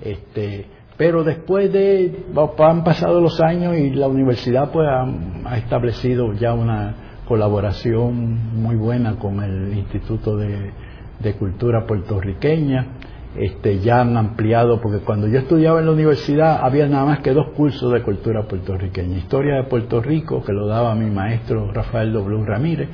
Este, 0.00 0.66
pero 0.96 1.24
después 1.24 1.72
de, 1.72 2.24
han 2.58 2.84
pasado 2.84 3.20
los 3.20 3.40
años 3.40 3.76
y 3.76 3.90
la 3.90 4.08
universidad 4.08 4.70
pues 4.70 4.86
ha, 4.88 5.56
establecido 5.56 6.32
ya 6.34 6.54
una 6.54 7.22
colaboración 7.26 8.62
muy 8.62 8.76
buena 8.76 9.16
con 9.16 9.42
el 9.42 9.76
Instituto 9.76 10.36
de 10.36 11.34
Cultura 11.38 11.86
puertorriqueña 11.86 12.98
este, 13.36 13.78
ya 13.78 14.00
han 14.00 14.16
ampliado, 14.16 14.80
porque 14.80 14.98
cuando 15.04 15.26
yo 15.26 15.38
estudiaba 15.38 15.80
en 15.80 15.86
la 15.86 15.92
universidad 15.92 16.60
había 16.62 16.86
nada 16.86 17.06
más 17.06 17.20
que 17.20 17.32
dos 17.32 17.48
cursos 17.56 17.92
de 17.92 18.02
cultura 18.02 18.46
puertorriqueña, 18.46 19.18
Historia 19.18 19.56
de 19.56 19.64
Puerto 19.64 20.00
Rico, 20.02 20.42
que 20.42 20.52
lo 20.52 20.66
daba 20.66 20.94
mi 20.94 21.10
maestro 21.10 21.72
Rafael 21.72 22.12
W. 22.12 22.44
Ramírez, 22.44 22.88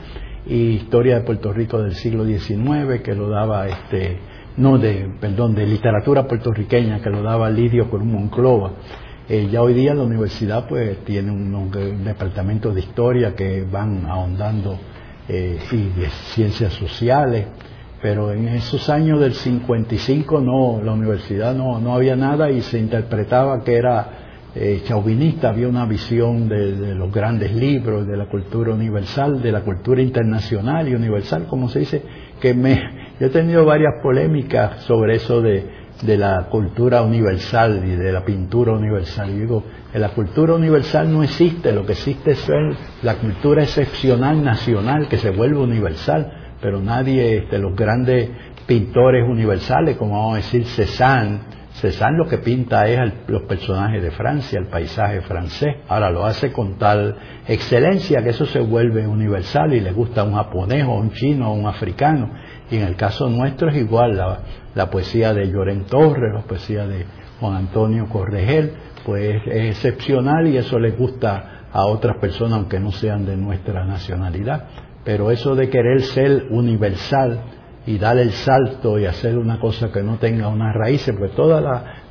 y 0.47 0.70
Historia 0.70 1.16
de 1.16 1.20
Puerto 1.22 1.53
Rico 1.53 1.82
del 1.82 1.95
siglo 1.95 2.24
XIX, 2.24 3.03
que 3.03 3.14
lo 3.14 3.28
daba, 3.28 3.66
este, 3.66 4.18
no, 4.57 4.78
de, 4.78 5.11
perdón, 5.20 5.55
de 5.55 5.66
literatura 5.66 6.26
puertorriqueña, 6.26 7.01
que 7.01 7.11
lo 7.11 7.22
daba 7.22 7.51
Lidio 7.51 7.91
con 7.91 8.07
Monclova. 8.07 8.72
Eh, 9.28 9.49
ya 9.51 9.61
hoy 9.61 9.74
día 9.74 9.93
la 9.93 10.05
universidad 10.05 10.66
pues 10.66 11.05
tiene 11.05 11.30
un, 11.30 11.70
departamento 12.03 12.72
de 12.72 12.80
historia 12.80 13.34
que 13.34 13.62
van 13.62 14.07
ahondando 14.07 14.78
eh, 15.28 15.59
y 15.70 16.01
de 16.01 16.09
ciencias 16.32 16.72
sociales, 16.72 17.47
pero 18.01 18.33
en 18.33 18.49
esos 18.49 18.89
años 18.89 19.21
del 19.21 19.35
55 19.35 20.41
no, 20.41 20.81
la 20.83 20.93
universidad 20.93 21.55
no, 21.55 21.81
no 21.81 21.95
había 21.95 22.17
nada 22.17 22.51
y 22.51 22.61
se 22.61 22.79
interpretaba 22.79 23.65
que 23.65 23.77
era 23.77 24.07
eh, 24.55 24.83
chauvinista, 24.85 25.51
había 25.51 25.69
una 25.69 25.85
visión 25.85 26.49
de, 26.49 26.95
los 26.95 27.13
grandes 27.13 27.53
libros, 27.55 28.07
de 28.07 28.17
la 28.17 28.27
cultura 28.27 28.73
universal, 28.73 29.43
de 29.43 29.53
la 29.53 29.61
cultura 29.63 30.01
internacional 30.01 30.89
y 30.89 30.95
universal, 30.95 31.47
como 31.49 31.69
se 31.69 31.81
dice, 31.81 32.03
que 32.41 32.55
me, 32.55 32.81
yo 33.21 33.27
he 33.27 33.31
tenido 33.31 33.65
varias 33.65 33.95
polémicas 34.03 34.83
sobre 34.85 35.17
eso 35.17 35.43
de, 35.43 35.67
de 36.03 36.17
la 36.17 36.47
cultura 36.51 37.03
universal 37.03 37.83
y 37.85 37.97
de 37.97 38.13
la 38.13 38.25
pintura 38.25 38.73
universal. 38.73 39.31
Y 39.31 39.41
digo, 39.41 39.65
que 39.93 39.99
la 39.99 40.11
cultura 40.11 40.55
universal 40.55 41.13
no 41.13 41.23
existe, 41.23 41.73
lo 41.73 41.85
que 41.85 41.93
existe 41.93 42.31
es 42.33 42.49
la 43.03 43.17
cultura 43.17 43.65
excepcional 43.65 44.43
nacional 44.43 45.09
que 45.09 45.19
se 45.19 45.31
vuelve 45.31 45.59
universal 45.59 46.38
pero 46.61 46.81
nadie, 46.81 47.39
este, 47.39 47.59
los 47.59 47.75
grandes 47.75 48.31
pintores 48.67 49.27
universales, 49.29 49.97
como 49.97 50.19
vamos 50.19 50.35
a 50.35 50.37
decir 50.37 50.67
Cézanne, 50.67 51.41
Cézanne 51.81 52.19
lo 52.19 52.27
que 52.27 52.39
pinta 52.39 52.89
es 52.89 52.99
los 53.29 53.43
personajes 53.43 54.03
de 54.03 54.11
Francia, 54.11 54.59
el 54.59 54.67
paisaje 54.67 55.21
francés. 55.21 55.77
Ahora 55.89 56.11
lo 56.11 56.25
hace 56.25 56.53
con 56.53 56.77
tal 56.77 57.17
excelencia 57.47 58.23
que 58.23 58.31
eso 58.31 58.47
se 58.47 58.59
vuelve 58.59 59.07
universal 59.07 59.73
y 59.73 59.81
le 59.81 59.93
gusta 59.93 60.23
a 60.23 60.25
un 60.25 60.35
japonés 60.35 60.85
o 60.85 60.95
un 60.95 61.13
chino 61.13 61.53
o 61.53 61.55
un 61.55 61.67
africano. 61.67 62.31
Y 62.69 62.77
en 62.77 62.83
el 62.83 62.97
caso 62.97 63.29
nuestro 63.29 63.71
es 63.71 63.77
igual, 63.77 64.17
la, 64.75 64.91
poesía 64.91 65.33
de 65.33 65.51
Llorén 65.51 65.85
Torres, 65.85 66.35
la 66.35 66.43
poesía 66.43 66.85
de 66.87 67.07
Juan 67.39 67.55
Antonio 67.55 68.09
Corregel, 68.09 68.73
pues 69.05 69.41
es 69.47 69.77
excepcional 69.77 70.49
y 70.49 70.57
eso 70.57 70.81
le 70.81 70.91
gusta 70.91 71.67
a 71.73 71.87
otras 71.87 72.17
personas 72.17 72.59
aunque 72.59 72.81
no 72.81 72.91
sean 72.91 73.25
de 73.25 73.37
nuestra 73.37 73.85
nacionalidad. 73.85 74.65
Pero 75.09 75.31
eso 75.31 75.55
de 75.55 75.71
querer 75.71 76.03
ser 76.03 76.49
universal 76.51 77.41
y 77.87 77.97
dar 77.97 78.19
el 78.19 78.31
salto 78.31 78.99
y 78.99 79.07
hacer 79.07 79.39
una 79.39 79.59
cosa 79.59 79.91
que 79.91 80.03
no 80.03 80.19
tenga 80.19 80.49
unas 80.49 80.75
raíces, 80.75 81.17
porque 81.19 81.35
toda 81.35 81.63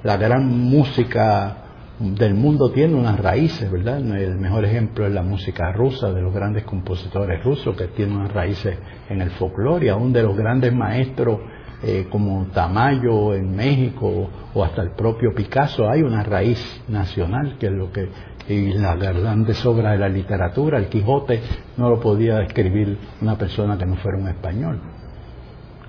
la, 0.03 0.17
gran 0.17 0.47
música 0.47 1.57
del 1.99 2.33
mundo 2.33 2.71
tiene 2.71 2.95
unas 2.95 3.19
raíces, 3.19 3.71
¿verdad? 3.71 3.99
El 3.99 4.39
mejor 4.39 4.65
ejemplo 4.65 5.05
es 5.05 5.13
la 5.13 5.21
música 5.21 5.71
rusa, 5.73 6.11
de 6.11 6.23
los 6.23 6.33
grandes 6.33 6.63
compositores 6.63 7.43
rusos 7.43 7.77
que 7.77 7.85
tienen 7.89 8.15
unas 8.15 8.33
raíces 8.33 8.79
en 9.07 9.21
el 9.21 9.29
folclore, 9.29 9.85
y 9.85 9.89
aún 9.89 10.11
de 10.11 10.23
los 10.23 10.35
grandes 10.35 10.73
maestros 10.73 11.41
eh, 11.83 12.07
como 12.09 12.47
Tamayo 12.47 13.35
en 13.35 13.55
México 13.55 14.27
o 14.55 14.63
hasta 14.63 14.81
el 14.81 14.93
propio 14.93 15.35
Picasso, 15.35 15.87
hay 15.87 16.01
una 16.01 16.23
raíz 16.23 16.59
nacional 16.87 17.57
que 17.59 17.67
es 17.67 17.73
lo 17.73 17.91
que 17.91 18.09
y 18.47 18.73
la 18.73 18.95
grandes 18.95 19.65
obras 19.65 19.93
de 19.93 19.97
la 19.99 20.09
literatura, 20.09 20.77
el 20.77 20.87
Quijote, 20.87 21.41
no 21.75 21.89
lo 21.89 21.99
podía 21.99 22.41
escribir 22.41 22.97
una 23.21 23.37
persona 23.37 23.77
que 23.77 23.85
no 23.85 23.95
fuera 23.97 24.17
un 24.17 24.27
español. 24.27 24.79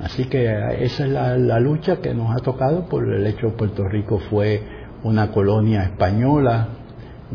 Así 0.01 0.27
que 0.27 0.47
esa 0.81 1.05
es 1.05 1.11
la, 1.11 1.61
lucha 1.61 1.97
que 1.97 2.15
nos 2.15 2.35
ha 2.35 2.43
tocado 2.43 2.89
por 2.89 3.13
el 3.13 3.27
hecho 3.27 3.49
de 3.49 3.53
Puerto 3.53 3.85
Rico 3.89 4.21
fue 4.31 4.63
una 5.03 5.33
colonia 5.33 5.83
española 5.85 6.69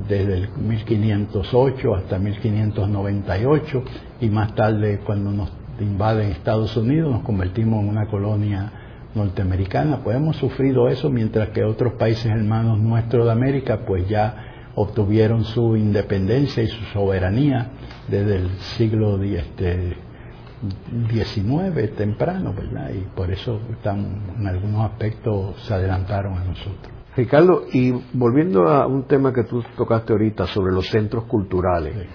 desde 0.07 0.33
el 0.33 0.49
1508 0.57 1.95
hasta 1.95 2.19
1598 2.19 3.83
y 4.21 4.29
más 4.29 4.55
tarde 4.55 5.01
cuando 5.05 5.31
nos 5.31 5.51
invaden 5.79 6.31
Estados 6.31 6.75
Unidos 6.77 7.11
nos 7.11 7.23
convertimos 7.23 7.83
en 7.83 7.89
una 7.89 8.07
colonia 8.07 8.71
norteamericana. 9.13 9.99
Pues 10.03 10.15
hemos 10.15 10.37
sufrido 10.37 10.87
eso 10.87 11.09
mientras 11.09 11.49
que 11.49 11.63
otros 11.63 11.93
países 11.93 12.27
hermanos 12.27 12.79
nuestros 12.79 13.25
de 13.25 13.31
América 13.31 13.81
pues 13.85 14.07
ya 14.07 14.52
obtuvieron 14.75 15.43
su 15.43 15.75
independencia 15.77 16.63
y 16.63 16.67
su 16.67 16.83
soberanía 16.85 17.71
desde 18.07 18.37
el 18.37 18.49
siglo 18.77 19.19
XIX 19.19 19.95
temprano, 21.95 22.53
¿verdad? 22.53 22.91
Y 22.93 23.01
por 23.15 23.31
eso 23.31 23.59
están, 23.71 24.35
en 24.39 24.47
algunos 24.47 24.91
aspectos 24.91 25.61
se 25.63 25.73
adelantaron 25.73 26.37
a 26.37 26.43
nosotros. 26.43 26.91
Ricardo, 27.15 27.65
y 27.71 27.91
volviendo 28.13 28.67
a 28.67 28.87
un 28.87 29.03
tema 29.03 29.31
que 29.31 29.43
tú 29.43 29.63
tocaste 29.77 30.13
ahorita 30.13 30.47
sobre 30.47 30.73
los 30.73 30.87
centros 30.87 31.25
culturales, 31.25 32.07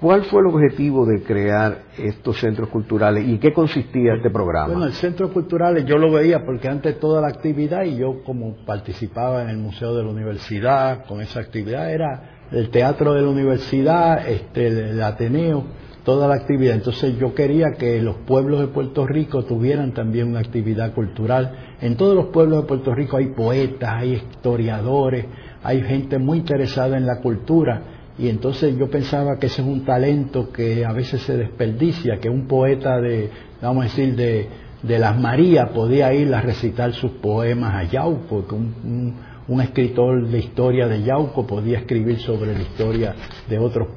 ¿cuál 0.00 0.24
fue 0.24 0.40
el 0.40 0.46
objetivo 0.46 1.06
de 1.06 1.22
crear 1.22 1.78
estos 1.98 2.38
centros 2.38 2.68
culturales 2.68 3.26
y 3.26 3.38
qué 3.38 3.52
consistía 3.52 4.14
este 4.14 4.30
programa? 4.30 4.68
Bueno, 4.68 4.86
el 4.86 4.92
centro 4.92 5.32
cultural 5.32 5.84
yo 5.84 5.96
lo 5.96 6.12
veía 6.12 6.44
porque 6.44 6.68
antes 6.68 6.98
toda 6.98 7.20
la 7.20 7.28
actividad 7.28 7.84
y 7.84 7.96
yo 7.96 8.22
como 8.24 8.56
participaba 8.64 9.42
en 9.42 9.48
el 9.48 9.58
Museo 9.58 9.94
de 9.94 10.04
la 10.04 10.10
Universidad 10.10 11.04
con 11.06 11.20
esa 11.20 11.40
actividad 11.40 11.90
era 11.90 12.36
el 12.52 12.70
teatro 12.70 13.14
de 13.14 13.22
la 13.22 13.28
universidad, 13.28 14.28
este, 14.28 14.66
el 14.68 15.02
Ateneo, 15.02 15.64
toda 16.04 16.28
la 16.28 16.36
actividad. 16.36 16.76
Entonces 16.76 17.18
yo 17.18 17.34
quería 17.34 17.72
que 17.76 18.00
los 18.00 18.16
pueblos 18.18 18.60
de 18.60 18.68
Puerto 18.68 19.06
Rico 19.06 19.44
tuvieran 19.44 19.92
también 19.92 20.28
una 20.28 20.38
actividad 20.38 20.94
cultural. 20.94 21.74
En 21.80 21.96
todos 21.96 22.14
los 22.14 22.26
pueblos 22.26 22.62
de 22.62 22.68
Puerto 22.68 22.94
Rico 22.94 23.16
hay 23.16 23.26
poetas, 23.26 23.90
hay 23.92 24.12
historiadores, 24.14 25.26
hay 25.64 25.82
gente 25.82 26.18
muy 26.18 26.38
interesada 26.38 26.96
en 26.96 27.06
la 27.06 27.20
cultura. 27.20 27.95
Y 28.18 28.28
entonces 28.28 28.76
yo 28.78 28.88
pensaba 28.88 29.38
que 29.38 29.46
ese 29.46 29.62
es 29.62 29.68
un 29.68 29.84
talento 29.84 30.50
que 30.50 30.84
a 30.84 30.92
veces 30.92 31.22
se 31.22 31.36
desperdicia, 31.36 32.18
que 32.18 32.30
un 32.30 32.46
poeta 32.46 33.00
de, 33.00 33.30
vamos 33.60 33.84
a 33.84 33.88
decir, 33.88 34.16
de, 34.16 34.48
de 34.82 34.98
las 34.98 35.18
Marías 35.18 35.70
podía 35.70 36.12
ir 36.14 36.34
a 36.34 36.40
recitar 36.40 36.92
sus 36.94 37.12
poemas 37.12 37.74
a 37.74 37.84
Yauco, 37.84 38.46
que 38.46 38.54
un, 38.54 39.14
un 39.48 39.60
escritor 39.60 40.26
de 40.26 40.38
historia 40.38 40.88
de 40.88 41.02
Yauco 41.02 41.46
podía 41.46 41.78
escribir 41.78 42.18
sobre 42.18 42.54
la 42.54 42.62
historia 42.62 43.14
de 43.48 43.58
otros 43.58 43.88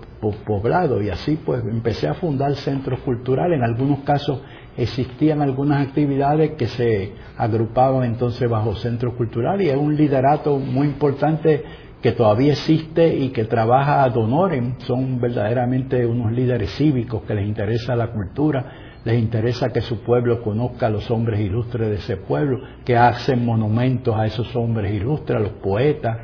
poblados 0.46 1.02
y 1.02 1.10
así 1.10 1.40
pues 1.44 1.64
empecé 1.64 2.08
a 2.08 2.14
fundar 2.14 2.56
centros 2.56 3.00
culturales. 3.00 3.58
En 3.58 3.64
algunos 3.64 4.00
casos 4.00 4.42
existían 4.78 5.42
algunas 5.42 5.88
actividades 5.88 6.52
que 6.52 6.68
se 6.68 7.14
agrupaban 7.38 8.04
entonces 8.04 8.50
bajo 8.50 8.76
centros 8.76 9.14
culturales 9.16 9.68
y 9.68 9.70
es 9.70 9.78
un 9.78 9.96
liderato 9.96 10.58
muy 10.58 10.88
importante 10.88 11.64
que 12.02 12.14
todavía 12.14 12.54
existe 12.54 13.16
y 13.16 13.30
que 13.30 13.46
trabaja 13.46 14.04
ad 14.04 14.16
honorem. 14.16 14.80
Son 14.80 15.20
verdaderamente 15.20 16.06
unos 16.06 16.32
líderes 16.32 16.72
cívicos 16.78 17.24
que 17.24 17.36
les 17.36 17.48
interesa 17.48 17.96
la 17.96 18.12
cultura 18.12 18.90
les 19.04 19.18
interesa 19.18 19.72
que 19.72 19.82
su 19.82 20.02
pueblo 20.02 20.42
conozca 20.42 20.88
a 20.88 20.90
los 20.90 21.10
hombres 21.10 21.40
ilustres 21.40 21.90
de 21.90 21.96
ese 21.96 22.18
pueblo, 22.18 22.60
que 22.84 22.98
hacen 22.98 23.46
monumentos 23.46 24.16
a 24.16 24.26
esos 24.26 24.54
hombres 24.56 24.94
ilustres, 24.94 25.38
a 25.38 25.42
los 25.42 25.54
poetas, 25.54 26.18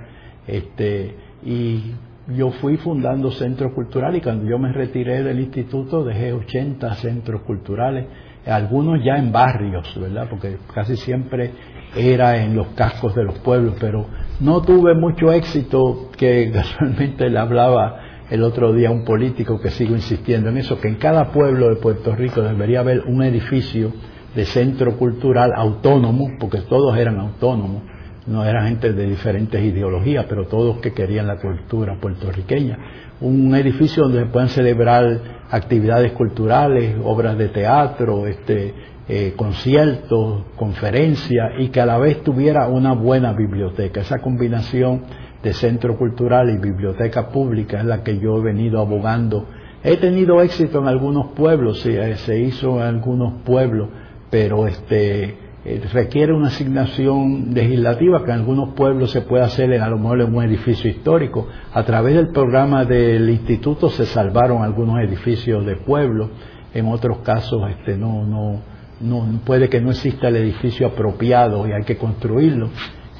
este, 0.46 1.16
y 1.44 1.94
yo 2.36 2.52
fui 2.52 2.78
fundando 2.78 3.32
centros 3.32 3.72
culturales 3.74 4.20
y 4.20 4.24
cuando 4.24 4.50
yo 4.50 4.58
me 4.58 4.74
retiré 4.74 5.24
del 5.24 5.40
instituto 5.40 6.04
dejé 6.04 6.34
80 6.34 6.96
centros 6.96 7.42
culturales, 7.42 8.08
algunos 8.46 9.04
ya 9.04 9.18
en 9.18 9.32
barrios, 9.32 9.98
¿verdad? 10.00 10.28
Porque 10.30 10.58
casi 10.74 10.98
siempre 10.98 11.52
era 11.96 12.44
en 12.44 12.56
los 12.56 12.68
cascos 12.70 13.16
de 13.16 13.24
los 13.24 13.40
pueblos, 13.40 13.76
pero 13.80 14.06
no 14.40 14.62
tuve 14.62 14.96
mucho 14.96 15.32
éxito 15.32 16.10
que 16.18 16.52
casualmente 16.54 17.30
le 17.30 17.40
hablaba 17.40 18.02
el 18.30 18.44
otro 18.44 18.74
día 18.74 18.90
un 18.90 19.06
político 19.06 19.60
que 19.60 19.70
sigo 19.70 19.96
insistiendo 19.96 20.50
en 20.50 20.58
eso, 20.58 20.80
que 20.80 20.88
en 20.88 20.96
cada 20.96 21.32
pueblo 21.32 21.70
de 21.70 21.76
Puerto 21.76 22.16
Rico 22.16 22.42
debería 22.42 22.80
haber 22.80 23.04
un 23.06 23.22
edificio 23.22 23.94
de 24.36 24.46
centro 24.46 24.98
cultural 24.98 25.52
autónomo, 25.56 26.32
porque 26.40 26.62
todos 26.62 26.98
eran 26.98 27.20
autónomos, 27.20 27.84
no 28.26 28.44
eran 28.44 28.68
gente 28.68 28.92
de 28.92 29.06
diferentes 29.06 29.64
ideologías, 29.64 30.26
pero 30.28 30.48
todos 30.48 30.80
que 30.80 30.92
querían 30.92 31.28
la 31.28 31.38
cultura 31.38 32.00
puertorriqueña. 32.02 32.78
Un 33.22 33.56
edificio 33.56 34.04
donde 34.04 34.22
se 34.22 34.26
puedan 34.26 34.50
celebrar 34.50 35.22
actividades 35.52 36.12
culturales, 36.14 36.96
obras 37.04 37.38
de 37.38 37.50
teatro, 37.50 38.26
este, 38.26 38.74
eh, 39.08 39.34
conciertos, 39.36 40.46
conferencias 40.56 41.52
y 41.60 41.70
que 41.70 41.80
a 41.80 41.86
la 41.86 42.00
vez 42.00 42.24
tuviera 42.24 42.68
una 42.68 42.94
buena 42.94 43.34
biblioteca. 43.34 44.02
Esa 44.02 44.20
combinación 44.20 45.04
de 45.44 45.54
centro 45.54 45.96
cultural 45.96 46.50
y 46.50 46.58
biblioteca 46.58 47.30
pública 47.30 47.80
es 47.80 47.86
la 47.86 48.04
que 48.04 48.18
yo 48.18 48.40
he 48.40 48.42
venido 48.42 48.80
abogando. 48.80 49.46
He 49.84 49.98
tenido 49.98 50.42
éxito 50.42 50.80
en 50.80 50.88
algunos 50.88 51.34
pueblos, 51.34 51.86
eh, 51.86 52.16
se 52.16 52.40
hizo 52.40 52.78
en 52.78 52.88
algunos 52.88 53.44
pueblos, 53.44 53.90
pero 54.32 54.66
este 54.66 55.38
eh, 55.64 55.82
requiere 55.94 56.34
una 56.34 56.48
asignación 56.48 57.54
legislativa 57.54 58.24
que 58.26 58.32
en 58.32 58.40
algunos 58.40 58.74
pueblos 58.74 59.12
se 59.12 59.22
puede 59.22 59.44
hacer 59.44 59.72
en, 59.72 59.84
a 59.84 59.90
lo 59.90 60.00
mejor 60.00 60.22
en 60.22 60.36
un 60.36 60.44
edificio 60.44 60.90
histórico. 60.90 61.48
A 61.72 61.84
través 61.84 62.16
del 62.16 62.30
programa 62.30 62.86
del 62.86 63.30
instituto 63.30 63.90
se 63.90 64.08
salvaron 64.08 64.64
algunos 64.64 65.00
edificios 65.00 65.64
de 65.64 65.76
pueblo, 65.76 66.32
en 66.74 66.88
otros 66.88 67.20
casos 67.20 67.70
este 67.70 67.98
no 67.98 68.26
no 68.26 68.75
no 69.02 69.28
puede 69.46 69.70
que 69.70 69.82
no 69.82 69.92
exista 69.92 70.30
el 70.30 70.38
edificio 70.38 70.88
apropiado 70.88 71.68
y 71.68 71.72
hay 71.72 71.84
que 71.84 71.98
construirlo. 71.98 72.70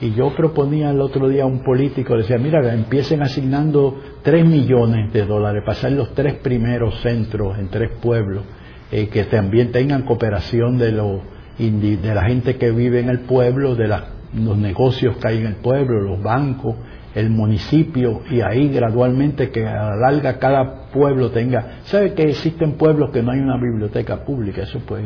Y 0.02 0.12
yo 0.14 0.36
proponía 0.36 0.92
el 0.92 1.00
otro 1.00 1.30
día 1.30 1.44
a 1.44 1.46
un 1.46 1.64
político, 1.64 2.18
decía, 2.18 2.38
mira, 2.38 2.74
empiecen 2.74 3.22
asignando 3.22 3.98
3 4.24 4.46
millones 4.46 5.14
de 5.14 5.26
dólares 5.26 5.64
hacer 5.68 5.94
los 5.94 6.14
tres 6.14 6.36
primeros 6.36 7.00
centros 7.00 7.58
en 7.58 7.70
tres 7.70 7.92
pueblos, 8.02 8.44
eh, 8.92 9.08
que 9.08 9.24
también 9.24 9.72
tengan 9.72 10.04
cooperación 10.04 10.78
de, 10.78 10.92
los, 10.92 11.22
de 11.58 12.14
la 12.14 12.24
gente 12.26 12.58
que 12.58 12.72
vive 12.72 13.00
en 13.00 13.10
el 13.10 13.22
pueblo, 13.22 13.76
de 13.76 13.88
los 13.88 14.58
negocios 14.58 15.16
que 15.16 15.28
hay 15.30 15.38
en 15.38 15.48
el 15.48 15.56
pueblo, 15.56 16.02
los 16.02 16.22
bancos, 16.22 16.76
el 17.16 17.30
municipio, 17.30 18.22
y 18.30 18.42
ahí 18.42 18.68
gradualmente 18.68 19.50
que 19.50 19.66
a 19.66 19.92
la 19.92 19.96
larga 19.96 20.38
cada 20.40 20.90
pueblo 20.92 21.32
tenga... 21.32 21.78
¿Sabe 21.84 22.14
que 22.14 22.24
existen 22.24 22.74
pueblos 22.74 23.12
que 23.12 23.24
no 23.24 23.32
hay 23.32 23.40
una 23.40 23.56
biblioteca 23.56 24.26
pública? 24.26 24.64
Eso 24.64 24.82
pues 24.86 25.06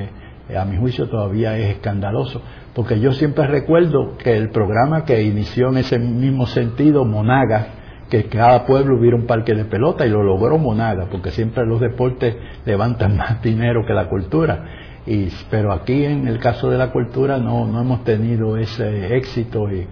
a 0.58 0.66
mi 0.66 0.78
juicio 0.78 1.08
todavía 1.08 1.58
es 1.58 1.76
escandaloso 1.76 2.42
porque 2.80 3.00
yo 3.00 3.12
siempre 3.12 3.48
recuerdo 3.48 4.16
que 4.18 4.38
el 4.38 4.52
programa 4.52 5.04
que 5.04 5.22
inició 5.22 5.70
en 5.70 5.80
ese 5.80 6.00
mismo 6.00 6.46
sentido, 6.46 7.04
Monaga, 7.04 7.68
que 8.10 8.26
cada 8.26 8.66
pueblo 8.66 8.98
hubiera 8.98 9.18
un 9.18 9.26
parque 9.26 9.54
de 9.54 9.66
pelota 9.66 10.06
y 10.06 10.10
lo 10.10 10.24
logró 10.24 10.58
Monaga, 10.58 11.08
porque 11.12 11.32
siempre 11.32 11.66
los 11.66 11.80
deportes 11.82 12.36
levantan 12.66 13.18
más 13.18 13.42
dinero 13.42 13.86
que 13.86 13.94
la 13.94 14.08
cultura. 14.08 14.66
Y, 15.06 15.28
pero 15.50 15.74
aquí 15.74 16.06
en 16.06 16.28
el 16.28 16.40
caso 16.40 16.70
de 16.70 16.78
la 16.78 16.92
cultura 16.92 17.38
no, 17.38 17.66
no 17.66 17.82
hemos 17.82 18.04
tenido 18.04 18.56
ese 18.58 19.16
éxito 19.18 19.72
y, 19.72 19.88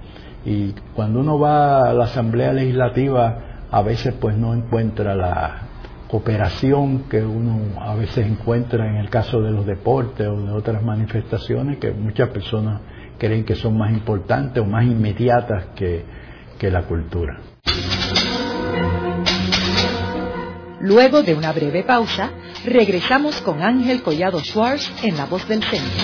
y 0.46 0.76
cuando 0.94 1.20
uno 1.20 1.40
va 1.40 1.90
a 1.90 1.94
la 1.94 2.06
Asamblea 2.06 2.54
Legislativa 2.54 3.66
a 3.70 3.82
veces 3.82 4.14
pues 4.14 4.38
no 4.38 4.54
encuentra 4.54 5.16
la, 5.16 5.62
cooperación 6.08 7.04
que 7.10 7.22
uno 7.22 7.82
a 7.82 7.96
veces 7.96 8.26
encuentra 8.26 8.88
en 8.88 8.96
el 8.96 9.10
caso 9.10 9.42
de 9.42 9.52
los 9.52 9.66
deportes 9.66 10.28
o 10.28 10.42
de 10.42 10.52
otras 10.52 10.82
manifestaciones 10.82 11.78
que 11.78 11.92
muchas 11.92 12.30
personas 12.30 12.82
creen 13.18 13.44
que 13.44 13.56
son 13.56 13.78
más 13.78 13.92
importantes 13.92 14.62
o 14.64 14.66
más 14.66 14.86
inmediatas 14.86 15.68
que, 15.76 16.06
que 16.58 16.72
la 16.72 16.84
cultura. 16.84 17.40
Luego 20.80 21.24
de 21.24 21.34
una 21.34 21.52
breve 21.52 21.84
pausa, 21.84 22.30
regresamos 22.64 23.42
con 23.42 23.62
Ángel 23.62 24.04
Collado 24.04 24.40
Schwartz 24.40 25.04
en 25.04 25.18
La 25.18 25.26
Voz 25.26 25.48
del 25.48 25.64
Centro. 25.64 26.04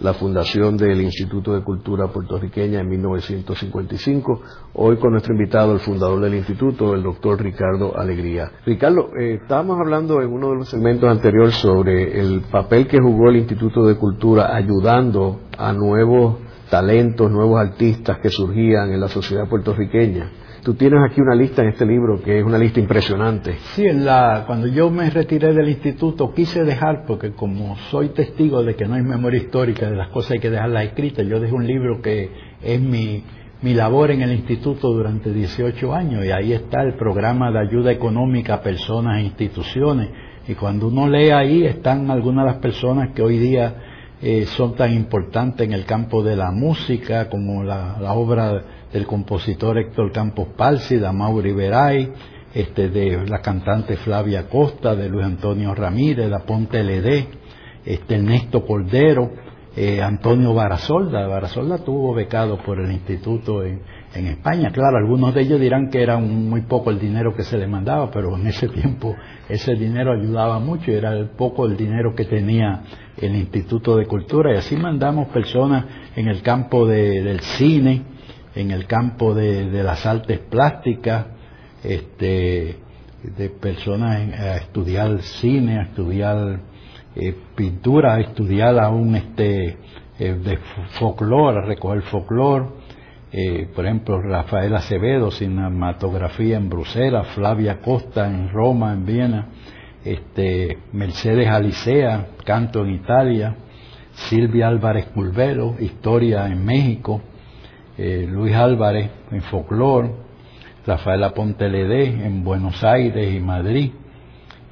La 0.00 0.12
Fundación 0.12 0.76
del 0.76 1.00
Instituto 1.00 1.54
de 1.54 1.62
Cultura 1.62 2.08
Puertorriqueña 2.08 2.80
en 2.80 2.88
1955. 2.88 4.42
Hoy 4.74 4.98
con 4.98 5.12
nuestro 5.12 5.32
invitado, 5.32 5.72
el 5.72 5.80
fundador 5.80 6.20
del 6.20 6.34
instituto, 6.34 6.94
el 6.94 7.02
doctor 7.02 7.42
Ricardo 7.42 7.96
Alegría. 7.96 8.52
Ricardo, 8.66 9.08
eh, 9.18 9.38
estábamos 9.40 9.78
hablando 9.80 10.20
en 10.20 10.30
uno 10.30 10.50
de 10.50 10.56
los 10.56 10.68
segmentos 10.68 11.08
anteriores 11.08 11.54
sobre 11.54 12.20
el 12.20 12.42
papel 12.42 12.86
que 12.86 13.00
jugó 13.00 13.30
el 13.30 13.36
Instituto 13.36 13.86
de 13.86 13.96
Cultura 13.96 14.54
ayudando 14.54 15.40
a 15.56 15.72
nuevos 15.72 16.40
talentos, 16.68 17.30
nuevos 17.30 17.58
artistas 17.58 18.18
que 18.18 18.28
surgían 18.28 18.92
en 18.92 19.00
la 19.00 19.08
sociedad 19.08 19.48
puertorriqueña. 19.48 20.30
Tú 20.66 20.74
tienes 20.74 20.98
aquí 21.08 21.20
una 21.20 21.36
lista 21.36 21.62
en 21.62 21.68
este 21.68 21.86
libro 21.86 22.20
que 22.20 22.40
es 22.40 22.44
una 22.44 22.58
lista 22.58 22.80
impresionante. 22.80 23.54
Sí, 23.76 23.86
en 23.86 24.04
la, 24.04 24.42
cuando 24.48 24.66
yo 24.66 24.90
me 24.90 25.08
retiré 25.10 25.54
del 25.54 25.68
instituto 25.68 26.34
quise 26.34 26.64
dejar, 26.64 27.04
porque 27.06 27.30
como 27.30 27.76
soy 27.88 28.08
testigo 28.08 28.64
de 28.64 28.74
que 28.74 28.84
no 28.84 28.94
hay 28.94 29.02
memoria 29.02 29.38
histórica 29.38 29.88
de 29.88 29.94
las 29.94 30.08
cosas 30.08 30.32
hay 30.32 30.38
que 30.40 30.50
dejarlas 30.50 30.86
escritas, 30.86 31.24
yo 31.24 31.38
dejé 31.38 31.54
un 31.54 31.68
libro 31.68 32.02
que 32.02 32.32
es 32.60 32.80
mi, 32.80 33.22
mi 33.62 33.74
labor 33.74 34.10
en 34.10 34.22
el 34.22 34.32
instituto 34.32 34.92
durante 34.92 35.32
18 35.32 35.94
años 35.94 36.24
y 36.24 36.32
ahí 36.32 36.52
está 36.52 36.82
el 36.82 36.94
programa 36.94 37.52
de 37.52 37.60
ayuda 37.60 37.92
económica 37.92 38.54
a 38.54 38.60
personas 38.60 39.18
e 39.18 39.22
instituciones 39.22 40.08
y 40.48 40.54
cuando 40.54 40.88
uno 40.88 41.08
lee 41.08 41.30
ahí 41.30 41.64
están 41.64 42.10
algunas 42.10 42.44
de 42.44 42.50
las 42.50 42.60
personas 42.60 43.10
que 43.14 43.22
hoy 43.22 43.38
día 43.38 43.72
eh, 44.20 44.46
son 44.46 44.74
tan 44.74 44.92
importantes 44.94 45.64
en 45.66 45.74
el 45.74 45.84
campo 45.84 46.22
de 46.22 46.36
la 46.36 46.50
música 46.50 47.28
como 47.28 47.62
la, 47.62 47.98
obra 48.14 48.62
del 48.96 49.06
compositor 49.06 49.76
Héctor 49.78 50.10
Campos 50.10 50.48
Palsi, 50.56 50.96
de 50.96 51.12
Mauri 51.12 51.52
Veray, 51.52 52.12
este, 52.54 52.88
de 52.88 53.26
la 53.26 53.42
cantante 53.42 53.98
Flavia 53.98 54.48
Costa, 54.48 54.96
de 54.96 55.10
Luis 55.10 55.26
Antonio 55.26 55.74
Ramírez, 55.74 56.30
de 56.30 56.38
Ponte 56.46 56.82
LD, 56.82 57.26
este, 57.84 58.14
Ernesto 58.14 58.64
Cordero, 58.64 59.30
eh, 59.76 60.00
Antonio 60.00 60.54
Barasolda. 60.54 61.26
Barasolda 61.26 61.76
tuvo 61.84 62.14
becado 62.14 62.56
por 62.56 62.80
el 62.80 62.90
instituto 62.90 63.62
en, 63.62 63.82
en, 64.14 64.28
España. 64.28 64.70
Claro, 64.70 64.96
algunos 64.96 65.34
de 65.34 65.42
ellos 65.42 65.60
dirán 65.60 65.90
que 65.90 66.02
era 66.02 66.16
muy 66.16 66.62
poco 66.62 66.90
el 66.90 66.98
dinero 66.98 67.34
que 67.34 67.42
se 67.42 67.58
le 67.58 67.66
mandaba, 67.66 68.10
pero 68.10 68.34
en 68.34 68.46
ese 68.46 68.68
tiempo 68.68 69.14
ese 69.46 69.74
dinero 69.74 70.14
ayudaba 70.14 70.58
mucho 70.58 70.90
era 70.90 71.12
poco 71.36 71.66
el 71.66 71.76
dinero 71.76 72.14
que 72.14 72.24
tenía 72.24 72.82
el 73.18 73.36
Instituto 73.36 73.96
de 73.96 74.06
Cultura. 74.06 74.54
Y 74.54 74.56
así 74.56 74.74
mandamos 74.74 75.28
personas 75.28 75.84
en 76.16 76.28
el 76.28 76.40
campo 76.40 76.86
del 76.86 77.40
cine, 77.40 78.15
en 78.56 78.70
el 78.70 78.86
campo 78.86 79.34
de, 79.34 79.70
las 79.82 80.06
artes 80.06 80.40
plásticas, 80.40 81.26
este, 81.84 82.78
de 83.22 83.50
personas 83.50 84.32
a 84.32 84.56
estudiar 84.56 85.20
cine, 85.22 85.78
a 85.78 85.82
estudiar 85.82 86.60
eh, 87.14 87.34
pintura, 87.54 88.18
estudiar 88.18 88.78
aún 88.78 89.14
este, 89.14 89.76
eh, 90.18 90.32
de 90.32 90.58
folclore, 90.98 91.58
a 91.58 91.62
recoger 91.66 92.02
folclore, 92.02 92.66
eh, 93.30 93.68
por 93.74 93.84
ejemplo, 93.84 94.22
Rafael 94.22 94.74
Acevedo, 94.74 95.30
cinematografía 95.30 96.56
en 96.56 96.70
Bruselas, 96.70 97.26
Flavia 97.34 97.80
Costa 97.80 98.26
en 98.26 98.48
Roma, 98.48 98.94
en 98.94 99.04
Viena, 99.04 99.48
este, 100.02 100.78
Mercedes 100.92 101.48
Alicea, 101.48 102.28
canto 102.44 102.84
en 102.84 102.94
Italia, 102.94 103.54
Silvia 104.30 104.68
Álvarez 104.68 105.06
Culvero, 105.06 105.74
historia 105.78 106.46
en 106.46 106.64
México, 106.64 107.20
Luis 107.98 108.54
Álvarez 108.54 109.10
en 109.30 109.40
folclore, 109.42 110.10
Rafaela 110.86 111.32
Ponteledé 111.32 112.26
en 112.26 112.44
Buenos 112.44 112.84
Aires 112.84 113.34
y 113.34 113.40
Madrid, 113.40 113.90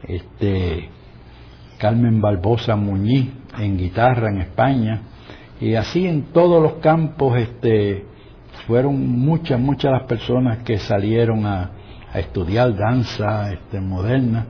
este, 0.06 0.90
Carmen 1.78 2.20
Barbosa 2.20 2.76
Muñiz 2.76 3.30
en 3.58 3.78
guitarra 3.78 4.28
en 4.28 4.42
España, 4.42 5.00
y 5.58 5.74
así 5.74 6.06
en 6.06 6.32
todos 6.32 6.62
los 6.62 6.74
campos 6.74 7.38
este, 7.38 8.04
fueron 8.66 9.08
muchas, 9.18 9.58
muchas 9.58 9.92
las 9.92 10.02
personas 10.02 10.58
que 10.58 10.78
salieron 10.78 11.46
a, 11.46 11.70
estudiar 12.14 12.76
danza 12.76 13.52
este, 13.52 13.80
moderna, 13.80 14.46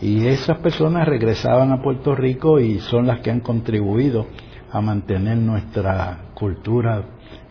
y 0.00 0.26
esas 0.26 0.58
personas 0.58 1.08
regresaban 1.08 1.72
a 1.72 1.82
Puerto 1.82 2.14
Rico 2.14 2.60
y 2.60 2.78
son 2.78 3.08
las 3.08 3.18
que 3.20 3.32
han 3.32 3.40
contribuido 3.40 4.26
a 4.70 4.80
mantener 4.80 5.36
nuestra 5.38 6.18
cultura 6.34 7.02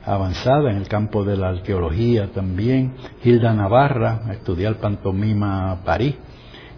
avanzada 0.05 0.71
en 0.71 0.77
el 0.77 0.87
campo 0.87 1.23
de 1.23 1.37
la 1.37 1.49
arqueología 1.49 2.31
también. 2.31 2.93
Hilda 3.23 3.53
Navarra, 3.53 4.21
a 4.27 4.33
estudiar 4.33 4.75
pantomima 4.77 5.81
París, 5.83 6.15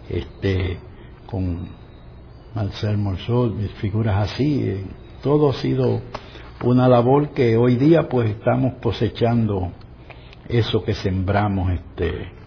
este, 0.08 0.78
con 1.26 1.68
Marcel 2.54 2.98
Morsol, 2.98 3.56
figuras 3.80 4.30
así, 4.30 4.62
eh, 4.62 4.84
todo 5.22 5.50
ha 5.50 5.54
sido 5.54 6.00
una 6.64 6.88
labor 6.88 7.30
que 7.30 7.56
hoy 7.56 7.76
día 7.76 8.08
pues 8.08 8.30
estamos 8.30 8.74
cosechando 8.82 9.72
eso 10.48 10.84
que 10.84 10.94
sembramos 10.94 11.72
este 11.72 12.41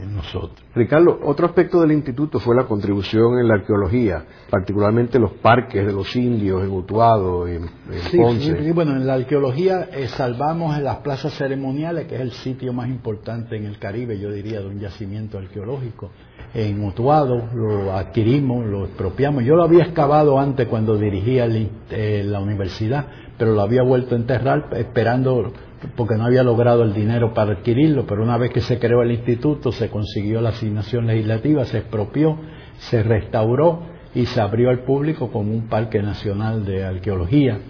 en 0.00 0.14
nosotros. 0.14 0.62
Ricardo, 0.74 1.18
otro 1.24 1.46
aspecto 1.46 1.80
del 1.80 1.92
instituto 1.92 2.38
fue 2.38 2.54
la 2.54 2.64
contribución 2.64 3.38
en 3.38 3.48
la 3.48 3.54
arqueología, 3.54 4.24
particularmente 4.50 5.18
los 5.18 5.32
parques 5.32 5.86
de 5.86 5.92
los 5.92 6.14
indios 6.14 6.62
en 6.62 6.70
Utuado, 6.70 7.46
en, 7.46 7.68
Ponce. 8.16 8.62
Sí, 8.62 8.70
bueno, 8.72 8.92
en 8.92 9.06
la 9.06 9.14
arqueología 9.14 9.88
eh, 9.92 10.06
salvamos 10.08 10.76
en 10.76 10.84
las 10.84 10.98
plazas 10.98 11.34
ceremoniales, 11.34 12.06
que 12.06 12.14
es 12.14 12.20
el 12.20 12.32
sitio 12.32 12.72
más 12.72 12.88
importante 12.88 13.56
en 13.56 13.64
el 13.64 13.78
Caribe, 13.78 14.18
yo 14.18 14.30
diría, 14.30 14.60
de 14.60 14.66
un 14.66 14.78
yacimiento 14.78 15.38
arqueológico 15.38 16.10
en 16.54 16.82
Utuado, 16.82 17.48
lo 17.54 17.92
adquirimos, 17.94 18.64
lo 18.66 18.84
expropiamos. 18.84 19.44
Yo 19.44 19.54
lo 19.54 19.64
había 19.64 19.84
excavado 19.84 20.38
antes 20.38 20.66
cuando 20.68 20.96
dirigía 20.96 21.46
eh, 21.90 22.22
la 22.24 22.40
universidad, 22.40 23.06
pero 23.36 23.52
lo 23.52 23.60
había 23.60 23.82
vuelto 23.82 24.14
a 24.14 24.18
enterrar 24.18 24.68
esperando 24.72 25.52
porque 25.96 26.16
no 26.16 26.24
había 26.24 26.42
logrado 26.42 26.82
el 26.82 26.92
dinero 26.92 27.32
para 27.34 27.52
adquirirlo, 27.52 28.06
pero 28.06 28.22
una 28.22 28.36
vez 28.36 28.50
que 28.50 28.60
se 28.60 28.78
creó 28.78 29.02
el 29.02 29.12
instituto 29.12 29.72
se 29.72 29.90
consiguió 29.90 30.40
la 30.40 30.50
asignación 30.50 31.06
legislativa, 31.06 31.64
se 31.64 31.78
expropió, 31.78 32.38
se 32.78 33.02
restauró 33.02 33.82
y 34.14 34.26
se 34.26 34.40
abrió 34.40 34.70
al 34.70 34.80
público 34.80 35.30
como 35.30 35.52
un 35.52 35.68
parque 35.68 36.02
nacional 36.02 36.64
de 36.64 36.84
arqueología, 36.84 37.60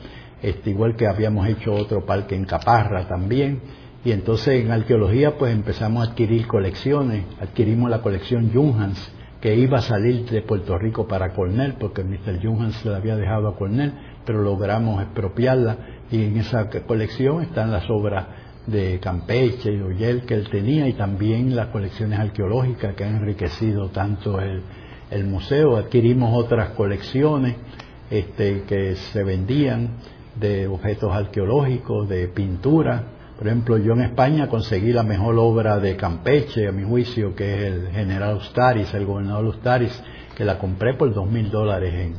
este, 0.43 0.71
igual 0.71 0.97
que 0.97 1.07
habíamos 1.07 1.47
hecho 1.49 1.73
otro 1.73 2.07
parque 2.07 2.35
en 2.35 2.45
Caparra 2.45 3.09
también 3.09 3.61
y 4.05 4.13
entonces 4.13 4.65
en 4.65 4.71
arqueología 4.71 5.37
pues 5.37 5.53
empezamos 5.53 6.07
a 6.07 6.11
adquirir 6.11 6.47
colecciones, 6.47 7.25
adquirimos 7.41 7.91
la 7.91 8.01
colección 8.01 8.51
Junghans, 8.53 9.13
que 9.41 9.55
iba 9.55 9.79
a 9.79 9.83
salir 9.83 10.29
de 10.31 10.43
Puerto 10.43 10.79
Rico 10.79 11.07
para 11.07 11.33
Cornell, 11.33 11.75
porque 11.79 12.03
Mr. 12.03 12.41
Junghans 12.43 12.77
se 12.77 12.89
la 12.89 12.97
había 12.97 13.17
dejado 13.17 13.49
a 13.49 13.57
Cornell, 13.57 13.93
pero 14.25 14.43
logramos 14.43 15.03
expropiarla 15.03 15.77
y 16.11 16.25
en 16.25 16.37
esa 16.39 16.69
colección 16.87 17.43
están 17.43 17.71
las 17.71 17.89
obras 17.91 18.27
de 18.67 18.99
Campeche 19.01 19.73
y 19.73 19.81
Oyel 19.81 20.23
que 20.23 20.35
él 20.35 20.49
tenía 20.51 20.89
y 20.89 20.93
también 20.93 21.57
las 21.57 21.69
colecciones 21.69 22.19
arqueológicas 22.19 22.95
que 22.95 23.05
han 23.05 23.17
enriquecido 23.17 23.89
tanto 23.89 24.41
el, 24.41 24.63
museo. 25.25 25.77
Adquirimos 25.77 26.37
otras 26.37 26.71
colecciones 26.71 27.57
este, 28.11 28.63
que 28.63 28.95
se 28.97 29.25
vendían 29.25 29.97
de 30.37 30.67
objetos 30.67 31.13
arqueológicos, 31.13 32.09
de 32.09 32.29
pintura, 32.29 33.05
por 33.39 33.47
ejemplo, 33.47 33.79
yo 33.79 33.93
en 33.93 34.01
España 34.01 34.49
conseguí 34.49 34.93
la 34.93 35.05
mejor 35.05 35.37
obra 35.39 35.79
de 35.79 35.97
Campeche, 35.97 36.67
a 36.67 36.73
mi 36.73 36.83
juicio, 36.83 37.37
que 37.37 37.55
es 37.55 37.73
el 37.73 37.89
general 37.93 38.39
Ustaris, 38.39 38.93
el 38.95 39.07
gobernador 39.07 39.45
Ustaris, 39.45 40.03
que 40.37 40.45
la 40.45 40.59
compré 40.59 40.95
por 40.95 41.15
dos 41.15 41.31
mil 41.31 41.49
dólares 41.49 42.17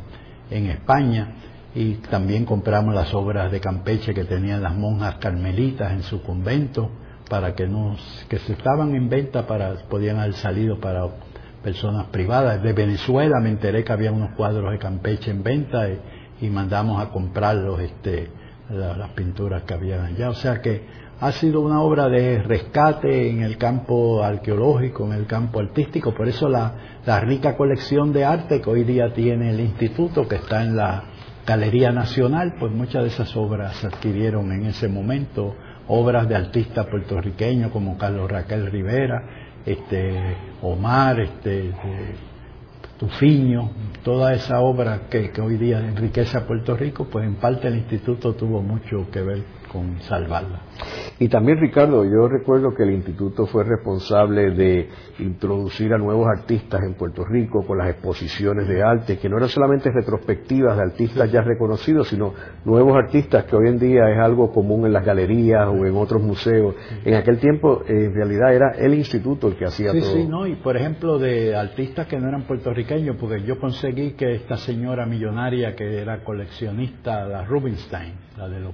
en 0.50 0.66
España. 0.68 1.36
Y 1.76 1.96
también 2.10 2.46
compramos 2.46 2.96
las 2.96 3.14
obras 3.14 3.52
de 3.52 3.60
Campeche 3.60 4.14
que 4.14 4.26
tenían 4.26 4.64
las 4.64 4.76
monjas 4.76 5.16
carmelitas 5.16 5.92
en 5.92 6.04
su 6.04 6.22
convento, 6.24 6.90
para 7.30 7.54
que 7.54 7.68
no, 7.68 7.96
que 8.28 8.40
se 8.40 8.54
estaban 8.54 8.96
en 8.96 9.08
venta 9.08 9.46
para, 9.46 9.76
podían 9.88 10.18
haber 10.18 10.34
salido 10.34 10.80
para 10.80 11.08
personas 11.64 12.08
privadas. 12.08 12.62
De 12.64 12.74
Venezuela 12.74 13.40
me 13.40 13.50
enteré 13.50 13.84
que 13.84 13.94
había 13.94 14.12
unos 14.12 14.32
cuadros 14.32 14.72
de 14.72 14.80
Campeche 14.80 15.32
en 15.32 15.44
venta 15.44 15.88
y, 16.42 16.50
mandamos 16.50 17.02
a 17.02 17.10
comprarlos, 17.10 17.80
este, 17.82 18.30
las 18.70 19.10
pinturas 19.10 19.64
que 19.64 19.74
había 19.74 20.04
allá. 20.04 20.30
O 20.30 20.36
sea 20.36 20.62
que 20.62 20.84
ha 21.22 21.34
sido 21.34 21.60
una 21.62 21.82
obra 21.82 22.08
de 22.08 22.42
rescate 22.42 23.30
en 23.30 23.42
el 23.42 23.58
campo 23.58 24.24
arqueológico, 24.24 25.06
en 25.06 25.14
el 25.14 25.26
campo 25.26 25.60
artístico, 25.60 26.14
por 26.14 26.30
eso 26.30 26.48
la, 26.48 26.74
rica 27.22 27.58
colección 27.58 28.14
de 28.14 28.24
arte 28.24 28.62
que 28.62 28.70
hoy 28.70 28.84
día 28.84 29.14
tiene 29.14 29.50
el 29.50 29.60
instituto, 29.60 30.28
que 30.28 30.36
está 30.36 30.64
en 30.64 30.78
la 30.78 31.04
Galería 31.50 31.92
Nacional, 31.92 32.54
pues 32.60 32.72
muchas 32.72 33.02
de 33.02 33.08
esas 33.08 33.36
obras 33.36 33.76
se 33.78 33.88
adquirieron 33.88 34.52
en 34.52 34.68
ese 34.68 34.88
momento, 34.88 35.56
obras 35.88 36.30
de 36.30 36.36
artistas 36.36 36.86
puertorriqueños 36.86 37.72
como 37.72 37.98
Carlos 37.98 38.30
Raquel 38.30 38.70
Rivera, 38.70 39.24
este, 39.66 40.38
Omar, 40.62 41.20
este, 41.20 41.72
Tufiño, 43.00 43.72
toda 44.04 44.36
esa 44.36 44.60
obra 44.60 45.08
que, 45.10 45.32
que 45.32 45.42
hoy 45.42 45.58
día 45.58 45.80
enriquece 45.80 46.38
a 46.38 46.46
Puerto 46.46 46.78
Rico, 46.78 47.08
pues 47.10 47.26
en 47.26 47.38
parte 47.38 47.68
el 47.68 47.78
instituto 47.78 48.36
tuvo 48.36 48.62
mucho 48.62 49.10
que 49.10 49.22
ver 49.24 49.44
con 49.72 50.00
salvarla. 50.02 50.62
Y 51.20 51.28
también, 51.28 51.60
Ricardo, 51.60 52.06
yo 52.06 52.28
recuerdo 52.28 52.74
que 52.74 52.84
el 52.84 52.92
instituto 52.92 53.46
fue 53.46 53.66
responsable 53.66 54.52
de 54.52 54.90
introducir 55.20 55.94
a 55.94 55.98
nuevos 55.98 56.28
artistas 56.28 56.82
en 56.84 56.94
Puerto 56.94 57.26
Rico 57.26 57.66
con 57.66 57.78
las 57.78 57.90
exposiciones 57.90 58.68
de 58.68 58.82
arte, 58.82 59.18
que 59.18 59.28
no 59.28 59.38
eran 59.38 59.50
solamente 59.50 59.92
retrospectivas 59.92 60.78
de 60.78 60.84
artistas 60.84 61.32
ya 61.32 61.42
reconocidos, 61.42 62.08
sino 62.08 62.34
nuevos 62.64 62.96
artistas 62.96 63.44
que 63.46 63.56
hoy 63.56 63.68
en 63.68 63.80
día 63.80 64.10
es 64.10 64.20
algo 64.20 64.52
común 64.52 64.86
en 64.86 64.94
las 64.94 65.06
galerías 65.06 65.68
o 65.68 65.86
en 65.86 65.96
otros 65.96 66.22
museos. 66.22 66.76
En 67.04 67.16
aquel 67.16 67.40
tiempo, 67.40 67.84
en 67.86 68.14
realidad, 68.14 68.54
era 68.54 68.72
el 68.78 68.94
instituto 68.94 69.50
el 69.50 69.56
que 69.56 69.66
hacía 69.66 69.92
todo. 69.92 70.02
Sí, 70.02 70.22
sí, 70.22 70.28
no, 70.28 70.48
y 70.48 70.56
por 70.56 70.78
ejemplo, 70.78 71.20
de 71.20 71.56
artistas 71.56 72.08
que 72.08 72.18
no 72.18 72.30
eran 72.30 72.44
puertorriqueños, 72.44 73.18
porque 73.20 73.44
yo 73.44 73.60
conseguí 73.60 74.12
que 74.14 74.36
esta 74.36 74.56
señora 74.56 75.06
millonaria 75.06 75.76
que 75.76 76.02
era 76.02 76.24
coleccionista, 76.24 77.26
la 77.26 77.44
Rubinstein, 77.44 78.14
la 78.38 78.48
de 78.48 78.60
los 78.62 78.74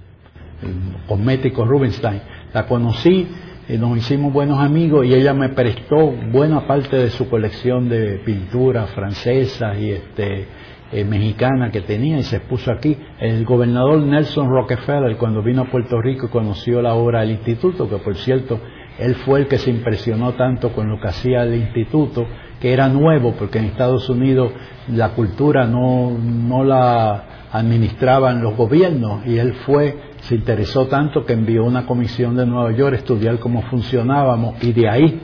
cosméticos 1.07 1.67
Rubinstein. 1.67 2.21
La 2.53 2.65
conocí, 2.65 3.27
y 3.67 3.77
nos 3.77 3.97
hicimos 3.97 4.31
buenos 4.31 4.59
amigos 4.59 5.07
y 5.07 5.13
ella 5.13 5.33
me 5.33 5.49
prestó 5.49 6.11
buena 6.31 6.67
parte 6.67 6.97
de 6.97 7.09
su 7.09 7.27
colección 7.27 7.89
de 7.89 8.19
pinturas 8.23 8.91
francesas 8.91 9.77
y 9.79 9.89
este 9.89 10.47
eh, 10.91 11.03
mexicana 11.03 11.71
que 11.71 11.81
tenía 11.81 12.19
y 12.19 12.23
se 12.23 12.41
puso 12.41 12.71
aquí. 12.71 12.95
El 13.19 13.43
gobernador 13.43 13.99
Nelson 14.03 14.49
Rockefeller, 14.49 15.17
cuando 15.17 15.41
vino 15.41 15.63
a 15.63 15.71
Puerto 15.71 15.99
Rico 15.99 16.27
y 16.27 16.29
conoció 16.29 16.79
la 16.81 16.93
obra 16.93 17.21
del 17.21 17.31
instituto, 17.31 17.89
que 17.89 17.97
por 17.97 18.15
cierto, 18.17 18.59
él 18.99 19.15
fue 19.15 19.39
el 19.39 19.47
que 19.47 19.57
se 19.57 19.71
impresionó 19.71 20.33
tanto 20.33 20.71
con 20.71 20.87
lo 20.87 21.01
que 21.01 21.07
hacía 21.07 21.43
el 21.43 21.55
instituto, 21.55 22.27
que 22.61 22.71
era 22.71 22.87
nuevo, 22.87 23.33
porque 23.33 23.57
en 23.57 23.65
Estados 23.65 24.07
Unidos 24.09 24.51
la 24.87 25.09
cultura 25.09 25.65
no, 25.65 26.11
no 26.11 26.63
la 26.63 27.47
administraban 27.51 28.43
los 28.43 28.55
gobiernos, 28.55 29.25
y 29.25 29.37
él 29.37 29.53
fue, 29.65 29.97
se 30.28 30.36
interesó 30.36 30.88
tanto 30.88 31.26
que 31.26 31.34
envió 31.34 31.63
una 31.63 31.86
comisión 31.86 32.36
de 32.36 32.45
Nueva 32.45 32.71
York 32.71 32.93
a 32.93 32.97
estudiar 32.97 33.39
cómo 33.39 33.61
funcionábamos, 33.63 34.63
y 34.63 34.73
de 34.73 34.89
ahí 34.89 35.21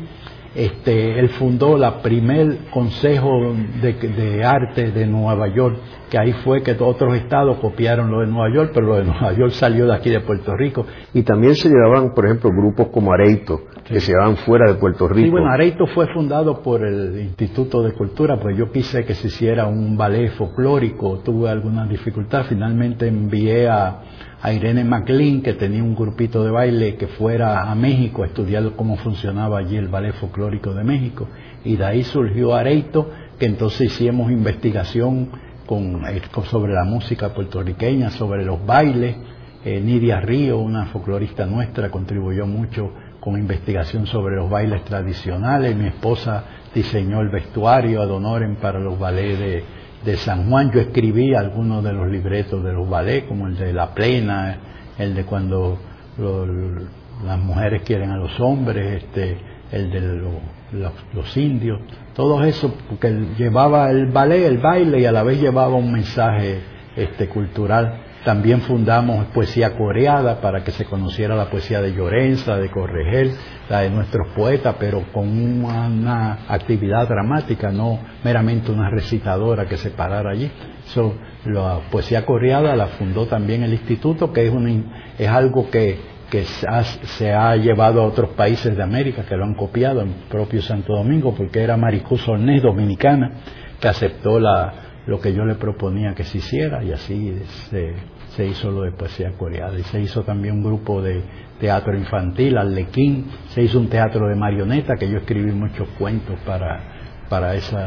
este, 0.54 1.18
él 1.18 1.30
fundó 1.30 1.78
la 1.78 2.02
primer 2.02 2.70
consejo 2.74 3.54
de, 3.82 4.44
arte 4.44 4.92
de 4.92 5.08
Nueva 5.08 5.48
York, 5.48 5.78
que 6.10 6.20
ahí 6.20 6.34
fue 6.44 6.62
que 6.62 6.76
otros 6.78 7.16
estados 7.16 7.58
copiaron 7.60 8.12
lo 8.12 8.20
de 8.20 8.28
Nueva 8.28 8.54
York, 8.54 8.72
pero 8.74 8.88
lo 8.88 8.96
de 8.98 9.06
Nueva 9.06 9.32
York 9.34 9.52
salió 9.52 9.86
de 9.86 9.96
aquí 9.96 10.10
de 10.10 10.20
Puerto 10.20 10.56
Rico. 10.58 10.86
Y 11.14 11.24
también 11.24 11.56
se 11.56 11.70
llevaban, 11.70 12.14
por 12.14 12.26
ejemplo, 12.26 12.50
grupos 12.50 12.88
como 12.88 13.14
Areito, 13.14 13.62
que 13.86 14.02
se 14.02 14.12
llevaban 14.12 14.36
fuera 14.38 14.70
de 14.70 14.78
Puerto 14.78 15.08
Rico. 15.08 15.26
Sí, 15.26 15.32
bueno, 15.32 15.50
Areito 15.50 15.88
fue 15.88 16.08
fundado 16.14 16.62
por 16.62 16.86
el 16.86 17.22
Instituto 17.22 17.82
de 17.82 17.94
Cultura, 17.94 18.38
pues 18.38 18.58
yo 18.58 18.72
quise 18.72 19.06
que 19.06 19.16
se 19.16 19.28
hiciera 19.28 19.68
un 19.68 19.96
ballet 19.96 20.32
folclórico, 20.34 21.20
tuve 21.20 21.50
alguna 21.50 21.86
dificultad, 21.86 22.44
finalmente 22.50 23.08
envié 23.08 23.70
a 23.70 24.02
a 24.42 24.52
Irene 24.54 24.84
McLean, 24.84 25.42
que 25.42 25.54
tenía 25.54 25.84
un 25.84 25.96
grupito 25.96 26.44
de 26.44 26.50
baile, 26.50 26.96
que 26.96 27.08
fuera 27.08 27.70
a 27.70 27.76
México 27.76 28.24
a 28.24 28.26
estudiar 28.26 28.72
cómo 28.76 28.98
funcionaba 28.98 29.60
allí 29.60 29.78
el 29.78 29.88
ballet 29.88 30.14
folclórico 30.14 30.74
de 30.74 30.84
México. 30.84 31.28
Y 31.64 31.76
de 31.76 31.86
ahí 31.86 32.04
surgió 32.04 32.56
Areito, 32.56 33.12
que 33.38 33.46
entonces 33.46 33.92
hicimos 33.92 34.32
investigación 34.32 35.30
con, 35.68 36.06
eh, 36.08 36.22
sobre 36.50 36.74
la 36.74 36.84
música 36.84 37.34
puertorriqueña, 37.34 38.10
sobre 38.10 38.44
los 38.44 38.66
bailes. 38.66 39.16
Eh, 39.64 39.80
Nidia 39.80 40.20
Río, 40.20 40.58
una 40.58 40.88
folclorista 40.88 41.46
nuestra, 41.46 41.92
contribuyó 41.92 42.48
mucho 42.48 42.92
con 43.20 43.38
investigación 43.38 44.08
sobre 44.08 44.38
los 44.38 44.50
bailes 44.50 44.84
tradicionales. 44.86 45.76
Mi 45.76 45.86
esposa 45.86 46.44
diseñó 46.74 47.22
el 47.22 47.30
vestuario 47.30 48.02
ad 48.02 48.10
honorem 48.10 48.56
para 48.56 48.80
los 48.80 48.98
ballets 48.98 49.40
de, 49.40 49.64
de 50.06 50.18
San 50.18 50.50
Juan 50.50 50.72
yo 50.72 50.82
escribí 50.82 51.36
algunos 51.36 51.84
de 51.84 51.94
los 51.94 52.10
libretos 52.10 52.64
de 52.64 52.74
los 52.74 52.90
ballets, 52.90 53.28
como 53.28 53.48
el 53.48 53.58
de 53.58 53.74
La 53.74 53.94
Plena, 53.94 54.58
el 54.98 55.14
de 55.14 55.26
cuando 55.26 55.78
las 57.26 57.40
mujeres 57.40 57.84
quieren 57.84 58.12
a 58.12 58.18
los 58.18 58.40
hombres, 58.40 59.04
este, 59.04 59.38
el 59.72 59.92
de 59.92 60.02
los, 61.14 61.38
indios, 61.38 61.80
todo 62.14 62.44
eso, 62.44 62.74
porque 62.90 63.12
llevaba 63.38 63.90
el 63.90 64.08
ballet, 64.08 64.46
el 64.46 64.58
baile 64.58 65.00
y 65.00 65.06
a 65.06 65.12
la 65.12 65.24
vez 65.24 65.40
llevaba 65.40 65.76
un 65.76 65.92
mensaje 65.92 66.60
este, 66.96 67.28
cultural 67.28 68.11
también 68.24 68.62
fundamos 68.62 69.26
Poesía 69.28 69.76
Coreada 69.76 70.42
para 70.42 70.64
que 70.64 70.72
se 70.72 70.86
conociera 70.86 71.36
la 71.36 71.50
poesía 71.50 71.82
de 71.82 71.94
Llorenza, 71.94 72.58
de 72.58 72.70
Corregel, 72.70 73.34
la 73.68 73.82
de 73.82 73.90
nuestros 73.90 74.28
poetas, 74.36 74.76
pero 74.80 75.04
con 75.12 75.28
una, 75.28 76.40
actividad 76.48 77.08
dramática, 77.08 77.72
no 77.72 78.00
meramente 78.24 78.72
una 78.72 78.90
recitadora 78.90 79.66
que 79.66 79.78
se 79.78 79.90
parara 79.90 80.32
allí. 80.32 80.52
la 81.46 81.80
Poesía 81.90 82.26
Coreada 82.26 82.76
la 82.76 82.88
fundó 82.88 83.26
también 83.26 83.64
el 83.64 83.74
instituto, 83.74 84.32
que 84.32 84.48
es, 84.48 84.54
es 85.18 85.28
algo 85.28 85.70
que, 85.72 86.12
se 87.18 87.34
ha, 87.34 87.56
llevado 87.56 88.02
a 88.02 88.06
otros 88.06 88.32
países 88.32 88.78
de 88.78 88.84
América, 88.84 89.26
que 89.28 89.36
lo 89.36 89.46
han 89.46 89.56
copiado, 89.56 90.02
en 90.02 90.14
propio 90.30 90.62
Santo 90.62 90.94
Domingo, 90.94 91.34
porque 91.36 91.62
era 91.62 91.76
Maricú 91.76 92.18
Ornés, 92.28 92.62
dominicana, 92.62 93.32
que 93.80 93.88
aceptó 93.88 94.40
la, 94.40 94.91
lo 95.08 95.20
que 95.20 95.34
yo 95.34 95.46
le 95.46 95.56
proponía 95.56 96.14
que 96.14 96.24
se 96.24 96.38
hiciera 96.38 96.84
y 96.84 96.92
así 96.92 97.36
se, 97.70 98.46
hizo 98.46 98.72
lo 98.72 98.84
de 98.84 98.92
poesía 98.92 99.32
coreana 99.38 99.78
y 99.80 99.84
se 99.84 100.00
hizo 100.00 100.24
también 100.24 100.56
un 100.56 100.64
grupo 100.64 101.02
de 101.02 101.22
teatro 101.60 101.96
infantil, 101.98 102.58
Arlequín, 102.58 103.26
se 103.50 103.64
hizo 103.64 103.80
un 103.80 103.88
teatro 103.88 104.28
de 104.28 104.36
marioneta 104.36 104.96
que 104.96 105.10
yo 105.10 105.18
escribí 105.18 105.52
muchos 105.52 105.88
cuentos 106.00 106.40
para, 106.46 107.26
para 107.30 107.56
ese 107.56 107.78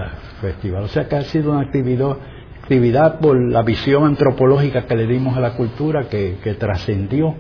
festival. 0.41 0.85
O 0.85 0.89
sea 0.89 1.09
que 1.09 1.17
ha 1.17 1.23
sido 1.23 1.53
una 1.53 1.63
actividad, 1.63 2.17
actividad 2.63 3.21
por 3.21 3.41
la 3.41 3.63
visión 3.63 4.05
antropológica 4.05 4.87
que 4.87 4.97
le 4.97 5.07
dimos 5.07 5.37
a 5.37 5.41
la 5.41 5.55
cultura 5.55 6.09
que, 6.09 6.39
que 6.43 6.55
trascendió 6.55 7.35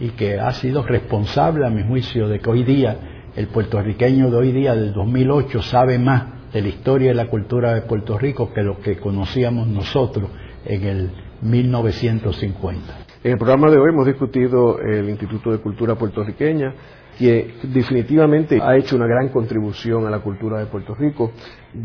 y 0.00 0.10
que 0.10 0.38
ha 0.40 0.52
sido 0.52 0.82
responsable 0.82 1.66
a 1.66 1.70
mi 1.70 1.82
juicio 1.82 2.28
de 2.28 2.40
que 2.40 2.50
hoy 2.50 2.64
día 2.64 2.96
el 3.36 3.48
puertorriqueño 3.48 4.30
de 4.30 4.36
hoy 4.36 4.52
día 4.52 4.74
del 4.74 4.92
2008 4.92 5.62
sabe 5.62 5.98
más 5.98 6.37
de 6.52 6.62
la 6.62 6.68
historia 6.68 7.10
y 7.10 7.14
la 7.14 7.28
cultura 7.28 7.74
de 7.74 7.82
Puerto 7.82 8.18
Rico 8.18 8.52
que 8.52 8.62
lo 8.62 8.78
que 8.80 8.96
conocíamos 8.96 9.66
nosotros 9.66 10.30
en 10.64 10.84
el 10.84 11.10
1950. 11.42 13.06
En 13.24 13.32
el 13.32 13.38
programa 13.38 13.70
de 13.70 13.78
hoy 13.78 13.90
hemos 13.90 14.06
discutido 14.06 14.78
el 14.80 15.08
Instituto 15.08 15.50
de 15.50 15.58
Cultura 15.58 15.96
Puertorriqueña, 15.96 16.74
que 17.18 17.54
definitivamente 17.64 18.60
ha 18.62 18.76
hecho 18.76 18.94
una 18.94 19.06
gran 19.06 19.28
contribución 19.30 20.06
a 20.06 20.10
la 20.10 20.20
cultura 20.20 20.60
de 20.60 20.66
Puerto 20.66 20.94
Rico. 20.94 21.32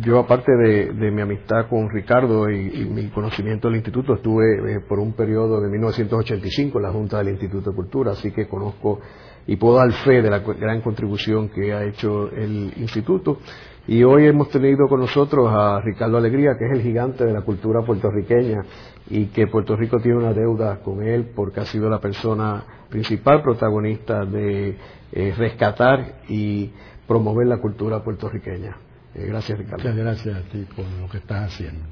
Yo, 0.01 0.19
aparte 0.19 0.51
de, 0.51 1.11
mi 1.11 1.21
amistad 1.21 1.67
con 1.67 1.89
Ricardo 1.89 2.51
y, 2.51 2.85
mi 2.85 3.07
conocimiento 3.07 3.67
del 3.67 3.77
instituto, 3.77 4.13
estuve 4.13 4.75
eh, 4.75 4.79
por 4.87 4.99
un 4.99 5.13
periodo 5.13 5.59
de 5.59 5.69
1985 5.69 6.77
en 6.77 6.83
la 6.83 6.91
Junta 6.91 7.17
del 7.17 7.29
Instituto 7.29 7.71
de 7.71 7.75
Cultura, 7.75 8.11
así 8.11 8.31
que 8.31 8.47
conozco 8.47 8.99
y 9.47 9.55
puedo 9.55 9.77
dar 9.77 9.91
fe 9.91 10.21
de 10.21 10.29
la 10.29 10.39
gran 10.39 10.81
contribución 10.81 11.49
que 11.49 11.73
ha 11.73 11.83
hecho 11.83 12.29
el 12.31 12.71
instituto. 12.77 13.39
Y 13.87 14.03
hoy 14.03 14.27
hemos 14.27 14.49
tenido 14.49 14.87
con 14.87 15.01
nosotros 15.01 15.49
a 15.51 15.81
Ricardo 15.81 16.17
Alegría, 16.17 16.55
que 16.57 16.65
es 16.65 16.71
el 16.71 16.81
gigante 16.81 17.25
de 17.25 17.33
la 17.33 17.41
cultura 17.41 17.81
puertorriqueña 17.81 18.63
y 19.09 19.25
que 19.25 19.47
Puerto 19.47 19.75
Rico 19.75 19.99
tiene 19.99 20.17
una 20.17 20.33
deuda 20.33 20.79
con 20.79 21.03
él 21.03 21.31
porque 21.35 21.59
ha 21.59 21.65
sido 21.65 21.89
la 21.89 21.99
persona 21.99 22.63
principal 22.89 23.41
protagonista 23.41 24.23
de 24.23 24.77
eh, 25.11 25.33
rescatar 25.37 26.21
y 26.29 26.71
promover 27.05 27.47
la 27.47 27.57
cultura 27.57 28.01
puertorriqueña. 28.01 28.77
Eh, 29.15 29.25
gracias, 29.27 29.57
Ricardo. 29.59 29.83
Muchas 29.83 29.95
gracias 29.97 30.37
a 30.37 30.41
ti 30.49 30.65
por 30.75 30.85
lo 31.01 31.09
que 31.09 31.17
estás 31.17 31.51
haciendo. 31.51 31.83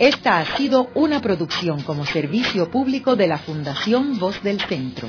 Esta 0.00 0.40
ha 0.40 0.56
sido 0.56 0.88
una 0.94 1.22
producción 1.22 1.82
como 1.82 2.04
servicio 2.04 2.70
público 2.70 3.14
de 3.14 3.28
la 3.28 3.38
Fundación 3.38 4.18
Voz 4.18 4.42
del 4.42 4.60
Centro. 4.60 5.08